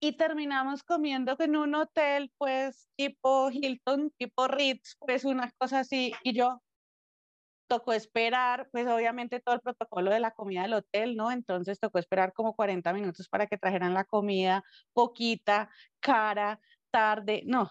Y 0.00 0.12
terminamos 0.12 0.82
comiendo 0.82 1.34
en 1.38 1.56
un 1.56 1.74
hotel, 1.74 2.30
pues, 2.36 2.88
tipo 2.96 3.50
Hilton, 3.50 4.12
tipo 4.18 4.46
Ritz, 4.46 4.96
pues 4.98 5.24
una 5.24 5.50
cosa 5.58 5.80
así. 5.80 6.12
Y 6.22 6.34
yo 6.34 6.60
tocó 7.66 7.92
esperar, 7.92 8.68
pues 8.72 8.86
obviamente 8.86 9.40
todo 9.40 9.54
el 9.54 9.60
protocolo 9.60 10.10
de 10.10 10.20
la 10.20 10.32
comida 10.32 10.62
del 10.62 10.74
hotel, 10.74 11.16
¿no? 11.16 11.30
Entonces 11.32 11.80
tocó 11.80 11.98
esperar 11.98 12.32
como 12.32 12.54
40 12.54 12.92
minutos 12.92 13.28
para 13.28 13.46
que 13.46 13.58
trajeran 13.58 13.94
la 13.94 14.04
comida, 14.04 14.64
poquita, 14.92 15.70
cara, 16.00 16.60
tarde. 16.90 17.42
No, 17.46 17.70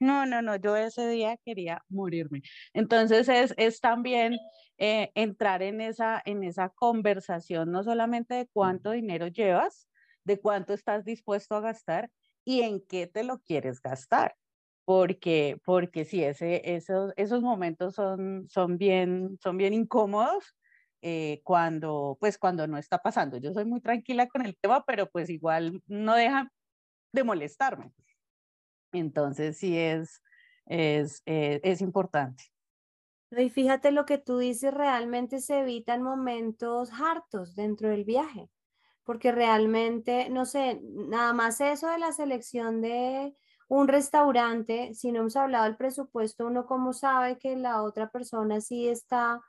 no, 0.00 0.26
no, 0.26 0.42
no, 0.42 0.56
yo 0.56 0.76
ese 0.76 1.08
día 1.08 1.36
quería 1.44 1.82
morirme. 1.88 2.42
Entonces 2.72 3.28
es, 3.28 3.54
es 3.56 3.80
también 3.80 4.36
eh, 4.78 5.10
entrar 5.14 5.62
en 5.62 5.80
esa, 5.80 6.22
en 6.24 6.44
esa 6.44 6.68
conversación, 6.70 7.72
no 7.72 7.82
solamente 7.82 8.34
de 8.34 8.46
cuánto 8.46 8.90
dinero 8.92 9.26
llevas, 9.28 9.88
de 10.24 10.40
cuánto 10.40 10.74
estás 10.74 11.04
dispuesto 11.04 11.54
a 11.56 11.60
gastar 11.60 12.10
y 12.44 12.62
en 12.62 12.80
qué 12.86 13.06
te 13.06 13.24
lo 13.24 13.38
quieres 13.40 13.80
gastar. 13.80 14.36
Porque, 14.86 15.60
porque 15.64 16.06
sí, 16.06 16.24
ese, 16.24 16.62
esos, 16.76 17.12
esos 17.16 17.42
momentos 17.42 17.94
son, 17.94 18.46
son, 18.48 18.78
bien, 18.78 19.36
son 19.42 19.58
bien 19.58 19.74
incómodos 19.74 20.56
eh, 21.02 21.40
cuando, 21.44 22.16
pues 22.20 22.38
cuando 22.38 22.66
no 22.66 22.78
está 22.78 23.02
pasando. 23.02 23.36
Yo 23.36 23.52
soy 23.52 23.64
muy 23.66 23.80
tranquila 23.80 24.28
con 24.28 24.46
el 24.46 24.56
tema, 24.56 24.84
pero 24.86 25.10
pues 25.10 25.28
igual 25.28 25.82
no 25.86 26.14
deja 26.14 26.50
de 27.12 27.24
molestarme. 27.24 27.92
Entonces 28.92 29.58
sí 29.58 29.76
es, 29.76 30.22
es, 30.66 31.22
eh, 31.26 31.60
es 31.64 31.80
importante. 31.80 32.44
Y 33.32 33.50
fíjate 33.50 33.90
lo 33.90 34.06
que 34.06 34.18
tú 34.18 34.38
dices, 34.38 34.72
realmente 34.72 35.40
se 35.40 35.60
evitan 35.60 36.02
momentos 36.02 36.92
hartos 36.92 37.56
dentro 37.56 37.88
del 37.88 38.04
viaje, 38.04 38.48
porque 39.02 39.32
realmente, 39.32 40.30
no 40.30 40.44
sé, 40.44 40.80
nada 40.82 41.32
más 41.32 41.60
eso 41.60 41.90
de 41.90 41.98
la 41.98 42.12
selección 42.12 42.80
de 42.80 43.34
un 43.68 43.88
restaurante, 43.88 44.94
si 44.94 45.12
no 45.12 45.20
hemos 45.20 45.36
hablado 45.36 45.64
del 45.64 45.76
presupuesto, 45.76 46.46
uno 46.46 46.66
cómo 46.66 46.92
sabe 46.92 47.38
que 47.38 47.56
la 47.56 47.82
otra 47.82 48.10
persona 48.10 48.60
sí 48.60 48.88
está, 48.88 49.40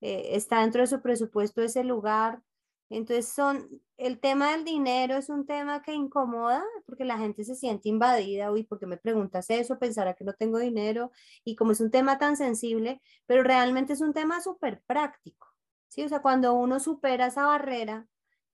eh, 0.00 0.30
está 0.32 0.60
dentro 0.62 0.80
de 0.80 0.88
su 0.88 1.00
presupuesto 1.00 1.62
ese 1.62 1.84
lugar. 1.84 2.42
Entonces 2.88 3.28
son, 3.28 3.68
el 3.98 4.18
tema 4.18 4.50
del 4.50 4.64
dinero 4.64 5.16
es 5.16 5.28
un 5.28 5.46
tema 5.46 5.80
que 5.82 5.94
incomoda 5.94 6.64
porque 6.86 7.04
la 7.04 7.18
gente 7.18 7.44
se 7.44 7.54
siente 7.54 7.88
invadida, 7.88 8.50
uy, 8.50 8.64
¿por 8.64 8.80
qué 8.80 8.86
me 8.86 8.96
preguntas 8.96 9.48
eso? 9.50 9.78
Pensará 9.78 10.14
que 10.14 10.24
no 10.24 10.32
tengo 10.32 10.58
dinero 10.58 11.12
y 11.44 11.54
como 11.54 11.70
es 11.70 11.80
un 11.80 11.92
tema 11.92 12.18
tan 12.18 12.36
sensible, 12.36 13.00
pero 13.26 13.44
realmente 13.44 13.92
es 13.92 14.00
un 14.00 14.12
tema 14.12 14.40
súper 14.40 14.82
práctico, 14.86 15.46
¿sí? 15.88 16.02
O 16.02 16.08
sea, 16.08 16.20
cuando 16.22 16.54
uno 16.54 16.80
supera 16.80 17.26
esa 17.26 17.46
barrera 17.46 18.08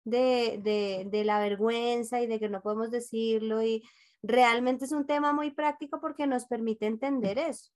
de, 0.05 0.61
de, 0.62 1.09
de 1.11 1.25
la 1.25 1.41
vergüenza 1.41 2.21
y 2.21 2.27
de 2.27 2.39
que 2.39 2.51
no 2.51 2.61
podemos 2.61 2.91
decirlo 2.91 3.62
y 3.62 3.83
realmente 4.23 4.85
es 4.85 4.93
un 4.93 5.07
tema 5.07 5.33
muy 5.33 5.51
práctico 5.51 6.01
porque 6.01 6.27
nos 6.27 6.47
permite 6.47 6.87
entender 6.87 7.39
eso. 7.39 7.71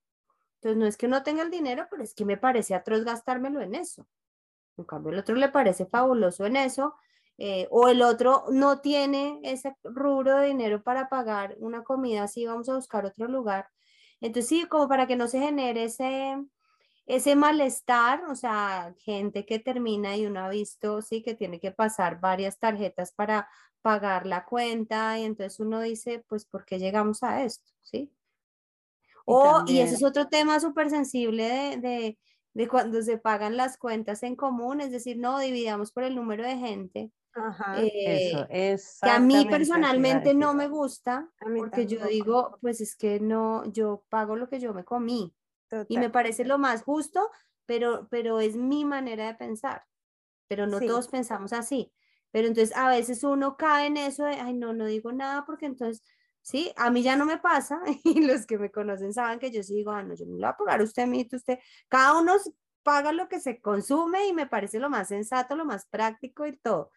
Entonces, 0.57 0.79
no 0.79 0.87
es 0.87 0.97
que 0.97 1.09
no 1.09 1.23
tenga 1.23 1.43
el 1.43 1.51
dinero, 1.51 1.87
pero 1.91 2.03
es 2.03 2.15
que 2.15 2.25
me 2.25 2.37
parece 2.37 2.75
atroz 2.75 3.05
gastármelo 3.05 3.61
en 3.61 3.75
eso. 3.75 4.07
En 4.77 4.85
cambio, 4.85 5.13
el 5.13 5.19
otro 5.19 5.35
le 5.35 5.49
parece 5.49 5.87
fabuloso 5.87 6.45
en 6.47 6.57
eso, 6.57 6.95
eh, 7.39 7.67
o 7.71 7.89
el 7.89 8.03
otro 8.03 8.45
no 8.51 8.81
tiene 8.81 9.41
ese 9.43 9.75
rubro 9.83 10.37
de 10.37 10.49
dinero 10.49 10.83
para 10.83 11.09
pagar 11.09 11.57
una 11.59 11.83
comida, 11.83 12.25
así 12.25 12.45
vamos 12.45 12.69
a 12.69 12.75
buscar 12.75 13.07
otro 13.07 13.29
lugar. 13.29 13.69
Entonces, 14.21 14.49
sí, 14.49 14.67
como 14.67 14.89
para 14.89 15.07
que 15.07 15.17
no 15.17 15.29
se 15.29 15.41
genere 15.41 15.85
ese, 15.85 16.37
ese 17.17 17.35
malestar, 17.35 18.25
o 18.25 18.35
sea, 18.35 18.95
gente 18.99 19.45
que 19.45 19.59
termina 19.59 20.17
y 20.17 20.27
uno 20.27 20.41
ha 20.41 20.49
visto, 20.49 21.03
sí, 21.03 21.23
que 21.23 21.35
tiene 21.35 21.59
que 21.59 21.73
pasar 21.73 22.21
varias 22.21 22.59
tarjetas 22.59 23.13
para 23.13 23.49
pagar 23.83 24.27
la 24.27 24.45
cuenta 24.45 25.19
y 25.19 25.25
entonces 25.25 25.59
uno 25.59 25.81
dice, 25.81 26.25
pues, 26.29 26.45
¿por 26.45 26.65
qué 26.65 26.79
llegamos 26.79 27.23
a 27.23 27.43
esto? 27.43 27.71
¿Sí? 27.83 28.13
O, 29.25 29.65
y, 29.67 29.81
ese 29.81 29.95
es 29.95 30.05
otro 30.05 30.29
tema 30.29 30.61
súper 30.61 30.91
sensible 30.91 31.77
de, 31.79 32.19
de, 32.55 32.69
cuando 32.69 33.03
se 33.03 33.19
pagan 33.19 33.57
las 33.57 33.77
cuentas 33.77 34.23
en 34.23 34.37
común, 34.37 34.81
es 34.81 34.91
decir, 34.91 35.19
no 35.19 35.39
dividamos 35.39 35.93
por 35.93 36.05
el 36.05 36.15
número 36.15 36.45
de 36.45 36.57
gente. 36.57 37.13
Ajá, 37.33 37.81
eso, 37.81 38.47
es 38.51 38.95
eh, 38.95 38.99
que 39.03 39.11
a 39.11 39.21
mí 39.21 39.47
personalmente 39.49 40.35
no 40.35 40.53
me 40.53 40.69
gusta, 40.69 41.29
porque 41.57 41.87
yo 41.87 42.05
digo, 42.07 42.59
pues 42.61 42.81
es 42.81 42.97
que 42.97 43.21
no, 43.21 43.65
yo 43.73 44.05
pago 44.09 44.37
lo 44.37 44.49
que 44.49 44.59
yo 44.59 44.75
me 44.75 44.85
comí. 44.85 45.33
Y 45.89 45.99
me 45.99 46.11
parece 46.11 46.45
lo 46.45 46.59
más 46.59 46.83
justo, 46.83 47.31
pero, 47.67 48.09
pero 48.11 48.41
es 48.41 48.57
mi 48.57 48.85
manera 48.85 49.27
de 49.27 49.35
pensar. 49.35 49.85
Pero 50.49 50.67
no 50.67 50.81
todos 50.81 51.09
pensamos 51.09 51.53
así. 51.53 51.93
Pero 52.33 52.49
entonces 52.49 52.77
a 52.77 52.89
veces 52.89 53.23
uno 53.25 53.57
cae 53.57 53.87
en 53.87 53.97
eso 53.97 54.25
de, 54.25 54.35
ay, 54.35 54.55
no, 54.55 54.73
no 54.73 54.87
digo 54.87 55.13
nada 55.13 55.45
porque 55.45 55.67
entonces, 55.67 56.03
sí, 56.43 56.73
a 56.77 56.91
mí 56.91 57.03
ya 57.03 57.17
no 57.17 57.27
me 57.27 57.39
pasa 57.39 57.81
y 58.05 58.27
los 58.27 58.47
que 58.47 58.59
me 58.59 58.71
conocen 58.71 59.13
saben 59.13 59.39
que 59.39 59.51
yo 59.51 59.63
sí 59.63 59.75
digo, 59.75 59.91
ah, 59.91 60.03
no, 60.03 60.15
yo 60.15 60.27
no 60.27 60.33
le 60.33 60.39
voy 60.39 60.49
a 60.49 60.57
pagar 60.57 60.83
usted, 60.83 61.03
a 61.03 61.37
usted, 61.37 61.59
cada 61.89 62.19
uno 62.21 62.35
paga 62.83 63.13
lo 63.13 63.29
que 63.29 63.41
se 63.41 63.61
consume 63.61 64.27
y 64.29 64.33
me 64.33 64.47
parece 64.47 64.79
lo 64.79 64.91
más 64.91 65.09
sensato, 65.09 65.55
lo 65.55 65.65
más 65.65 65.87
práctico 65.87 66.47
y 66.47 66.57
todo. 66.57 66.91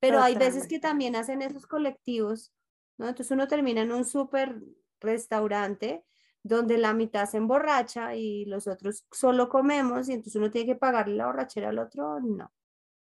Pero 0.00 0.20
hay 0.20 0.34
veces 0.34 0.66
que 0.66 0.78
también 0.78 1.14
hacen 1.14 1.42
esos 1.42 1.66
colectivos, 1.66 2.54
¿no? 2.96 3.08
Entonces 3.08 3.30
uno 3.30 3.48
termina 3.48 3.82
en 3.82 3.92
un 3.92 4.06
súper 4.06 4.62
restaurante 4.98 6.04
donde 6.42 6.78
la 6.78 6.94
mitad 6.94 7.26
se 7.26 7.38
emborracha 7.38 8.14
y 8.16 8.44
los 8.46 8.66
otros 8.68 9.06
solo 9.12 9.48
comemos 9.48 10.08
y 10.08 10.12
entonces 10.14 10.36
uno 10.36 10.50
tiene 10.50 10.66
que 10.74 10.76
pagarle 10.78 11.16
la 11.16 11.26
borrachera 11.26 11.70
al 11.70 11.78
otro, 11.78 12.20
no. 12.20 12.52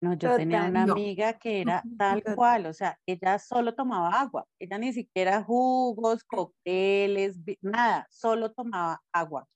No, 0.01 0.13
yo 0.13 0.31
tenía 0.31 0.63
una 0.63 0.83
amiga 0.83 1.33
que 1.39 1.59
era 1.61 1.85
tal 1.97 2.25
cual, 2.29 2.65
o 2.67 2.73
sea, 2.73 2.97
ella 3.05 3.37
solo 3.37 3.75
tomaba 3.75 4.21
agua, 4.21 4.47
ella 4.57 4.77
ni 4.77 4.93
siquiera 4.93 5.43
jugos, 5.43 6.23
cócteles, 6.23 7.37
nada, 7.61 8.07
solo 8.09 8.53
tomaba 8.53 9.01
agua. 9.11 9.49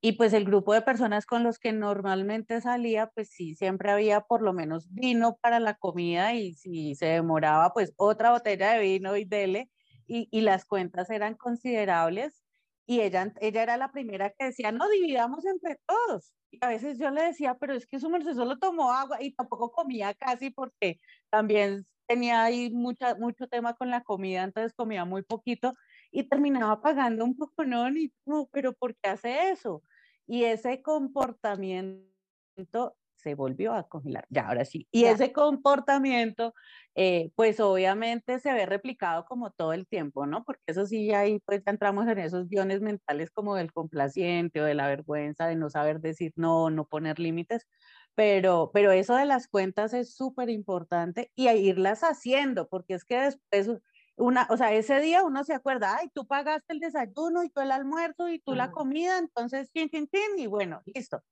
Y 0.00 0.12
pues 0.12 0.32
el 0.34 0.44
grupo 0.44 0.74
de 0.74 0.82
personas 0.82 1.26
con 1.26 1.44
los 1.44 1.58
que 1.58 1.72
normalmente 1.72 2.60
salía, 2.60 3.08
pues 3.14 3.30
sí, 3.30 3.54
siempre 3.56 3.90
había 3.90 4.22
por 4.22 4.42
lo 4.42 4.52
menos 4.54 4.88
vino 4.92 5.38
para 5.42 5.60
la 5.60 5.74
comida 5.74 6.34
y 6.34 6.54
si 6.54 6.94
se 6.94 7.06
demoraba, 7.06 7.72
pues 7.72 7.94
otra 7.96 8.30
botella 8.32 8.72
de 8.74 8.80
vino 8.80 9.16
y 9.16 9.24
dele, 9.24 9.70
y, 10.06 10.28
y 10.30 10.42
las 10.42 10.66
cuentas 10.66 11.10
eran 11.10 11.34
considerables. 11.36 12.43
Y 12.86 13.00
ella, 13.00 13.32
ella 13.40 13.62
era 13.62 13.76
la 13.76 13.92
primera 13.92 14.30
que 14.30 14.46
decía, 14.46 14.72
no, 14.72 14.88
dividamos 14.88 15.44
entre 15.46 15.78
todos 15.86 16.32
a 16.60 16.68
veces 16.68 16.98
yo 16.98 17.10
le 17.10 17.22
decía, 17.22 17.56
pero 17.58 17.74
es 17.74 17.86
que 17.86 18.00
su 18.00 18.10
merced 18.10 18.34
solo 18.34 18.58
tomó 18.58 18.92
agua 18.92 19.22
y 19.22 19.34
tampoco 19.34 19.72
comía 19.72 20.14
casi 20.14 20.50
porque 20.50 21.00
también 21.30 21.86
tenía 22.06 22.44
ahí 22.44 22.70
mucha, 22.70 23.14
mucho 23.16 23.48
tema 23.48 23.74
con 23.74 23.90
la 23.90 24.02
comida, 24.02 24.44
entonces 24.44 24.74
comía 24.74 25.04
muy 25.04 25.22
poquito 25.22 25.74
y 26.10 26.28
terminaba 26.28 26.80
pagando 26.82 27.24
un 27.24 27.36
poco, 27.36 27.64
no, 27.64 27.90
ni, 27.90 28.12
no, 28.26 28.48
pero 28.52 28.72
¿por 28.74 28.94
qué 28.96 29.10
hace 29.10 29.50
eso? 29.50 29.82
Y 30.26 30.44
ese 30.44 30.82
comportamiento 30.82 32.96
se 33.24 33.34
volvió 33.34 33.74
a 33.74 33.88
congelar, 33.88 34.26
ya 34.30 34.48
ahora 34.48 34.64
sí. 34.64 34.86
Y 34.92 35.06
ese 35.06 35.32
comportamiento, 35.32 36.54
eh, 36.94 37.32
pues 37.34 37.58
obviamente 37.60 38.38
se 38.38 38.52
ve 38.52 38.66
replicado 38.66 39.24
como 39.26 39.50
todo 39.50 39.72
el 39.72 39.88
tiempo, 39.88 40.26
¿no? 40.26 40.44
Porque 40.44 40.62
eso 40.68 40.86
sí, 40.86 41.12
ahí 41.12 41.40
pues 41.46 41.62
entramos 41.66 42.06
en 42.08 42.18
esos 42.18 42.48
guiones 42.48 42.82
mentales 42.82 43.30
como 43.32 43.56
del 43.56 43.72
complaciente 43.72 44.60
o 44.60 44.64
de 44.64 44.74
la 44.74 44.86
vergüenza 44.88 45.46
de 45.48 45.56
no 45.56 45.70
saber 45.70 46.00
decir 46.00 46.32
no, 46.36 46.70
no 46.70 46.86
poner 46.86 47.18
límites. 47.18 47.66
Pero, 48.14 48.70
pero 48.72 48.92
eso 48.92 49.16
de 49.16 49.24
las 49.26 49.48
cuentas 49.48 49.92
es 49.94 50.14
súper 50.14 50.50
importante 50.50 51.32
y 51.34 51.48
a 51.48 51.54
irlas 51.56 52.02
haciendo, 52.02 52.68
porque 52.68 52.94
es 52.94 53.04
que 53.04 53.16
después 53.18 53.70
una, 54.16 54.46
o 54.50 54.56
sea, 54.56 54.72
ese 54.72 55.00
día 55.00 55.24
uno 55.24 55.42
se 55.44 55.54
acuerda, 55.54 55.96
ay, 55.98 56.08
tú 56.14 56.26
pagaste 56.26 56.72
el 56.72 56.78
desayuno 56.80 57.42
y 57.42 57.50
tú 57.50 57.60
el 57.60 57.72
almuerzo 57.72 58.28
y 58.28 58.38
tú 58.40 58.54
la 58.54 58.70
comida, 58.70 59.18
entonces, 59.18 59.70
fin, 59.72 59.90
fin, 59.90 60.08
fin, 60.10 60.38
y 60.38 60.46
bueno, 60.46 60.82
listo. 60.86 61.22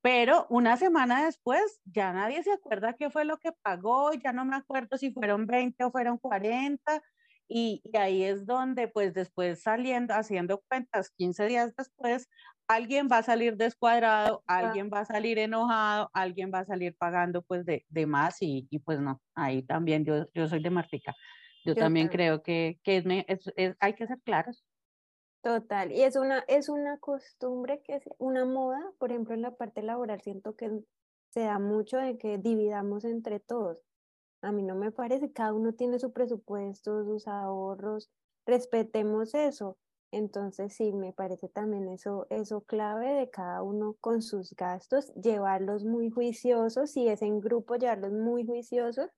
Pero 0.00 0.46
una 0.48 0.76
semana 0.76 1.24
después 1.24 1.80
ya 1.84 2.12
nadie 2.12 2.42
se 2.42 2.52
acuerda 2.52 2.94
qué 2.94 3.10
fue 3.10 3.24
lo 3.24 3.38
que 3.38 3.52
pagó, 3.62 4.12
ya 4.12 4.32
no 4.32 4.44
me 4.44 4.56
acuerdo 4.56 4.96
si 4.96 5.12
fueron 5.12 5.46
20 5.46 5.84
o 5.84 5.90
fueron 5.90 6.18
40. 6.18 7.02
Y, 7.50 7.82
ahí 7.98 8.24
es 8.24 8.46
donde 8.46 8.88
pues 8.88 9.14
después 9.14 9.62
saliendo, 9.62 10.14
haciendo 10.14 10.62
cuentas 10.68 11.10
15 11.16 11.46
días 11.46 11.74
después, 11.76 12.28
alguien 12.68 13.08
va 13.10 13.18
a 13.18 13.22
salir 13.22 13.56
descuadrado, 13.56 14.44
alguien 14.46 14.90
va 14.92 15.00
a 15.00 15.04
salir 15.06 15.38
enojado, 15.38 16.10
alguien 16.12 16.52
va 16.52 16.60
a 16.60 16.64
salir 16.66 16.94
pagando 16.96 17.42
pues 17.42 17.64
de, 17.64 17.86
de 17.88 18.06
más 18.06 18.42
y, 18.42 18.68
y, 18.70 18.78
pues 18.80 19.00
no, 19.00 19.22
ahí 19.34 19.62
también 19.62 20.04
yo, 20.04 20.26
yo 20.34 20.46
soy 20.46 20.62
de 20.62 20.70
Martica. 20.70 21.14
Yo, 21.64 21.74
también, 21.74 22.08
creo 22.08 22.42
que, 22.42 22.78
que 22.82 22.98
es, 22.98 23.04
es, 23.56 23.76
hay 23.80 23.94
que 23.94 24.06
ser 24.06 24.18
claros. 24.22 24.64
Total, 25.42 25.92
y 25.92 26.02
es 26.02 26.16
una, 26.16 26.40
es 26.48 26.68
una 26.68 26.98
costumbre 26.98 27.80
que 27.82 27.94
es 27.96 28.02
una 28.18 28.44
moda, 28.44 28.80
por 28.98 29.10
ejemplo, 29.10 29.34
en 29.34 29.42
la 29.42 29.52
parte 29.54 29.82
laboral 29.82 30.20
siento 30.20 30.56
que 30.56 30.82
se 31.30 31.40
da 31.42 31.58
mucho 31.58 31.96
de 31.96 32.18
que 32.18 32.38
dividamos 32.38 33.04
entre 33.04 33.38
todos. 33.38 33.78
A 34.42 34.52
mí 34.52 34.62
no 34.62 34.74
me 34.74 34.90
parece, 34.92 35.32
cada 35.32 35.52
uno 35.54 35.74
tiene 35.74 35.98
su 35.98 36.12
presupuesto, 36.12 37.04
sus 37.04 37.28
ahorros, 37.28 38.10
respetemos 38.46 39.34
eso. 39.34 39.78
Entonces 40.10 40.74
sí, 40.74 40.92
me 40.92 41.12
parece 41.12 41.48
también 41.48 41.88
eso, 41.88 42.26
eso 42.30 42.62
clave 42.62 43.12
de 43.14 43.30
cada 43.30 43.62
uno 43.62 43.94
con 44.00 44.22
sus 44.22 44.54
gastos, 44.54 45.12
llevarlos 45.14 45.84
muy 45.84 46.10
juiciosos, 46.10 46.92
si 46.92 47.08
es 47.08 47.22
en 47.22 47.40
grupo, 47.40 47.76
llevarlos 47.76 48.12
muy 48.12 48.46
juiciosos. 48.46 49.10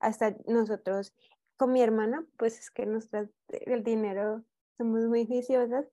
Hasta 0.00 0.36
nosotros, 0.46 1.14
con 1.56 1.72
mi 1.72 1.82
hermana, 1.82 2.26
pues 2.36 2.58
es 2.58 2.70
que 2.70 2.86
nos 2.86 3.08
el 3.48 3.82
dinero 3.82 4.44
somos 4.78 5.00
muy 5.06 5.26
juiciosas 5.26 5.86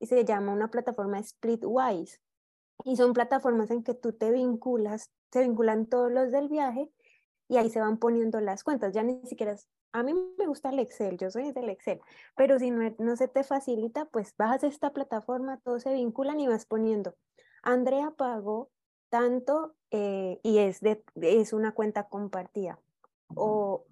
y 0.00 0.06
se 0.06 0.24
llama 0.24 0.52
una 0.52 0.70
plataforma 0.70 1.22
Splitwise. 1.22 2.20
Y 2.84 2.96
son 2.96 3.12
plataformas 3.12 3.70
en 3.70 3.84
que 3.84 3.94
tú 3.94 4.14
te 4.14 4.32
vinculas, 4.32 5.10
se 5.30 5.42
vinculan 5.42 5.86
todos 5.86 6.10
los 6.10 6.32
del 6.32 6.48
viaje 6.48 6.90
y 7.46 7.58
ahí 7.58 7.68
se 7.68 7.80
van 7.80 7.98
poniendo 7.98 8.40
las 8.40 8.64
cuentas. 8.64 8.94
Ya 8.94 9.02
ni 9.02 9.20
siquiera, 9.26 9.54
a 9.92 10.02
mí 10.02 10.14
me 10.38 10.46
gusta 10.46 10.70
el 10.70 10.78
Excel, 10.78 11.18
yo 11.18 11.30
soy 11.30 11.52
del 11.52 11.68
Excel, 11.68 12.00
pero 12.34 12.58
si 12.58 12.70
no, 12.70 12.94
no 12.98 13.16
se 13.16 13.28
te 13.28 13.44
facilita, 13.44 14.06
pues 14.06 14.34
bajas 14.38 14.64
esta 14.64 14.92
plataforma, 14.94 15.60
todos 15.62 15.82
se 15.82 15.92
vinculan 15.92 16.40
y 16.40 16.48
vas 16.48 16.64
poniendo. 16.64 17.14
Andrea 17.62 18.12
pagó 18.16 18.70
tanto 19.10 19.74
eh, 19.90 20.40
y 20.42 20.58
es, 20.58 20.80
de, 20.80 21.04
es 21.20 21.52
una 21.52 21.72
cuenta 21.72 22.08
compartida. 22.08 22.78
O 23.34 23.86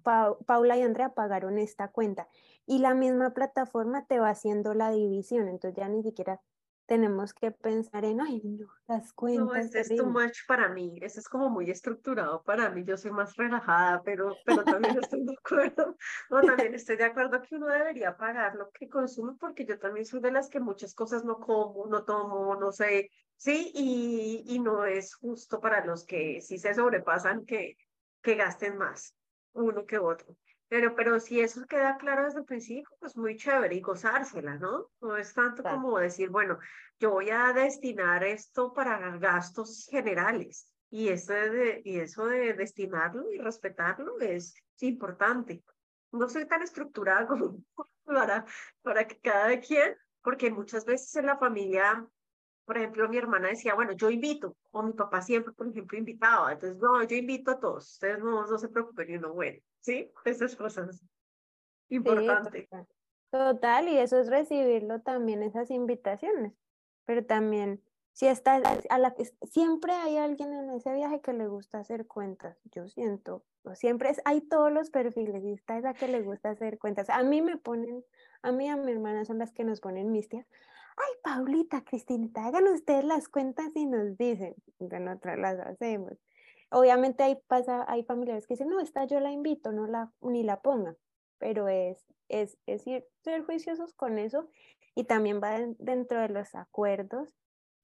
Paula 0.45 0.77
y 0.77 0.81
Andrea 0.81 1.13
pagaron 1.13 1.57
esta 1.57 1.89
cuenta. 1.89 2.27
Y 2.65 2.79
la 2.79 2.93
misma 2.93 3.33
plataforma 3.33 4.05
te 4.05 4.19
va 4.19 4.29
haciendo 4.29 4.73
la 4.73 4.91
división, 4.91 5.47
entonces 5.47 5.77
ya 5.77 5.89
ni 5.89 6.03
siquiera 6.03 6.41
tenemos 6.89 7.35
que 7.35 7.51
pensar 7.51 8.03
en, 8.03 8.19
ay, 8.19 8.41
no, 8.43 8.67
las 8.87 9.13
cuentas. 9.13 9.45
No, 9.45 9.53
este 9.53 9.81
es 9.81 9.95
too 9.95 10.07
much 10.07 10.39
para 10.47 10.69
mí, 10.69 10.97
este 11.03 11.19
es 11.19 11.29
como 11.29 11.47
muy 11.47 11.69
estructurado 11.69 12.41
para 12.41 12.71
mí, 12.71 12.83
yo 12.83 12.97
soy 12.97 13.11
más 13.11 13.35
relajada, 13.35 14.01
pero, 14.01 14.35
pero 14.43 14.63
también 14.63 14.97
estoy 15.07 15.23
de 15.23 15.35
acuerdo, 15.37 15.95
o 16.31 16.41
también 16.41 16.73
estoy 16.73 16.97
de 16.97 17.03
acuerdo 17.03 17.43
que 17.43 17.55
uno 17.55 17.67
debería 17.67 18.17
pagar 18.17 18.55
lo 18.55 18.71
que 18.71 18.89
consume, 18.89 19.33
porque 19.39 19.65
yo 19.67 19.77
también 19.77 20.07
soy 20.07 20.19
de 20.19 20.31
las 20.31 20.49
que 20.49 20.59
muchas 20.59 20.95
cosas 20.95 21.23
no 21.23 21.39
como, 21.39 21.85
no 21.85 22.05
tomo, 22.05 22.55
no 22.55 22.71
sé, 22.71 23.11
sí, 23.37 23.71
y, 23.75 24.43
y 24.47 24.59
no 24.59 24.83
es 24.83 25.13
justo 25.13 25.59
para 25.61 25.85
los 25.85 26.05
que 26.07 26.41
sí 26.41 26.57
se 26.57 26.73
sobrepasan 26.73 27.45
que, 27.45 27.77
que 28.23 28.33
gasten 28.33 28.79
más 28.79 29.15
uno 29.53 29.85
que 29.85 29.97
otro. 29.97 30.35
Pero, 30.67 30.95
pero 30.95 31.19
si 31.19 31.39
eso 31.39 31.65
queda 31.65 31.97
claro 31.97 32.25
desde 32.25 32.39
el 32.39 32.45
principio, 32.45 32.89
pues 32.99 33.17
muy 33.17 33.35
chévere 33.35 33.75
y 33.75 33.81
gozársela, 33.81 34.55
¿no? 34.57 34.91
No 35.01 35.17
es 35.17 35.33
tanto 35.33 35.63
como 35.63 35.97
decir, 35.97 36.29
bueno, 36.29 36.59
yo 36.99 37.11
voy 37.11 37.31
a 37.31 37.51
destinar 37.53 38.23
esto 38.23 38.71
para 38.71 39.17
gastos 39.17 39.87
generales 39.89 40.71
y, 40.91 41.09
eso 41.09 41.33
de, 41.33 41.81
y 41.83 41.99
eso 41.99 42.27
de 42.27 42.53
destinarlo 42.53 43.31
y 43.31 43.39
respetarlo 43.39 44.19
es 44.19 44.55
importante. 44.81 45.63
No 46.11 46.29
soy 46.29 46.45
tan 46.45 46.61
estructurada 46.61 47.25
como 47.27 47.63
para, 48.03 48.45
para 48.83 49.07
que 49.07 49.19
cada 49.19 49.59
quien, 49.59 49.95
porque 50.21 50.51
muchas 50.51 50.85
veces 50.85 51.15
en 51.15 51.25
la 51.25 51.37
familia 51.37 52.07
por 52.69 52.77
ejemplo, 52.77 53.09
mi 53.09 53.17
hermana 53.17 53.47
decía, 53.47 53.73
bueno, 53.73 53.93
yo 53.93 54.11
invito, 54.11 54.55
o 54.69 54.83
mi 54.83 54.93
papá 54.93 55.23
siempre, 55.23 55.51
por 55.53 55.67
ejemplo, 55.67 55.97
invitaba, 55.97 56.51
entonces, 56.51 56.77
no, 56.77 57.01
yo 57.01 57.15
invito 57.15 57.49
a 57.49 57.59
todos, 57.59 57.93
ustedes 57.93 58.19
no, 58.19 58.45
no 58.45 58.57
se 58.59 58.69
preocupen 58.69 59.09
y 59.09 59.15
uno, 59.15 59.33
bueno, 59.33 59.57
¿sí? 59.79 60.11
Esas 60.23 60.55
cosas. 60.55 61.03
Importante. 61.89 62.69
total. 63.31 63.87
y 63.87 63.97
eso 63.97 64.19
es 64.19 64.29
recibirlo 64.29 65.01
también, 65.01 65.41
esas 65.41 65.71
invitaciones, 65.71 66.53
pero 67.05 67.25
también, 67.25 67.81
si 68.11 68.27
está, 68.27 68.61
a 68.91 68.97
la, 68.99 69.15
siempre 69.49 69.93
hay 69.93 70.17
alguien 70.17 70.53
en 70.53 70.69
ese 70.69 70.93
viaje 70.93 71.21
que 71.21 71.33
le 71.33 71.47
gusta 71.47 71.79
hacer 71.79 72.05
cuentas, 72.05 72.55
yo 72.65 72.87
siento, 72.87 73.43
siempre 73.73 74.11
es, 74.11 74.21
hay 74.25 74.41
todos 74.41 74.71
los 74.71 74.91
perfiles, 74.91 75.43
y 75.43 75.53
está 75.53 75.79
esa 75.79 75.95
que 75.95 76.07
le 76.07 76.21
gusta 76.21 76.51
hacer 76.51 76.77
cuentas, 76.77 77.09
a 77.09 77.23
mí 77.23 77.41
me 77.41 77.57
ponen, 77.57 78.05
a 78.43 78.51
mí 78.51 78.67
y 78.67 78.69
a 78.69 78.75
mi 78.77 78.91
hermana 78.91 79.25
son 79.25 79.39
las 79.39 79.53
que 79.53 79.63
nos 79.63 79.81
ponen 79.81 80.11
mis 80.11 80.29
tías, 80.29 80.45
ay, 80.99 81.13
Paulita, 81.23 81.83
Cristinita, 81.83 82.45
hagan 82.45 82.67
ustedes 82.67 83.03
las 83.05 83.29
cuentas 83.29 83.71
y 83.75 83.85
nos 83.85 84.17
dicen, 84.17 84.55
de 84.79 84.99
nosotros 84.99 85.37
las 85.37 85.59
hacemos. 85.59 86.13
Obviamente 86.71 87.23
hay, 87.23 87.37
pasa, 87.47 87.85
hay 87.87 88.03
familiares 88.03 88.45
que 88.45 88.53
dicen, 88.53 88.69
no, 88.69 88.79
esta 88.79 89.05
yo 89.05 89.19
la 89.19 89.31
invito, 89.31 89.71
no 89.71 89.87
la, 89.87 90.11
ni 90.21 90.43
la 90.43 90.61
ponga, 90.61 90.95
pero 91.37 91.67
es, 91.67 92.05
es, 92.27 92.57
es 92.65 92.85
ir, 92.85 93.07
ser 93.23 93.43
juiciosos 93.43 93.93
con 93.95 94.19
eso 94.19 94.47
y 94.93 95.05
también 95.05 95.41
va 95.41 95.57
dentro 95.79 96.21
de 96.21 96.29
los 96.29 96.53
acuerdos 96.53 97.33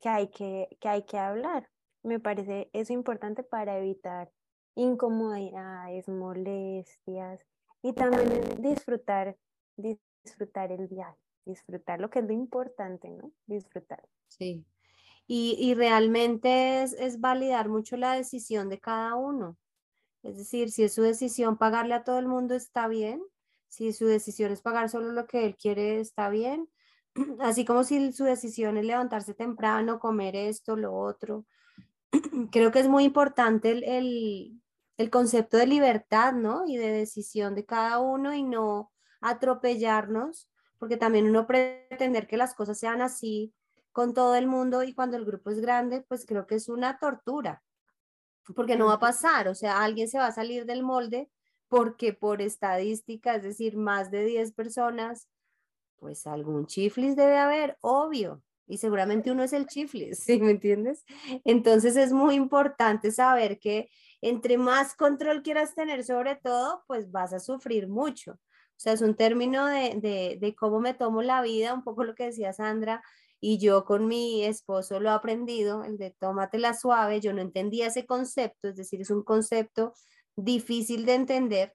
que 0.01 0.09
hay 0.09 0.28
que, 0.30 0.68
que 0.80 0.89
hay 0.89 1.03
que 1.03 1.18
hablar. 1.18 1.70
Me 2.03 2.20
parece 2.20 2.70
eso 2.74 2.93
importante 2.93 3.43
para 3.43 3.78
evitar 3.78 4.30
incomodidades, 4.76 6.07
molestias 6.07 7.43
y 7.82 7.93
también 7.93 8.61
disfrutar, 8.61 9.38
disfrutar 9.78 10.72
el 10.72 10.88
viaje 10.88 11.24
disfrutar 11.46 12.00
lo 12.00 12.10
que 12.10 12.20
es 12.20 12.26
lo 12.26 12.34
importante, 12.34 13.10
¿no? 13.10 13.32
Disfrutar. 13.46 14.04
Sí. 14.28 14.66
Y, 15.28 15.58
y 15.60 15.74
realmente 15.74 16.84
es, 16.84 16.93
es, 16.93 17.20
validar 17.20 17.70
mucho 17.70 17.98
la 17.98 18.14
decisión 18.14 18.70
de 18.70 18.80
cada 18.80 19.16
uno. 19.16 19.58
Es 20.24 20.38
decir, 20.38 20.72
si 20.72 20.84
es 20.84 20.93
su 20.93 21.02
decisión 21.02 21.58
pagarle 21.58 21.93
a 21.96 22.04
todo 22.04 22.20
el 22.20 22.28
mundo, 22.28 22.56
está 22.56 22.88
bien. 22.88 23.22
Si 23.68 23.91
su 23.93 24.06
decisión 24.06 24.52
es 24.52 24.62
pagar 24.62 24.89
solo 24.89 25.12
lo 25.12 25.28
que 25.28 25.46
él 25.46 25.56
quiere, 25.56 26.00
está 26.00 26.30
bien. 26.30 26.70
Así 27.39 27.66
como 27.66 27.84
si 27.84 28.12
su 28.12 28.24
decisión 28.24 28.78
es 28.78 28.86
levantarse 28.86 29.34
temprano, 29.34 30.00
comer 30.00 30.36
esto, 30.36 30.76
lo 30.76 30.96
otro. 30.96 31.46
Creo 32.52 32.72
que 32.72 32.80
es 32.80 32.88
muy 32.88 33.04
importante 33.04 33.72
el, 33.72 33.84
el, 33.84 34.62
el 34.98 35.10
concepto 35.10 35.58
de 35.58 35.68
libertad, 35.68 36.34
¿no? 36.34 36.66
Y 36.68 36.78
de 36.78 36.91
decisión 36.91 37.56
de 37.56 37.66
cada 37.66 38.00
uno 38.00 38.34
y 38.34 38.43
no 38.43 38.91
atropellarnos 39.22 40.50
porque 40.78 40.97
también 40.97 41.28
uno 41.28 41.47
pretender 41.47 42.28
que 42.28 42.38
las 42.38 42.53
cosas 42.53 42.80
sean 42.80 43.01
así 43.01 43.53
con 43.91 44.13
todo 44.13 44.36
el 44.36 44.47
mundo 44.47 44.84
y 44.84 44.93
cuando 44.93 45.17
el 45.17 45.26
grupo 45.26 45.49
es 45.49 45.59
grande, 45.59 46.01
pues 46.07 46.26
creo 46.26 46.45
que 46.47 46.55
es 46.55 46.67
una 46.67 46.99
tortura, 46.99 47.63
porque 48.55 48.76
no 48.76 48.88
va 48.88 48.93
a 48.93 48.99
pasar, 48.99 49.47
o 49.47 49.55
sea, 49.55 49.84
alguien 49.84 50.07
se 50.09 50.17
va 50.17 50.28
a 50.28 50.32
salir 50.32 50.65
del 50.65 50.84
molde 50.84 51.30
porque 51.67 52.13
por 52.13 52.41
estadística, 52.41 53.36
es 53.36 53.43
decir, 53.43 53.78
más 53.78 54.11
de 54.11 54.26
10 54.26 54.51
personas, 54.53 55.30
pues 55.97 56.28
algún 56.28 56.67
chiflis 56.67 57.15
debe 57.15 57.38
haber, 57.38 57.78
obvio, 57.82 58.43
y 58.67 58.78
seguramente 58.78 59.32
uno 59.32 59.43
es 59.43 59.53
el 59.53 59.67
chiflis, 59.67 60.19
¿sí 60.23 60.39
me 60.39 60.51
entiendes? 60.51 61.05
Entonces 61.43 61.95
es 61.95 62.11
muy 62.11 62.36
importante 62.36 63.11
saber 63.11 63.59
que 63.59 63.89
entre 64.21 64.57
más 64.57 64.95
control 64.95 65.43
quieras 65.43 65.76
tener 65.76 66.03
sobre 66.03 66.36
todo, 66.36 66.84
pues 66.88 67.11
vas 67.11 67.34
a 67.34 67.39
sufrir 67.39 67.88
mucho. 67.88 68.39
O 68.78 68.80
sea, 68.80 68.93
es 68.93 69.01
un 69.01 69.15
término 69.15 69.65
de, 69.65 70.38
de, 70.39 70.55
cómo 70.55 70.80
me 70.80 70.93
tomo 70.93 71.21
la 71.21 71.41
vida, 71.41 71.73
un 71.73 71.84
poco 71.84 72.03
lo 72.03 72.13
que 72.15 72.26
decía 72.26 72.53
Sandra, 72.53 73.01
y 73.39 73.57
yo 73.59 73.86
con 73.86 74.07
mi 74.07 74.43
esposo 74.43 74.99
lo 74.99 75.09
he 75.09 75.13
aprendido, 75.13 75.84
el 75.84 75.97
de 75.97 76.11
tómatela 76.11 76.73
suave, 76.73 77.21
yo 77.21 77.34
no 77.34 77.41
entendía 77.41 77.88
ese 77.88 78.05
concepto, 78.05 78.67
es 78.69 78.76
decir, 78.76 79.01
es 79.01 79.11
un 79.11 79.23
concepto 79.23 79.93
difícil 80.36 81.05
de 81.05 81.13
entender, 81.13 81.73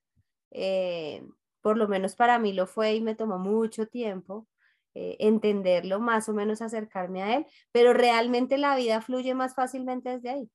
eh, 0.51 1.23
por 1.63 1.77
lo 1.79 1.89
menos 1.89 2.17
para 2.17 2.39
mí 2.39 2.53
lo 2.53 2.67
fue 2.67 2.95
y 2.95 3.01
me 3.01 3.15
tomó 3.15 3.39
mucho 3.39 3.87
tiempo 3.87 4.47
eh, 4.95 5.17
entenderlo, 5.21 6.01
más 6.01 6.29
o 6.29 6.35
menos 6.35 6.63
acercarme 6.63 7.23
a 7.23 7.37
él, 7.37 7.47
pero 7.73 7.93
realmente 7.93 8.59
la 8.59 8.75
vida 8.77 9.01
fluye 9.01 9.35
más 9.35 9.55
fácilmente 9.55 10.11
desde 10.11 10.31
ahí. 10.31 10.51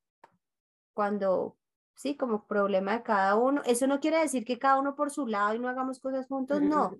Cuando, 0.93 1.57
¿sí? 1.95 2.15
Como 2.15 2.45
problema 2.45 2.93
de 2.93 3.03
cada 3.03 3.35
uno. 3.35 3.61
Eso 3.65 3.87
no 3.87 3.99
quiere 3.99 4.19
decir 4.19 4.45
que 4.45 4.59
cada 4.59 4.79
uno 4.79 4.95
por 4.95 5.11
su 5.11 5.25
lado 5.27 5.55
y 5.55 5.59
no 5.59 5.69
hagamos 5.69 5.99
cosas 5.99 6.27
juntos, 6.27 6.61
no. 6.61 6.97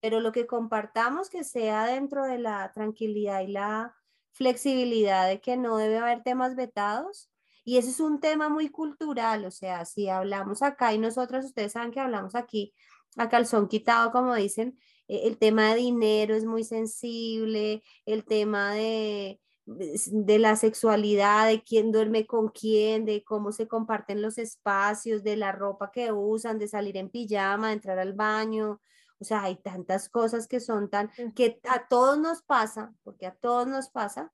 Pero 0.00 0.20
lo 0.20 0.32
que 0.32 0.46
compartamos 0.46 1.28
que 1.28 1.44
sea 1.44 1.86
dentro 1.86 2.24
de 2.24 2.38
la 2.38 2.70
tranquilidad 2.72 3.40
y 3.42 3.48
la 3.48 3.94
flexibilidad 4.32 5.26
de 5.28 5.40
que 5.40 5.56
no 5.56 5.76
debe 5.76 5.98
haber 5.98 6.22
temas 6.22 6.54
vetados. 6.54 7.30
Y 7.64 7.78
ese 7.78 7.90
es 7.90 8.00
un 8.00 8.20
tema 8.20 8.48
muy 8.48 8.68
cultural, 8.68 9.44
o 9.44 9.50
sea, 9.50 9.84
si 9.84 10.08
hablamos 10.08 10.62
acá 10.62 10.94
y 10.94 10.98
nosotros, 10.98 11.46
ustedes 11.46 11.72
saben 11.72 11.90
que 11.90 11.98
hablamos 11.98 12.36
aquí 12.36 12.72
a 13.16 13.28
calzón 13.28 13.66
quitado, 13.66 14.12
como 14.12 14.36
dicen, 14.36 14.78
eh, 15.08 15.22
el 15.24 15.36
tema 15.38 15.70
de 15.70 15.80
dinero 15.80 16.36
es 16.36 16.44
muy 16.44 16.62
sensible, 16.62 17.82
el 18.04 18.24
tema 18.24 18.72
de, 18.72 19.40
de 19.66 20.38
la 20.38 20.54
sexualidad, 20.56 21.48
de 21.48 21.62
quién 21.62 21.90
duerme 21.90 22.26
con 22.26 22.48
quién, 22.48 23.04
de 23.04 23.24
cómo 23.24 23.50
se 23.50 23.66
comparten 23.66 24.22
los 24.22 24.38
espacios, 24.38 25.24
de 25.24 25.36
la 25.36 25.52
ropa 25.52 25.90
que 25.90 26.12
usan, 26.12 26.58
de 26.58 26.68
salir 26.68 26.96
en 26.96 27.10
pijama, 27.10 27.68
de 27.68 27.74
entrar 27.74 27.98
al 27.98 28.12
baño. 28.12 28.80
O 29.18 29.24
sea, 29.24 29.42
hay 29.42 29.56
tantas 29.56 30.08
cosas 30.08 30.46
que 30.46 30.60
son 30.60 30.88
tan, 30.88 31.10
que 31.34 31.60
a 31.68 31.88
todos 31.88 32.18
nos 32.18 32.42
pasa, 32.42 32.94
porque 33.02 33.26
a 33.26 33.34
todos 33.34 33.66
nos 33.66 33.88
pasa, 33.88 34.32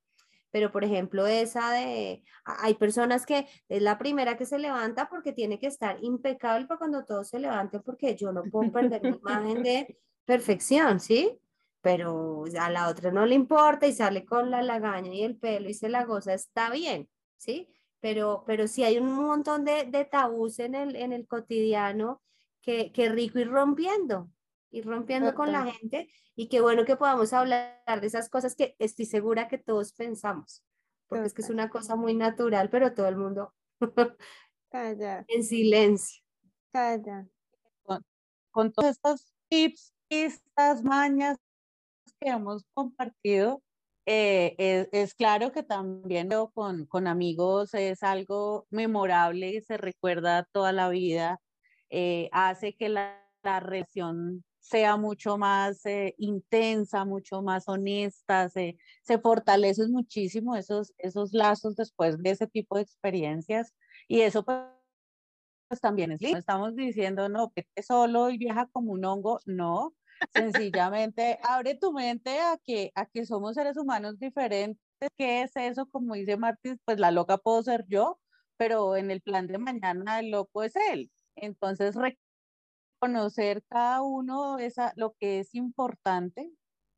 pero 0.51 0.71
por 0.71 0.85
ejemplo 0.85 1.27
esa 1.27 1.71
de, 1.71 2.23
hay 2.45 2.75
personas 2.75 3.25
que 3.25 3.47
es 3.69 3.83
la 3.83 3.99
primera 3.99 4.37
que 4.37 4.45
se 4.45 4.59
levanta 4.59 5.09
porque 5.09 5.33
tiene 5.33 5.59
que 5.59 5.67
estar 5.67 5.97
impecable 6.05 6.67
para 6.67 6.79
cuando 6.79 7.05
todos 7.05 7.29
se 7.29 7.39
levanten, 7.39 7.83
porque 7.83 8.15
yo 8.15 8.33
no 8.33 8.43
puedo 8.45 8.71
perder 8.71 9.03
mi 9.03 9.09
imagen 9.23 9.63
de 9.63 9.99
perfección, 10.27 11.01
¿sí? 11.01 11.39
Pero 11.83 12.45
a 12.59 12.71
la 12.71 12.89
otra 12.89 13.11
no 13.11 13.27
le 13.27 13.35
importa 13.35 13.87
y 13.87 13.93
sale 13.93 14.25
con 14.25 14.51
la 14.51 14.63
lagaña 14.63 15.13
y 15.13 15.23
el 15.25 15.37
pelo 15.37 15.69
y 15.69 15.75
se 15.75 15.89
la 15.89 16.05
goza, 16.05 16.33
está 16.33 16.71
bien, 16.71 17.11
¿sí? 17.37 17.69
Pero, 18.01 18.45
pero 18.47 18.69
sí 18.69 18.85
hay 18.85 18.99
un 18.99 19.13
montón 19.13 19.65
de, 19.65 19.85
de 19.85 20.05
tabús 20.05 20.59
en 20.61 20.75
el, 20.75 20.97
en 20.97 21.13
el 21.13 21.27
cotidiano 21.27 22.23
que, 22.61 22.93
que 22.93 23.09
rico 23.09 23.41
ir 23.41 23.51
rompiendo, 23.51 24.31
ir 24.71 24.87
rompiendo 24.87 25.35
con 25.35 25.53
la 25.53 25.67
gente 25.67 26.09
y 26.37 26.49
qué 26.49 26.61
bueno 26.61 26.85
que 26.85 26.97
podamos 26.97 27.33
hablar 27.33 28.01
de 28.01 28.07
esas 28.07 28.29
cosas 28.31 28.55
que 28.55 28.77
estoy 28.79 29.05
segura 29.05 29.49
que 29.49 29.59
todos 29.59 29.93
pensamos, 29.93 30.65
porque 31.09 31.27
es 31.27 31.35
que 31.35 31.43
es 31.43 31.51
una 31.51 31.69
cosa 31.69 31.97
muy 31.97 32.15
natural, 32.15 32.71
pero 32.71 32.95
todo 32.95 33.09
el 33.09 33.17
mundo 33.17 33.55
Calla. 34.71 35.25
en 35.27 35.45
silencio. 35.45 36.23
Calla. 36.73 37.29
Con, 37.83 38.05
con 38.53 38.73
todos 38.73 38.93
estos 38.93 39.35
tips, 39.49 39.93
estas 40.09 40.83
mañas, 40.85 41.39
que 42.23 42.31
hemos 42.31 42.65
compartido, 42.75 43.63
eh, 44.07 44.89
es, 44.93 45.15
claro 45.15 45.53
que 45.53 45.63
también 45.63 46.29
con, 46.55 46.87
con 46.87 47.07
amigos 47.07 47.75
es 47.75 48.03
algo 48.03 48.67
memorable 48.71 49.61
se 49.63 49.77
recuerda 49.77 50.49
toda 50.53 50.73
la 50.73 50.89
vida, 50.89 51.41
eh, 51.91 52.29
hace 52.33 52.75
que 52.75 52.89
la, 52.89 53.23
la, 53.43 53.61
relación 53.61 54.45
sea 54.59 54.97
mucho 54.97 55.39
más 55.39 55.85
eh, 55.87 56.15
intensa, 56.19 57.05
mucho 57.05 57.43
más 57.43 57.69
honesta, 57.69 58.49
se, 58.49 58.77
se 59.03 59.19
fortalecen 59.19 59.93
muchísimo 59.93 60.57
esos, 60.57 60.93
esos 60.99 61.33
lazos 61.33 61.77
después 61.77 62.19
de 62.23 62.31
ese 62.31 62.47
tipo 62.47 62.77
de 62.77 62.83
experiencias 62.83 63.73
y 64.09 64.23
eso 64.23 64.45
pues, 64.45 64.59
pues 65.69 65.81
también 65.81 66.13
es 66.13 66.21
lindo. 66.21 66.39
Estamos 66.39 66.75
diciendo, 66.77 67.29
no, 67.29 67.53
que 67.55 67.67
solo 67.83 68.31
y 68.31 68.39
viaja 68.39 68.69
como 68.73 68.93
un 68.93 69.05
hongo, 69.05 69.41
no, 69.47 69.95
Sencillamente 70.31 71.39
abre 71.43 71.75
tu 71.75 71.93
mente 71.93 72.39
a 72.41 72.59
que, 72.63 72.93
a 72.95 73.07
que 73.07 73.27
somos 73.27 73.55
seres 73.55 73.77
humanos 73.77 74.19
diferentes 74.19 74.83
qué 75.17 75.43
es 75.43 75.57
eso, 75.57 75.87
como 75.87 76.15
dice 76.15 76.37
Martín, 76.37 76.81
pues 76.85 76.99
la 76.99 77.11
loca 77.11 77.39
puedo 77.39 77.63
ser 77.63 77.85
yo, 77.89 78.21
pero 78.57 78.97
en 78.97 79.11
el 79.11 79.21
plan 79.21 79.47
de 79.47 79.59
mañana 79.59 80.21
el 80.21 80.31
loco 80.31 80.63
es 80.63 80.75
él. 80.77 81.11
Entonces, 81.37 81.97
reconocer 83.01 83.65
cada 83.69 84.03
uno 84.03 84.59
esa, 84.59 84.93
lo 84.97 85.15
que 85.19 85.41
es 85.41 85.55
importante 85.55 86.53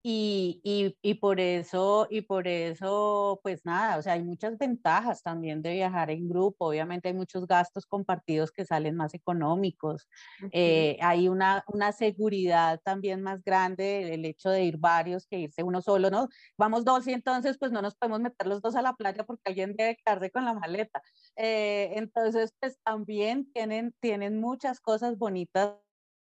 y, 0.07 0.61
y, 0.63 0.99
y, 1.01 1.15
por 1.15 1.41
eso, 1.41 2.07
y 2.11 2.21
por 2.21 2.47
eso, 2.47 3.41
pues 3.43 3.65
nada, 3.65 3.97
o 3.97 4.03
sea, 4.03 4.13
hay 4.13 4.23
muchas 4.23 4.59
ventajas 4.59 5.23
también 5.23 5.63
de 5.63 5.73
viajar 5.73 6.11
en 6.11 6.29
grupo. 6.29 6.67
Obviamente 6.67 7.09
hay 7.09 7.15
muchos 7.15 7.47
gastos 7.47 7.87
compartidos 7.87 8.53
que 8.53 8.67
salen 8.67 8.97
más 8.97 9.15
económicos. 9.15 10.07
Eh, 10.53 10.99
hay 11.01 11.27
una, 11.29 11.65
una 11.69 11.91
seguridad 11.93 12.83
también 12.85 13.23
más 13.23 13.43
grande, 13.43 14.13
el 14.13 14.27
hecho 14.27 14.51
de 14.51 14.65
ir 14.65 14.77
varios 14.77 15.27
que 15.27 15.39
irse 15.39 15.63
uno 15.63 15.81
solo, 15.81 16.11
¿no? 16.11 16.29
Vamos 16.59 16.85
dos 16.85 17.07
y 17.09 17.15
entonces 17.15 17.57
pues 17.57 17.73
no 17.73 17.81
nos 17.81 17.95
podemos 17.95 18.21
meter 18.21 18.47
los 18.47 18.61
dos 18.61 18.77
a 18.77 18.83
la 18.83 18.93
playa 18.97 19.25
porque 19.25 19.45
alguien 19.47 19.75
debe 19.75 19.97
quedarse 19.97 20.31
con 20.31 20.45
la 20.45 20.53
maleta. 20.53 21.01
Eh, 21.37 21.93
entonces, 21.97 22.53
pues 22.61 22.79
también 22.85 23.51
tienen, 23.55 23.95
tienen 24.01 24.39
muchas 24.39 24.81
cosas 24.81 25.17
bonitas 25.17 25.79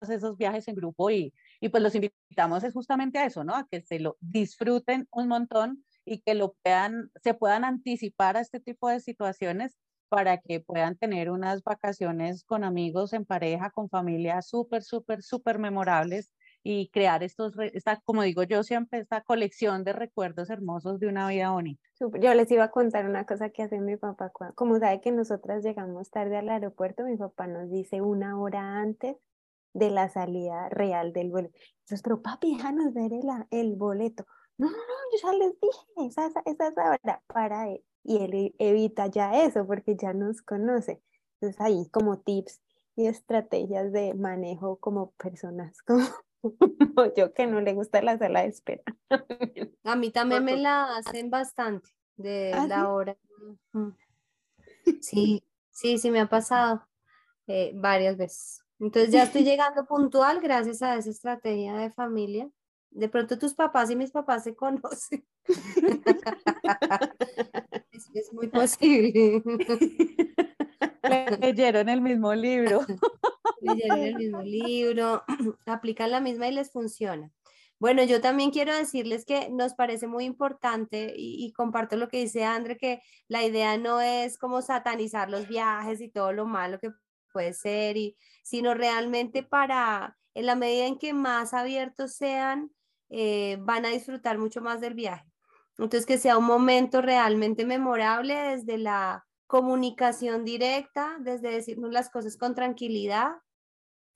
esos 0.02 0.38
viajes 0.38 0.68
en 0.68 0.76
grupo 0.76 1.10
y, 1.10 1.34
y 1.60 1.70
pues 1.70 1.84
los 1.84 1.96
invitamos 1.96 2.64
es 2.64 2.74
justamente 2.74 3.20
a 3.20 3.26
eso, 3.26 3.44
¿no? 3.44 3.56
A 3.56 3.68
que 3.70 3.82
se 3.82 4.00
lo 4.00 4.18
disfruten 4.20 5.08
un 5.12 5.28
montón 5.28 5.84
y 6.06 6.22
que 6.22 6.36
lo 6.36 6.56
puedan, 6.64 7.12
se 7.24 7.34
puedan 7.34 7.64
anticipar 7.66 8.38
a 8.38 8.42
este 8.42 8.60
tipo 8.60 8.90
de 8.90 9.00
situaciones 9.00 9.78
para 10.10 10.38
que 10.38 10.62
puedan 10.62 10.96
tener 10.98 11.30
unas 11.30 11.64
vacaciones 11.64 12.44
con 12.46 12.64
amigos, 12.64 13.14
en 13.14 13.26
pareja, 13.26 13.72
con 13.72 13.90
familia 13.90 14.42
súper, 14.42 14.84
súper, 14.84 15.22
súper 15.22 15.60
memorables 15.60 16.32
y 16.64 16.90
crear 16.90 17.24
estos, 17.24 17.54
esta, 17.74 18.02
como 18.04 18.24
digo 18.24 18.44
yo 18.44 18.64
siempre, 18.64 19.00
esta 19.00 19.22
colección 19.22 19.84
de 19.84 19.94
recuerdos 19.94 20.50
hermosos 20.50 21.00
de 21.00 21.08
una 21.08 21.28
vida 21.28 21.52
bonita. 21.52 21.82
Yo 22.00 22.34
les 22.34 22.52
iba 22.52 22.66
a 22.66 22.72
contar 22.72 23.06
una 23.06 23.26
cosa 23.26 23.50
que 23.50 23.64
hace 23.64 23.80
mi 23.80 23.98
papá. 23.98 24.32
Como 24.56 24.78
sabe 24.80 25.02
que 25.02 25.12
nosotras 25.12 25.64
llegamos 25.64 26.10
tarde 26.10 26.38
al 26.38 26.50
aeropuerto, 26.50 27.04
mi 27.04 27.18
papá 27.18 27.48
nos 27.48 27.70
dice 27.70 28.02
una 28.02 28.40
hora 28.40 28.80
antes 28.80 29.18
de 29.74 29.90
la 29.92 30.10
salida 30.10 30.70
real 30.70 31.14
del 31.14 31.30
vuelo. 31.30 31.50
Entonces, 31.82 32.02
pero 32.02 32.22
papi, 32.22 32.56
déjanos 32.56 32.94
ver 32.94 33.14
el, 33.14 33.28
el 33.52 33.76
boleto. 33.76 34.26
No, 34.58 34.70
no, 34.70 34.78
no, 34.78 34.94
yo 35.12 35.20
ya 35.22 35.34
les 35.34 35.60
dije, 35.60 36.08
esa, 36.08 36.28
esa 36.46 36.68
es 36.68 36.76
la 36.76 36.90
hora 36.90 37.24
para 37.28 37.70
él. 37.70 37.84
Y 38.04 38.18
él 38.18 38.34
e, 38.34 38.56
evita 38.60 39.08
ya 39.08 39.44
eso 39.44 39.66
porque 39.68 39.96
ya 39.96 40.14
nos 40.14 40.42
conoce. 40.42 41.02
Entonces 41.40 41.62
ahí 41.62 41.88
como 41.92 42.20
tips 42.20 42.62
y 42.96 43.08
estrategias 43.08 43.92
de 43.92 44.14
manejo 44.16 44.78
como 44.78 45.12
personas 45.12 45.82
como 45.86 46.08
yo 47.18 47.34
que 47.34 47.48
no 47.48 47.62
le 47.62 47.74
gusta 47.74 48.02
la 48.02 48.18
sala 48.18 48.42
de 48.42 48.48
espera. 48.48 48.84
A 49.84 49.96
mí 49.96 50.12
también 50.12 50.44
me 50.44 50.58
la 50.58 50.98
hacen 50.98 51.30
bastante 51.30 51.90
de 52.18 52.54
¿Ah, 52.54 52.68
la 52.68 52.92
hora. 52.92 53.18
Sí, 55.02 55.44
sí, 55.72 55.98
sí 55.98 56.12
me 56.12 56.20
ha 56.20 56.28
pasado 56.28 56.88
eh, 57.48 57.72
varias 57.76 58.18
veces. 58.18 58.64
Entonces 58.80 59.12
ya 59.12 59.24
estoy 59.24 59.44
llegando 59.44 59.86
puntual 59.86 60.40
gracias 60.40 60.82
a 60.82 60.96
esa 60.96 61.10
estrategia 61.10 61.76
de 61.76 61.92
familia. 61.92 62.50
De 62.92 63.10
pronto 63.10 63.38
tus 63.38 63.54
papás 63.54 63.92
y 63.92 63.96
mis 63.96 64.12
papás 64.12 64.44
se 64.44 64.56
conocen. 64.56 65.26
es, 68.14 68.34
muy 68.34 68.48
posible. 68.48 69.44
Leyeron 71.42 71.90
el 71.90 72.02
mismo 72.02 72.34
libro. 72.34 72.86
Leyeron 73.62 74.00
el 74.00 74.16
mismo 74.16 74.42
libro, 74.42 75.24
aplican 75.66 76.12
la 76.12 76.22
misma 76.22 76.48
y 76.48 76.54
les 76.54 76.72
funciona. 76.72 77.32
Bueno, 77.80 78.04
yo 78.04 78.22
también 78.22 78.50
quiero 78.50 78.76
decirles 78.76 79.26
que 79.26 79.50
nos 79.52 79.76
parece 79.76 80.08
muy 80.08 80.26
importante 80.26 81.14
y, 81.16 81.46
y, 81.46 81.54
comparto 81.54 81.96
lo 81.96 82.08
que 82.08 82.18
dice 82.18 82.44
André, 82.44 82.78
que 82.78 83.02
la 83.28 83.44
idea 83.44 83.78
no 83.78 84.02
es 84.02 84.40
como 84.40 84.64
satanizar 84.64 85.30
los 85.30 85.48
viajes 85.48 86.02
y 86.02 86.10
todo 86.10 86.34
lo 86.34 86.48
malo 86.48 86.80
que 86.80 86.90
puede 87.38 87.54
ser, 87.54 87.98
y, 87.98 88.18
sino 88.42 88.74
realmente 88.74 89.44
para, 89.44 90.18
en 90.34 90.48
la 90.48 90.56
medida 90.56 90.88
en 90.88 90.98
que 90.98 91.14
más 91.14 91.54
abiertos 91.54 92.16
sean, 92.16 92.72
eh, 93.10 93.58
van 93.60 93.86
a 93.86 93.90
disfrutar 93.90 94.40
mucho 94.40 94.60
más 94.60 94.82
del 94.82 94.96
viaje. 94.96 95.32
Entonces, 95.78 96.08
que 96.08 96.18
sea 96.18 96.40
un 96.40 96.46
momento 96.46 97.00
realmente 97.00 97.64
memorable 97.64 98.34
desde 98.34 98.80
la 98.80 99.24
comunicación 99.46 100.46
directa, 100.46 101.18
desde 101.20 101.52
decirnos 101.52 101.92
las 101.92 102.10
cosas 102.10 102.38
con 102.38 102.56
tranquilidad, 102.56 103.34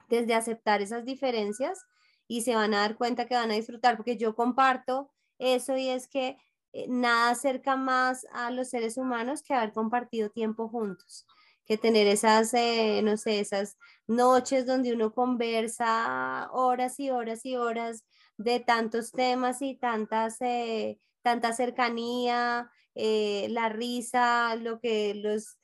desde 0.09 0.34
aceptar 0.34 0.82
esas 0.82 1.05
diferencias 1.05 1.86
y 2.28 2.41
se 2.41 2.55
van 2.55 2.74
a 2.74 2.80
dar 2.80 2.95
cuenta 2.95 3.28
que 3.28 3.36
van 3.36 3.51
a 3.51 3.53
disfrutar, 3.53 3.97
porque 3.97 4.17
yo 4.17 4.34
comparto 4.34 5.11
eso 5.38 5.78
y 5.78 5.89
es 5.89 6.07
que 6.07 6.38
eh, 6.74 6.88
nada 6.89 7.30
acerca 7.30 7.76
más 7.76 8.26
a 8.34 8.49
los 8.49 8.69
seres 8.69 8.97
humanos 8.97 9.43
que 9.43 9.53
haber 9.53 9.74
compartido 9.74 10.32
tiempo 10.32 10.67
juntos 10.67 11.28
que 11.72 11.78
tener 11.78 12.05
esas, 12.07 12.53
eh, 12.53 13.01
no 13.01 13.15
sé, 13.15 13.39
esas 13.39 13.78
noches 14.05 14.65
donde 14.65 14.93
uno 14.93 15.13
conversa 15.13 16.49
horas 16.51 16.99
y 16.99 17.11
horas 17.11 17.45
y 17.45 17.55
horas 17.55 18.03
de 18.36 18.59
tantos 18.59 19.13
temas 19.13 19.61
y 19.61 19.76
tantas, 19.76 20.41
eh, 20.41 20.99
tanta 21.22 21.53
cercanía, 21.53 22.69
eh, 22.93 23.47
la 23.51 23.69
risa, 23.69 24.55
lo 24.57 24.82
que 24.82 25.13
los 25.15 25.55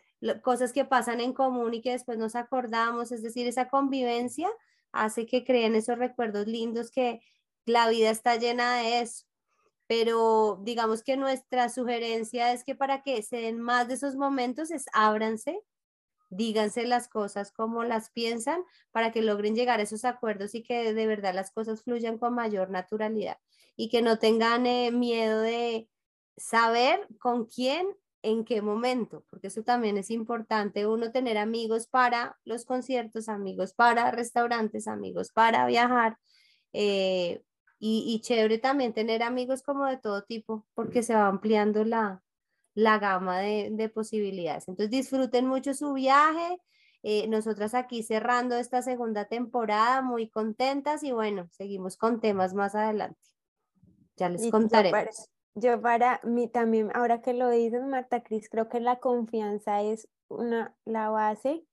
cosas 0.44 0.72
que 0.72 0.86
pasan 0.86 1.20
en 1.20 1.34
común 1.34 1.74
y 1.74 1.82
que 1.82 1.92
después 1.92 2.18
nos 2.18 2.38
acordamos, 2.38 3.12
es 3.12 3.22
decir, 3.22 3.46
esa 3.46 3.68
convivencia 3.68 4.50
hace 4.94 5.26
que 5.26 5.44
creen 5.44 5.76
esos 5.76 5.98
recuerdos 5.98 6.48
lindos 6.48 6.90
que 6.90 7.20
la 7.66 7.90
vida 7.90 8.12
está 8.12 8.38
llena 8.38 8.78
de 8.78 9.02
eso. 9.02 9.26
Pero 9.88 10.62
digamos 10.64 11.04
que 11.04 11.18
nuestra 11.18 11.68
sugerencia 11.68 12.54
es 12.54 12.64
que 12.64 12.76
para 12.76 13.02
que 13.04 13.22
se 13.24 13.38
den 13.42 13.60
más 13.60 13.90
de 13.90 13.96
esos 13.96 14.16
momentos 14.16 14.72
es 14.72 14.86
ábranse, 14.94 15.60
díganse 16.30 16.86
las 16.86 17.08
cosas 17.08 17.52
como 17.52 17.84
las 17.84 18.10
piensan 18.10 18.62
para 18.92 19.12
que 19.12 19.22
logren 19.22 19.56
llegar 19.56 19.80
a 19.80 19.84
esos 19.84 20.06
acuerdos 20.06 20.56
y 20.56 20.64
que 20.64 20.94
de 20.94 21.08
verdad 21.08 21.34
las 21.34 21.52
cosas 21.52 21.84
fluyan 21.84 22.18
con 22.18 22.34
mayor 22.34 22.70
naturalidad 22.70 23.38
y 23.76 23.90
que 23.90 24.02
no 24.02 24.20
tengan 24.20 24.66
eh, 24.66 24.92
miedo 24.92 25.42
de 25.42 25.90
saber 26.36 27.08
con 27.20 27.46
quién 27.46 27.88
en 28.24 28.44
qué 28.44 28.62
momento, 28.62 29.24
porque 29.30 29.48
eso 29.48 29.64
también 29.64 29.98
es 29.98 30.10
importante, 30.10 30.88
uno 30.88 31.12
tener 31.12 31.38
amigos 31.38 31.88
para 31.88 32.38
los 32.44 32.66
conciertos, 32.66 33.30
amigos 33.30 33.74
para 33.74 34.12
restaurantes, 34.12 34.88
amigos 34.88 35.32
para 35.32 35.66
viajar, 35.68 36.18
eh, 36.74 37.42
y, 37.80 38.04
y, 38.08 38.22
chévere 38.22 38.58
también 38.58 38.94
tener 38.94 39.22
amigos 39.22 39.62
como 39.62 39.86
de 39.86 39.98
todo 39.98 40.24
tipo, 40.24 40.66
porque 40.74 41.04
se 41.04 41.14
va 41.14 41.28
ampliando 41.28 41.86
la, 41.86 42.24
la 42.78 43.00
gama 43.00 43.40
de, 43.40 43.92
posibilidades. 43.92 44.68
Entonces 44.68 44.92
disfruten 44.92 45.48
mucho 45.48 45.74
su 45.74 45.94
viaje. 45.94 46.62
Eh, 47.02 47.28
nosotras 47.28 47.74
aquí 47.74 48.04
cerrando 48.04 48.56
esta 48.56 48.84
segunda 48.84 49.26
temporada, 49.26 50.04
muy 50.04 50.30
contentas 50.30 51.02
y 51.04 51.12
bueno, 51.12 51.50
seguimos 51.50 51.98
con 51.98 52.20
temas 52.22 52.54
más 52.54 52.76
adelante. 52.76 53.20
Ya 54.16 54.30
les 54.30 54.52
contaré. 54.52 54.92
Yo 55.56 55.82
para, 55.82 56.22
mí 56.24 56.48
también, 56.50 56.92
ahora 56.94 57.20
que 57.22 57.34
lo 57.34 57.50
dices, 57.50 57.84
Marta 57.84 58.22
Cris, 58.22 58.48
creo 58.48 58.70
que 58.70 58.80
la 58.80 58.98
confianza 58.98 59.82
es 59.82 60.08
una, 60.28 60.76
la 60.86 61.10
base 61.10 61.66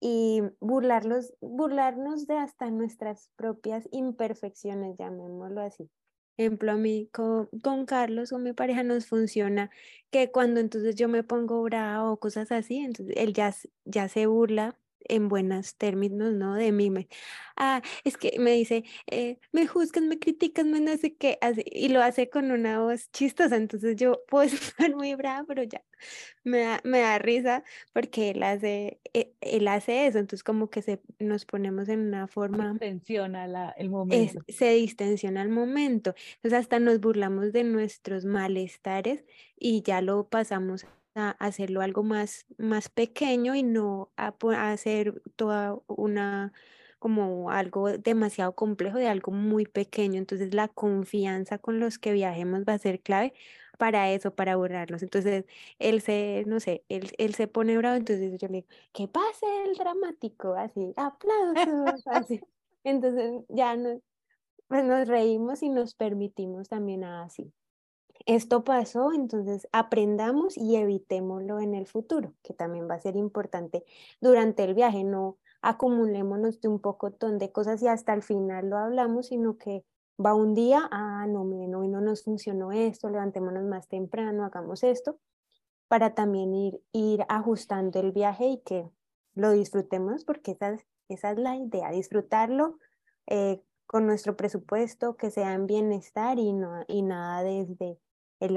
y 0.00 0.40
burlarlos, 0.60 1.34
burlarnos 1.42 2.26
de 2.26 2.38
hasta 2.38 2.70
nuestras 2.70 3.28
propias 3.36 3.86
imperfecciones, 3.92 4.96
llamémoslo 4.96 5.60
así 5.60 5.90
ejemplo, 6.36 6.72
a 6.72 6.76
mí 6.76 7.08
con, 7.12 7.46
con, 7.62 7.86
Carlos 7.86 8.32
o 8.32 8.38
mi 8.38 8.52
pareja 8.52 8.82
nos 8.82 9.06
funciona 9.06 9.70
que 10.10 10.30
cuando 10.30 10.60
entonces 10.60 10.94
yo 10.96 11.08
me 11.08 11.22
pongo 11.22 11.62
brava 11.62 12.10
o 12.10 12.18
cosas 12.18 12.52
así, 12.52 12.78
entonces 12.78 13.14
él 13.18 13.32
ya, 13.32 13.54
ya 13.84 14.08
se 14.08 14.26
burla 14.26 14.78
en 15.08 15.28
buenos 15.28 15.76
términos, 15.76 16.32
¿no? 16.32 16.54
De 16.54 16.72
mí. 16.72 16.90
Me, 16.90 17.08
ah, 17.56 17.82
es 18.04 18.16
que 18.16 18.38
me 18.38 18.52
dice, 18.52 18.84
eh, 19.06 19.38
me 19.52 19.66
juzgan, 19.66 20.08
me 20.08 20.18
critican, 20.18 20.70
me 20.70 20.80
no 20.80 20.96
sé 20.96 21.14
qué, 21.14 21.38
y 21.66 21.88
lo 21.88 22.02
hace 22.02 22.28
con 22.28 22.50
una 22.50 22.80
voz 22.80 23.10
chistosa, 23.12 23.56
entonces 23.56 23.96
yo 23.96 24.22
puedo 24.28 24.44
estar 24.78 24.94
muy 24.94 25.14
brava, 25.14 25.44
pero 25.46 25.62
ya 25.62 25.82
me 26.44 26.60
da, 26.60 26.80
me 26.84 27.00
da 27.00 27.18
risa 27.18 27.64
porque 27.92 28.30
él 28.30 28.42
hace, 28.42 29.00
e, 29.12 29.32
él 29.40 29.68
hace 29.68 30.06
eso, 30.06 30.18
entonces 30.18 30.44
como 30.44 30.70
que 30.70 30.82
se, 30.82 31.00
nos 31.18 31.44
ponemos 31.44 31.88
en 31.88 32.00
una 32.00 32.26
forma... 32.26 32.70
Distensiona 32.70 33.46
la, 33.46 33.70
el 33.70 33.90
momento. 33.90 34.40
se 34.48 34.70
distensiona 34.70 35.42
el 35.42 35.48
momento, 35.48 36.14
entonces 36.36 36.60
hasta 36.60 36.78
nos 36.78 37.00
burlamos 37.00 37.52
de 37.52 37.64
nuestros 37.64 38.24
malestares 38.24 39.24
y 39.58 39.82
ya 39.82 40.00
lo 40.02 40.28
pasamos 40.28 40.86
hacerlo 41.16 41.80
algo 41.80 42.02
más, 42.02 42.46
más 42.58 42.88
pequeño 42.88 43.54
y 43.54 43.62
no 43.62 44.10
hacer 44.16 45.22
toda 45.36 45.78
una 45.86 46.52
como 46.98 47.50
algo 47.50 47.90
demasiado 47.98 48.54
complejo 48.54 48.98
de 48.98 49.08
algo 49.08 49.32
muy 49.32 49.66
pequeño. 49.66 50.18
Entonces 50.18 50.54
la 50.54 50.68
confianza 50.68 51.58
con 51.58 51.78
los 51.80 51.98
que 51.98 52.12
viajemos 52.12 52.64
va 52.68 52.74
a 52.74 52.78
ser 52.78 53.00
clave 53.00 53.34
para 53.78 54.10
eso, 54.12 54.34
para 54.34 54.56
borrarlos. 54.56 55.02
Entonces 55.02 55.44
él 55.78 56.00
se, 56.00 56.44
no 56.46 56.60
sé, 56.60 56.84
él, 56.88 57.12
él 57.18 57.34
se 57.34 57.48
pone 57.48 57.76
bravo, 57.78 57.96
entonces 57.96 58.38
yo 58.40 58.48
le 58.48 58.54
digo, 58.62 58.68
que 58.92 59.08
pase 59.08 59.46
el 59.66 59.76
dramático, 59.76 60.54
así, 60.54 60.92
aplausos, 60.96 62.06
así. 62.06 62.40
Entonces 62.84 63.44
ya 63.48 63.76
nos, 63.76 64.00
pues 64.68 64.84
nos 64.84 65.08
reímos 65.08 65.62
y 65.62 65.68
nos 65.70 65.94
permitimos 65.94 66.68
también 66.68 67.04
así. 67.04 67.52
Esto 68.26 68.64
pasó, 68.64 69.12
entonces 69.12 69.68
aprendamos 69.72 70.56
y 70.58 70.76
evitémoslo 70.76 71.60
en 71.60 71.74
el 71.74 71.86
futuro, 71.86 72.34
que 72.42 72.54
también 72.54 72.88
va 72.90 72.94
a 72.94 73.00
ser 73.00 73.16
importante 73.16 73.84
durante 74.20 74.64
el 74.64 74.74
viaje, 74.74 75.04
no 75.04 75.38
acumulémonos 75.62 76.60
de 76.60 76.68
un 76.68 76.80
pocotón 76.80 77.38
de 77.38 77.52
cosas 77.52 77.82
y 77.82 77.88
hasta 77.88 78.12
el 78.14 78.22
final 78.22 78.68
lo 78.68 78.78
hablamos, 78.78 79.28
sino 79.28 79.56
que 79.58 79.84
va 80.24 80.34
un 80.34 80.54
día, 80.54 80.88
ah, 80.90 81.26
no, 81.28 81.44
miren, 81.44 81.74
hoy 81.76 81.88
no 81.88 82.00
nos 82.00 82.24
funcionó 82.24 82.72
esto, 82.72 83.08
levantémonos 83.08 83.64
más 83.64 83.88
temprano, 83.88 84.44
hagamos 84.44 84.82
esto, 84.82 85.18
para 85.88 86.14
también 86.14 86.52
ir, 86.54 86.80
ir 86.92 87.24
ajustando 87.28 88.00
el 88.00 88.12
viaje 88.12 88.46
y 88.46 88.58
que 88.58 88.90
lo 89.34 89.52
disfrutemos, 89.52 90.24
porque 90.24 90.52
esa 90.52 90.70
es, 90.70 90.86
esa 91.08 91.30
es 91.30 91.38
la 91.38 91.56
idea, 91.56 91.90
disfrutarlo 91.90 92.78
eh, 93.26 93.62
con 93.86 94.06
nuestro 94.06 94.36
presupuesto, 94.36 95.16
que 95.16 95.30
sea 95.30 95.54
en 95.54 95.66
bienestar 95.66 96.38
y, 96.40 96.52
no, 96.52 96.84
y 96.88 97.02
nada 97.02 97.44
desde 97.44 97.98
el, 98.40 98.56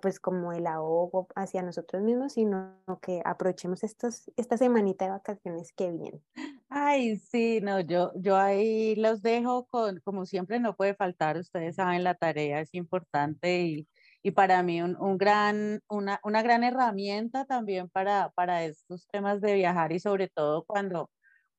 pues 0.00 0.20
como 0.20 0.52
el 0.52 0.66
ahogo 0.66 1.28
hacia 1.36 1.62
nosotros 1.62 2.02
mismos, 2.02 2.34
sino 2.34 2.82
que 3.02 3.22
aprovechemos 3.24 3.84
estos, 3.84 4.30
esta 4.36 4.56
semanita 4.56 5.06
de 5.06 5.10
vacaciones 5.12 5.72
que 5.72 5.90
viene. 5.92 6.22
Ay, 6.70 7.16
sí, 7.16 7.60
no, 7.62 7.80
yo, 7.80 8.12
yo 8.14 8.36
ahí 8.36 8.94
los 8.96 9.22
dejo 9.22 9.66
con, 9.66 10.00
como 10.00 10.26
siempre 10.26 10.60
no 10.60 10.76
puede 10.76 10.94
faltar, 10.94 11.38
ustedes 11.38 11.76
saben, 11.76 12.04
la 12.04 12.14
tarea 12.14 12.60
es 12.60 12.74
importante 12.74 13.62
y, 13.62 13.88
y 14.22 14.32
para 14.32 14.62
mí 14.62 14.82
un, 14.82 14.94
un, 15.00 15.16
gran, 15.16 15.80
una, 15.88 16.20
una 16.24 16.42
gran 16.42 16.64
herramienta 16.64 17.46
también 17.46 17.88
para, 17.88 18.30
para 18.34 18.64
estos 18.64 19.06
temas 19.08 19.40
de 19.40 19.54
viajar 19.54 19.92
y 19.92 20.00
sobre 20.00 20.28
todo 20.28 20.64
cuando 20.66 21.10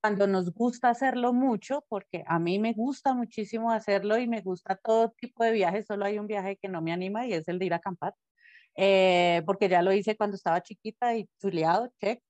cuando 0.01 0.27
nos 0.27 0.51
gusta 0.53 0.89
hacerlo 0.89 1.33
mucho, 1.33 1.85
porque 1.89 2.23
a 2.27 2.39
mí 2.39 2.59
me 2.59 2.73
gusta 2.73 3.13
muchísimo 3.13 3.71
hacerlo 3.71 4.17
y 4.17 4.27
me 4.27 4.41
gusta 4.41 4.75
todo 4.83 5.11
tipo 5.19 5.43
de 5.43 5.51
viajes, 5.51 5.85
solo 5.87 6.05
hay 6.05 6.19
un 6.19 6.27
viaje 6.27 6.57
que 6.61 6.69
no 6.69 6.81
me 6.81 6.93
anima 6.93 7.27
y 7.27 7.33
es 7.33 7.47
el 7.47 7.59
de 7.59 7.65
ir 7.67 7.73
a 7.73 7.77
acampar, 7.77 8.13
eh, 8.77 9.43
porque 9.45 9.69
ya 9.69 9.81
lo 9.81 9.93
hice 9.93 10.17
cuando 10.17 10.35
estaba 10.35 10.61
chiquita 10.61 11.15
y 11.17 11.27
chuleado, 11.41 11.89
check. 12.01 12.21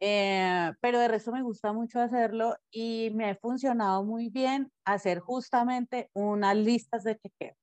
Eh, 0.00 0.72
pero 0.80 1.00
de 1.00 1.08
resto 1.08 1.32
me 1.32 1.42
gusta 1.42 1.72
mucho 1.72 2.00
hacerlo 2.00 2.56
y 2.70 3.10
me 3.14 3.30
ha 3.30 3.36
funcionado 3.36 4.04
muy 4.04 4.30
bien 4.30 4.70
hacer 4.84 5.20
justamente 5.20 6.10
unas 6.14 6.56
listas 6.56 7.04
de 7.04 7.16
chequeo. 7.18 7.54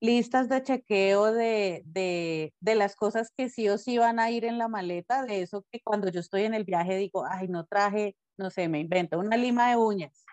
Listas 0.00 0.48
de 0.50 0.62
chequeo 0.62 1.32
de, 1.32 1.82
de, 1.86 2.52
de 2.60 2.74
las 2.74 2.96
cosas 2.96 3.30
que 3.36 3.48
sí 3.48 3.68
o 3.68 3.78
sí 3.78 3.98
van 3.98 4.18
a 4.20 4.30
ir 4.30 4.44
en 4.44 4.58
la 4.58 4.68
maleta, 4.68 5.24
de 5.24 5.42
eso 5.42 5.64
que 5.72 5.80
cuando 5.82 6.10
yo 6.10 6.20
estoy 6.20 6.42
en 6.44 6.54
el 6.54 6.64
viaje 6.64 6.96
digo, 6.96 7.24
ay, 7.26 7.48
no 7.48 7.64
traje 7.66 8.16
no 8.38 8.50
sé, 8.50 8.68
me 8.68 8.80
invento 8.80 9.18
una 9.18 9.36
lima 9.36 9.70
de 9.70 9.76
uñas. 9.76 10.24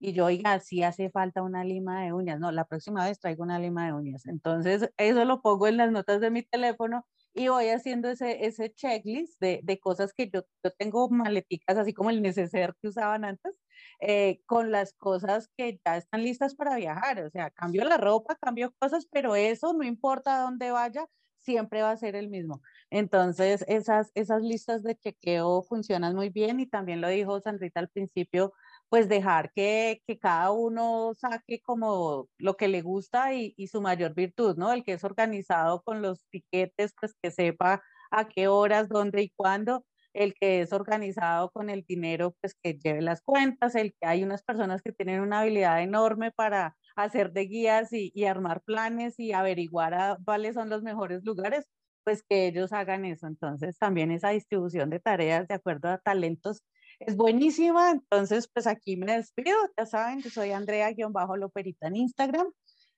Y 0.00 0.12
yo, 0.14 0.26
oiga, 0.26 0.60
sí 0.60 0.82
hace 0.82 1.10
falta 1.10 1.42
una 1.42 1.64
lima 1.64 2.02
de 2.04 2.12
uñas. 2.14 2.40
No, 2.40 2.52
la 2.52 2.64
próxima 2.64 3.04
vez 3.04 3.20
traigo 3.20 3.42
una 3.44 3.58
lima 3.58 3.86
de 3.86 3.92
uñas. 3.92 4.26
Entonces, 4.26 4.90
eso 4.96 5.24
lo 5.26 5.42
pongo 5.42 5.66
en 5.68 5.76
las 5.76 5.92
notas 5.92 6.20
de 6.22 6.30
mi 6.30 6.42
teléfono 6.42 7.06
y 7.34 7.48
voy 7.48 7.68
haciendo 7.68 8.08
ese, 8.08 8.46
ese 8.46 8.72
checklist 8.72 9.38
de, 9.40 9.60
de 9.62 9.78
cosas 9.78 10.12
que 10.14 10.28
yo, 10.30 10.42
yo 10.64 10.70
tengo 10.78 11.08
maleticas, 11.10 11.76
así 11.76 11.92
como 11.94 12.10
el 12.10 12.22
neceser 12.22 12.74
que 12.80 12.88
usaban 12.88 13.24
antes, 13.24 13.54
eh, 14.00 14.40
con 14.46 14.70
las 14.72 14.94
cosas 14.94 15.48
que 15.56 15.80
ya 15.84 15.96
están 15.98 16.22
listas 16.22 16.54
para 16.54 16.76
viajar. 16.76 17.22
O 17.24 17.30
sea, 17.30 17.50
cambio 17.50 17.84
la 17.84 17.98
ropa, 17.98 18.36
cambio 18.36 18.72
cosas, 18.78 19.06
pero 19.12 19.36
eso 19.36 19.72
no 19.74 19.84
importa 19.84 20.40
dónde 20.40 20.70
vaya, 20.70 21.06
siempre 21.40 21.82
va 21.82 21.90
a 21.92 21.96
ser 21.96 22.16
el 22.16 22.28
mismo. 22.28 22.62
Entonces, 22.90 23.64
esas, 23.68 24.10
esas 24.14 24.42
listas 24.42 24.82
de 24.82 24.96
chequeo 24.96 25.62
funcionan 25.62 26.14
muy 26.14 26.28
bien 26.30 26.60
y 26.60 26.66
también 26.66 27.00
lo 27.00 27.08
dijo 27.08 27.40
Sandrita 27.40 27.80
al 27.80 27.88
principio, 27.88 28.52
pues 28.88 29.08
dejar 29.08 29.52
que, 29.52 30.02
que 30.06 30.18
cada 30.18 30.50
uno 30.50 31.12
saque 31.14 31.60
como 31.62 32.28
lo 32.38 32.56
que 32.56 32.68
le 32.68 32.82
gusta 32.82 33.34
y, 33.34 33.54
y, 33.56 33.68
su 33.68 33.80
mayor 33.80 34.14
virtud, 34.14 34.56
¿no? 34.56 34.72
El 34.72 34.84
que 34.84 34.94
es 34.94 35.04
organizado 35.04 35.82
con 35.82 36.02
los 36.02 36.24
piquetes, 36.30 36.94
pues 37.00 37.14
que 37.22 37.30
sepa 37.30 37.82
a 38.10 38.28
qué 38.28 38.48
horas, 38.48 38.88
dónde 38.88 39.22
y 39.22 39.30
cuándo. 39.30 39.84
El 40.12 40.34
que 40.34 40.60
es 40.62 40.72
organizado 40.72 41.50
con 41.52 41.70
el 41.70 41.84
dinero, 41.84 42.34
pues 42.40 42.54
que 42.60 42.74
lleve 42.74 43.00
las 43.00 43.22
cuentas. 43.22 43.74
El 43.76 43.92
que 43.94 44.06
hay 44.06 44.24
unas 44.24 44.42
personas 44.42 44.82
que 44.82 44.92
tienen 44.92 45.20
una 45.20 45.40
habilidad 45.40 45.82
enorme 45.82 46.32
para 46.32 46.76
hacer 46.96 47.32
de 47.32 47.42
guías 47.42 47.92
y, 47.92 48.24
armar 48.24 48.62
planes 48.62 49.18
y 49.18 49.32
averiguar 49.32 49.94
a, 49.94 50.18
cuáles 50.24 50.54
son 50.54 50.70
los 50.70 50.82
mejores 50.82 51.24
lugares, 51.24 51.66
pues 52.04 52.22
que 52.22 52.46
ellos 52.46 52.72
hagan 52.72 53.04
eso. 53.04 53.26
Entonces 53.26 53.78
también 53.78 54.10
esa 54.10 54.30
distribución 54.30 54.90
de 54.90 55.00
tareas 55.00 55.48
de 55.48 55.54
acuerdo 55.54 55.88
a 55.88 55.98
talentos 55.98 56.62
es 57.00 57.16
buenísima. 57.16 57.90
Entonces, 57.90 58.48
pues 58.52 58.66
aquí 58.66 58.96
me 58.96 59.16
despido. 59.16 59.56
Ya 59.76 59.86
saben, 59.86 60.22
yo 60.22 60.30
soy 60.30 60.52
Andrea-Loperita 60.52 61.88
en 61.88 61.96
Instagram. 61.96 62.52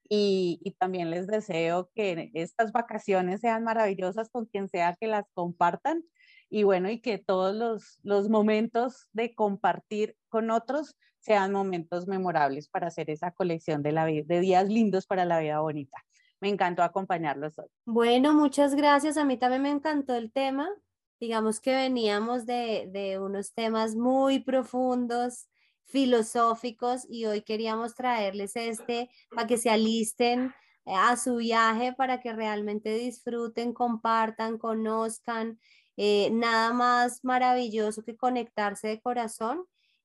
Y, 0.09 0.61
y, 0.63 0.73
también 0.73 1.11
les 1.11 1.27
deseo 1.27 1.91
que 1.95 2.31
estas 2.35 2.73
vacaciones 2.73 3.41
sean 3.41 3.65
maravillosas 3.65 4.29
con 4.31 4.45
quien 4.47 4.69
sea 4.69 4.95
que 5.01 5.07
las 5.07 5.25
compartan 5.33 6.05
y 6.53 6.65
bueno, 6.65 6.91
y 6.91 7.01
que 7.01 7.17
todos 7.17 7.57
los, 7.57 7.99
los 8.03 8.29
momentos 8.29 9.09
de 9.13 9.35
compartir 9.35 10.19
con 10.29 10.51
otros 10.51 10.99
sean 11.23 11.53
momentos 11.53 12.09
memorables 12.09 12.69
para 12.69 12.89
hacer 12.89 13.09
esa 13.09 13.31
colección 13.31 13.83
de, 13.83 13.93
la, 13.93 14.05
de 14.07 14.41
días 14.41 14.69
lindos 14.69 15.07
para 15.07 15.25
la 15.25 15.39
vida 15.39 15.61
bonita. 15.61 16.05
Me 16.41 16.49
encantó 16.49 16.83
acompañarlos 16.83 17.57
hoy. 17.61 17.69
Bueno, 17.87 18.35
muchas 18.35 18.75
gracias. 18.75 19.17
A 19.17 19.25
mí 19.25 19.37
también 19.37 19.63
me 19.63 19.71
encantó 19.71 20.17
el 20.17 20.33
tema. 20.33 20.69
Digamos 21.21 21.61
que 21.61 21.73
veníamos 21.73 22.45
de, 22.45 22.89
de 22.93 23.21
unos 23.21 23.55
temas 23.55 23.95
muy 23.95 24.41
profundos, 24.41 25.47
filosóficos, 25.85 27.07
y 27.09 27.27
hoy 27.27 27.43
queríamos 27.43 27.95
traerles 27.95 28.57
este 28.57 29.09
para 29.31 29.47
que 29.47 29.57
se 29.57 29.71
alisten 29.71 30.53
a 30.85 31.17
su 31.17 31.37
viaje, 31.37 31.93
para 31.93 32.21
que 32.21 32.33
realmente 32.33 32.93
disfruten, 32.95 33.73
compartan, 33.73 34.59
conozcan. 34.59 35.61
Eh, 35.97 36.31
nada 36.33 36.73
más 36.73 37.21
maravilloso 37.23 38.03
que 38.03 38.17
conectarse 38.17 38.89
de 38.89 39.01
corazón 39.01 39.65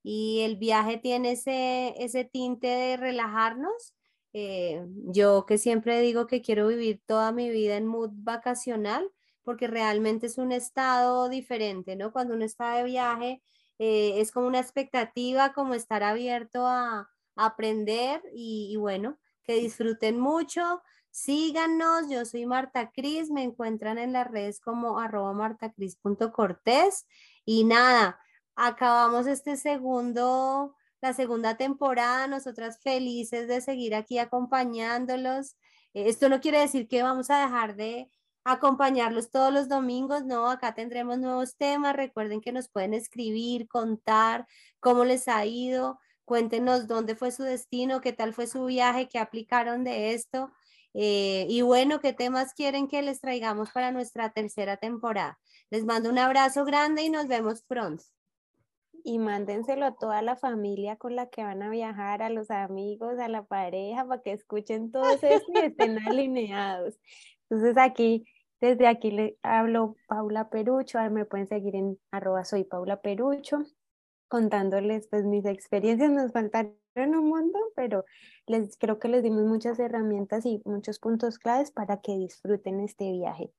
y 0.09 0.39
el 0.43 0.55
viaje 0.55 0.97
tiene 0.97 1.33
ese, 1.33 1.93
ese 1.97 2.23
tinte 2.23 2.67
de 2.67 2.95
relajarnos. 2.95 3.93
Eh, 4.31 4.81
yo 5.07 5.45
que 5.45 5.57
siempre 5.57 5.99
digo 5.99 6.27
que 6.27 6.41
quiero 6.41 6.69
vivir 6.69 7.01
toda 7.05 7.33
mi 7.33 7.49
vida 7.49 7.75
en 7.75 7.87
mood 7.87 8.11
vacacional, 8.13 9.11
porque 9.43 9.67
realmente 9.67 10.27
es 10.27 10.37
un 10.37 10.53
estado 10.53 11.27
diferente, 11.27 11.97
¿no? 11.97 12.13
Cuando 12.13 12.35
uno 12.35 12.45
está 12.45 12.77
de 12.77 12.85
viaje, 12.85 13.43
eh, 13.79 14.21
es 14.21 14.31
como 14.31 14.47
una 14.47 14.61
expectativa, 14.61 15.51
como 15.51 15.73
estar 15.73 16.03
abierto 16.03 16.65
a, 16.65 17.09
aprender 17.35 18.23
y, 18.33 18.77
bueno, 18.77 19.19
que 19.43 19.55
disfruten 19.55 20.19
mucho. 20.19 20.81
Síganos, 21.11 22.09
yo 22.09 22.23
soy 22.23 22.45
Marta 22.45 22.91
Cris, 22.91 23.29
me 23.29 23.43
encuentran 23.43 23.97
en 23.97 24.13
las 24.13 24.25
redes 24.31 24.61
como 24.61 24.99
arroba 24.99 25.33
martacris.cortés 25.33 27.05
y 27.45 27.65
nada, 27.65 28.19
acabamos 28.57 29.27
este 29.27 29.55
segundo, 29.55 30.75
la 31.01 31.13
segunda 31.13 31.57
temporada, 31.57 32.27
nosotras 32.27 32.79
felices 32.81 33.47
de 33.47 33.61
seguir 33.61 33.95
aquí 33.95 34.17
acompañándolos. 34.19 35.55
Eh, 35.93 36.09
esto 36.09 36.27
no 36.27 36.41
quiere 36.41 36.59
decir 36.59 36.87
que 36.87 37.03
vamos 37.03 37.29
a 37.29 37.39
dejar 37.41 37.75
de 37.75 38.09
acompañarlos 38.43 39.29
todos 39.29 39.53
los 39.53 39.69
domingos, 39.69 40.25
no, 40.25 40.49
acá 40.49 40.73
tendremos 40.73 41.19
nuevos 41.19 41.55
temas, 41.57 41.95
recuerden 41.95 42.41
que 42.41 42.51
nos 42.53 42.69
pueden 42.69 42.93
escribir, 42.93 43.67
contar 43.67 44.47
cómo 44.79 45.05
les 45.05 45.27
ha 45.27 45.45
ido, 45.45 45.99
cuéntenos 46.25 46.87
dónde 46.87 47.15
fue 47.15 47.31
su 47.31 47.43
destino, 47.43 48.01
qué 48.01 48.13
tal 48.13 48.33
fue 48.33 48.47
su 48.47 48.65
viaje, 48.65 49.09
qué 49.09 49.19
aplicaron 49.19 49.83
de 49.83 50.13
esto. 50.13 50.51
Eh, 50.93 51.45
y 51.49 51.61
bueno, 51.61 51.99
qué 51.99 52.13
temas 52.13 52.53
quieren 52.53 52.87
que 52.87 53.01
les 53.03 53.21
traigamos 53.21 53.71
para 53.71 53.91
nuestra 53.91 54.31
tercera 54.31 54.77
temporada. 54.77 55.37
Les 55.69 55.85
mando 55.85 56.09
un 56.09 56.17
abrazo 56.17 56.65
grande 56.65 57.03
y 57.03 57.09
nos 57.09 57.27
vemos 57.27 57.63
pronto 57.63 58.03
y 59.07 59.19
mándenselo 59.19 59.85
a 59.85 59.95
toda 59.95 60.21
la 60.21 60.35
familia 60.35 60.97
con 60.97 61.15
la 61.15 61.29
que 61.29 61.41
van 61.41 61.63
a 61.63 61.69
viajar, 61.69 62.21
a 62.21 62.29
los 62.29 62.51
amigos, 62.51 63.19
a 63.19 63.29
la 63.29 63.41
pareja, 63.41 64.05
para 64.05 64.21
que 64.21 64.33
escuchen 64.33 64.91
todo 64.91 65.09
eso 65.09 65.27
y 65.55 65.59
estén 65.59 65.97
alineados. 66.07 66.99
Entonces 67.43 67.77
aquí, 67.77 68.25
desde 68.59 68.85
aquí 68.85 69.11
le 69.11 69.37
hablo 69.43 69.95
Paula 70.09 70.49
Perucho, 70.49 70.99
me 71.09 71.23
pueden 71.23 71.47
seguir 71.47 71.77
en 71.77 71.97
arroba 72.11 72.43
soy 72.43 72.65
Paula 72.65 72.99
Perucho, 72.99 73.63
contándoles 74.27 75.07
pues 75.07 75.23
mis 75.23 75.45
experiencias, 75.45 76.11
nos 76.11 76.33
faltaron 76.33 76.75
un 76.97 77.29
montón, 77.29 77.63
pero 77.77 78.03
les 78.45 78.77
creo 78.77 78.99
que 78.99 79.07
les 79.07 79.23
dimos 79.23 79.45
muchas 79.45 79.79
herramientas 79.79 80.45
y 80.45 80.61
muchos 80.65 80.99
puntos 80.99 81.39
claves 81.39 81.71
para 81.71 82.01
que 82.01 82.17
disfruten 82.17 82.81
este 82.81 83.09
viaje. 83.13 83.53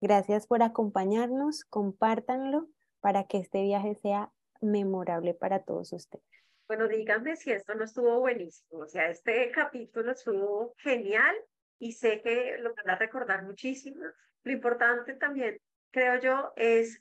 Gracias 0.00 0.46
por 0.46 0.62
acompañarnos, 0.62 1.64
compártanlo 1.64 2.68
para 3.00 3.24
que 3.24 3.38
este 3.38 3.62
viaje 3.62 3.96
sea 3.96 4.30
memorable 4.62 5.34
para 5.34 5.62
todos 5.62 5.92
ustedes. 5.92 6.24
Bueno, 6.68 6.88
díganme 6.88 7.36
si 7.36 7.52
esto 7.52 7.74
no 7.74 7.84
estuvo 7.84 8.20
buenísimo. 8.20 8.80
O 8.80 8.86
sea, 8.86 9.10
este 9.10 9.50
capítulo 9.50 10.12
estuvo 10.12 10.74
genial 10.78 11.36
y 11.78 11.92
sé 11.92 12.22
que 12.22 12.56
lo 12.58 12.74
van 12.74 12.90
a 12.90 12.96
recordar 12.96 13.44
muchísimo. 13.44 14.02
Lo 14.44 14.52
importante 14.52 15.14
también, 15.14 15.58
creo 15.90 16.18
yo, 16.20 16.52
es 16.56 17.00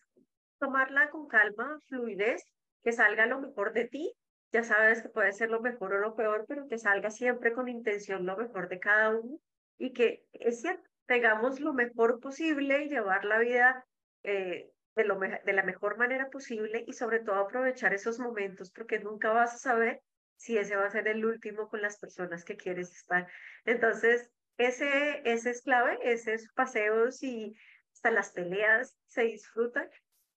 tomarla 0.60 1.10
con 1.10 1.28
calma, 1.28 1.80
fluidez, 1.88 2.44
que 2.84 2.92
salga 2.92 3.26
lo 3.26 3.40
mejor 3.40 3.74
de 3.74 3.86
ti. 3.86 4.14
Ya 4.52 4.64
sabes 4.64 5.02
que 5.02 5.10
puede 5.10 5.32
ser 5.32 5.50
lo 5.50 5.62
mejor 5.62 5.94
o 5.94 6.00
lo 6.00 6.16
peor, 6.16 6.46
pero 6.48 6.68
que 6.68 6.78
salga 6.78 7.10
siempre 7.10 7.54
con 7.54 7.70
intención 7.70 8.26
lo 8.26 8.36
mejor 8.36 8.68
de 8.68 8.80
cada 8.80 9.12
uno 9.12 9.40
y 9.82 9.94
que 9.94 10.26
es 10.34 10.62
cierto, 10.62 10.88
tengamos 11.08 11.60
lo 11.60 11.74
mejor 11.74 12.20
posible 12.20 12.84
y 12.84 12.90
llevar 12.90 13.26
la 13.26 13.40
vida 13.40 13.86
eh, 14.24 14.72
de, 14.96 15.54
la 15.54 15.64
mejor 15.64 15.98
manera 15.98 16.30
posible 16.30 16.84
y 16.86 16.94
sobre 16.94 17.20
todo 17.20 17.36
aprovechar 17.36 17.94
esos 17.94 18.20
momentos 18.20 18.72
porque 18.72 19.00
nunca 19.00 19.32
vas 19.32 19.56
a 19.56 19.58
saber 19.58 20.02
si 20.36 20.58
ese 20.58 20.76
va 20.76 20.86
a 20.86 20.92
ser 20.92 21.08
el 21.08 21.26
último 21.26 21.70
con 21.70 21.82
las 21.82 21.98
personas 21.98 22.44
que 22.44 22.58
quieres 22.58 22.92
estar. 22.92 23.28
Entonces, 23.66 24.32
ese, 24.58 25.22
ese 25.24 25.52
es 25.52 25.62
clave, 25.62 25.98
esos 26.02 26.50
paseos 26.54 27.22
y 27.24 27.56
hasta 27.94 28.12
las 28.12 28.32
peleas 28.32 28.98
se 29.08 29.24
disfrutan, 29.24 29.88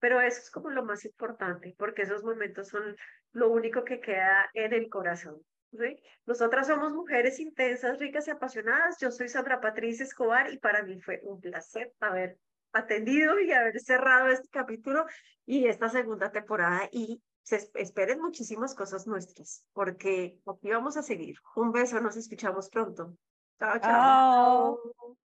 pero 0.01 0.21
eso 0.21 0.41
es 0.41 0.51
como 0.51 0.71
lo 0.71 0.85
más 0.85 1.05
importante, 1.05 1.75
porque 1.79 2.03
esos 2.03 2.25
momentos 2.25 2.69
son 2.69 2.97
lo 3.33 3.51
único 3.51 3.85
que 3.85 4.01
queda 4.01 4.51
en 4.55 4.73
el 4.73 4.89
corazón. 4.89 5.41
¿sí? 5.71 6.03
Nosotras 6.27 6.67
somos 6.67 6.93
mujeres 6.93 7.39
intensas, 7.41 7.99
ricas 7.99 8.27
y 8.29 8.33
apasionadas. 8.33 8.99
Yo 9.01 9.11
soy 9.11 9.29
Sandra 9.29 9.61
Patricia 9.61 10.05
Escobar 10.05 10.53
y 10.53 10.59
para 10.59 10.83
mí 10.83 11.01
fue 11.01 11.21
un 11.23 11.41
placer 11.41 11.93
haber 12.01 12.37
atendido 12.73 13.39
y 13.41 13.53
haber 13.53 13.79
cerrado 13.81 14.29
este 14.29 14.49
capítulo 14.49 15.07
y 15.47 15.67
esta 15.67 15.89
segunda 15.89 16.31
temporada 16.31 16.89
y 16.91 17.23
se 17.43 17.71
esperen 17.75 18.21
muchísimas 18.21 18.75
cosas 18.75 19.07
nuestras, 19.07 19.65
porque 19.73 20.39
aquí 20.47 20.71
vamos 20.71 20.97
a 20.97 21.03
seguir. 21.03 21.37
Un 21.57 21.73
beso, 21.73 22.01
nos 22.01 22.17
escuchamos 22.17 22.69
pronto. 22.69 23.17
Chao, 23.59 23.79
chao. 23.81 25.17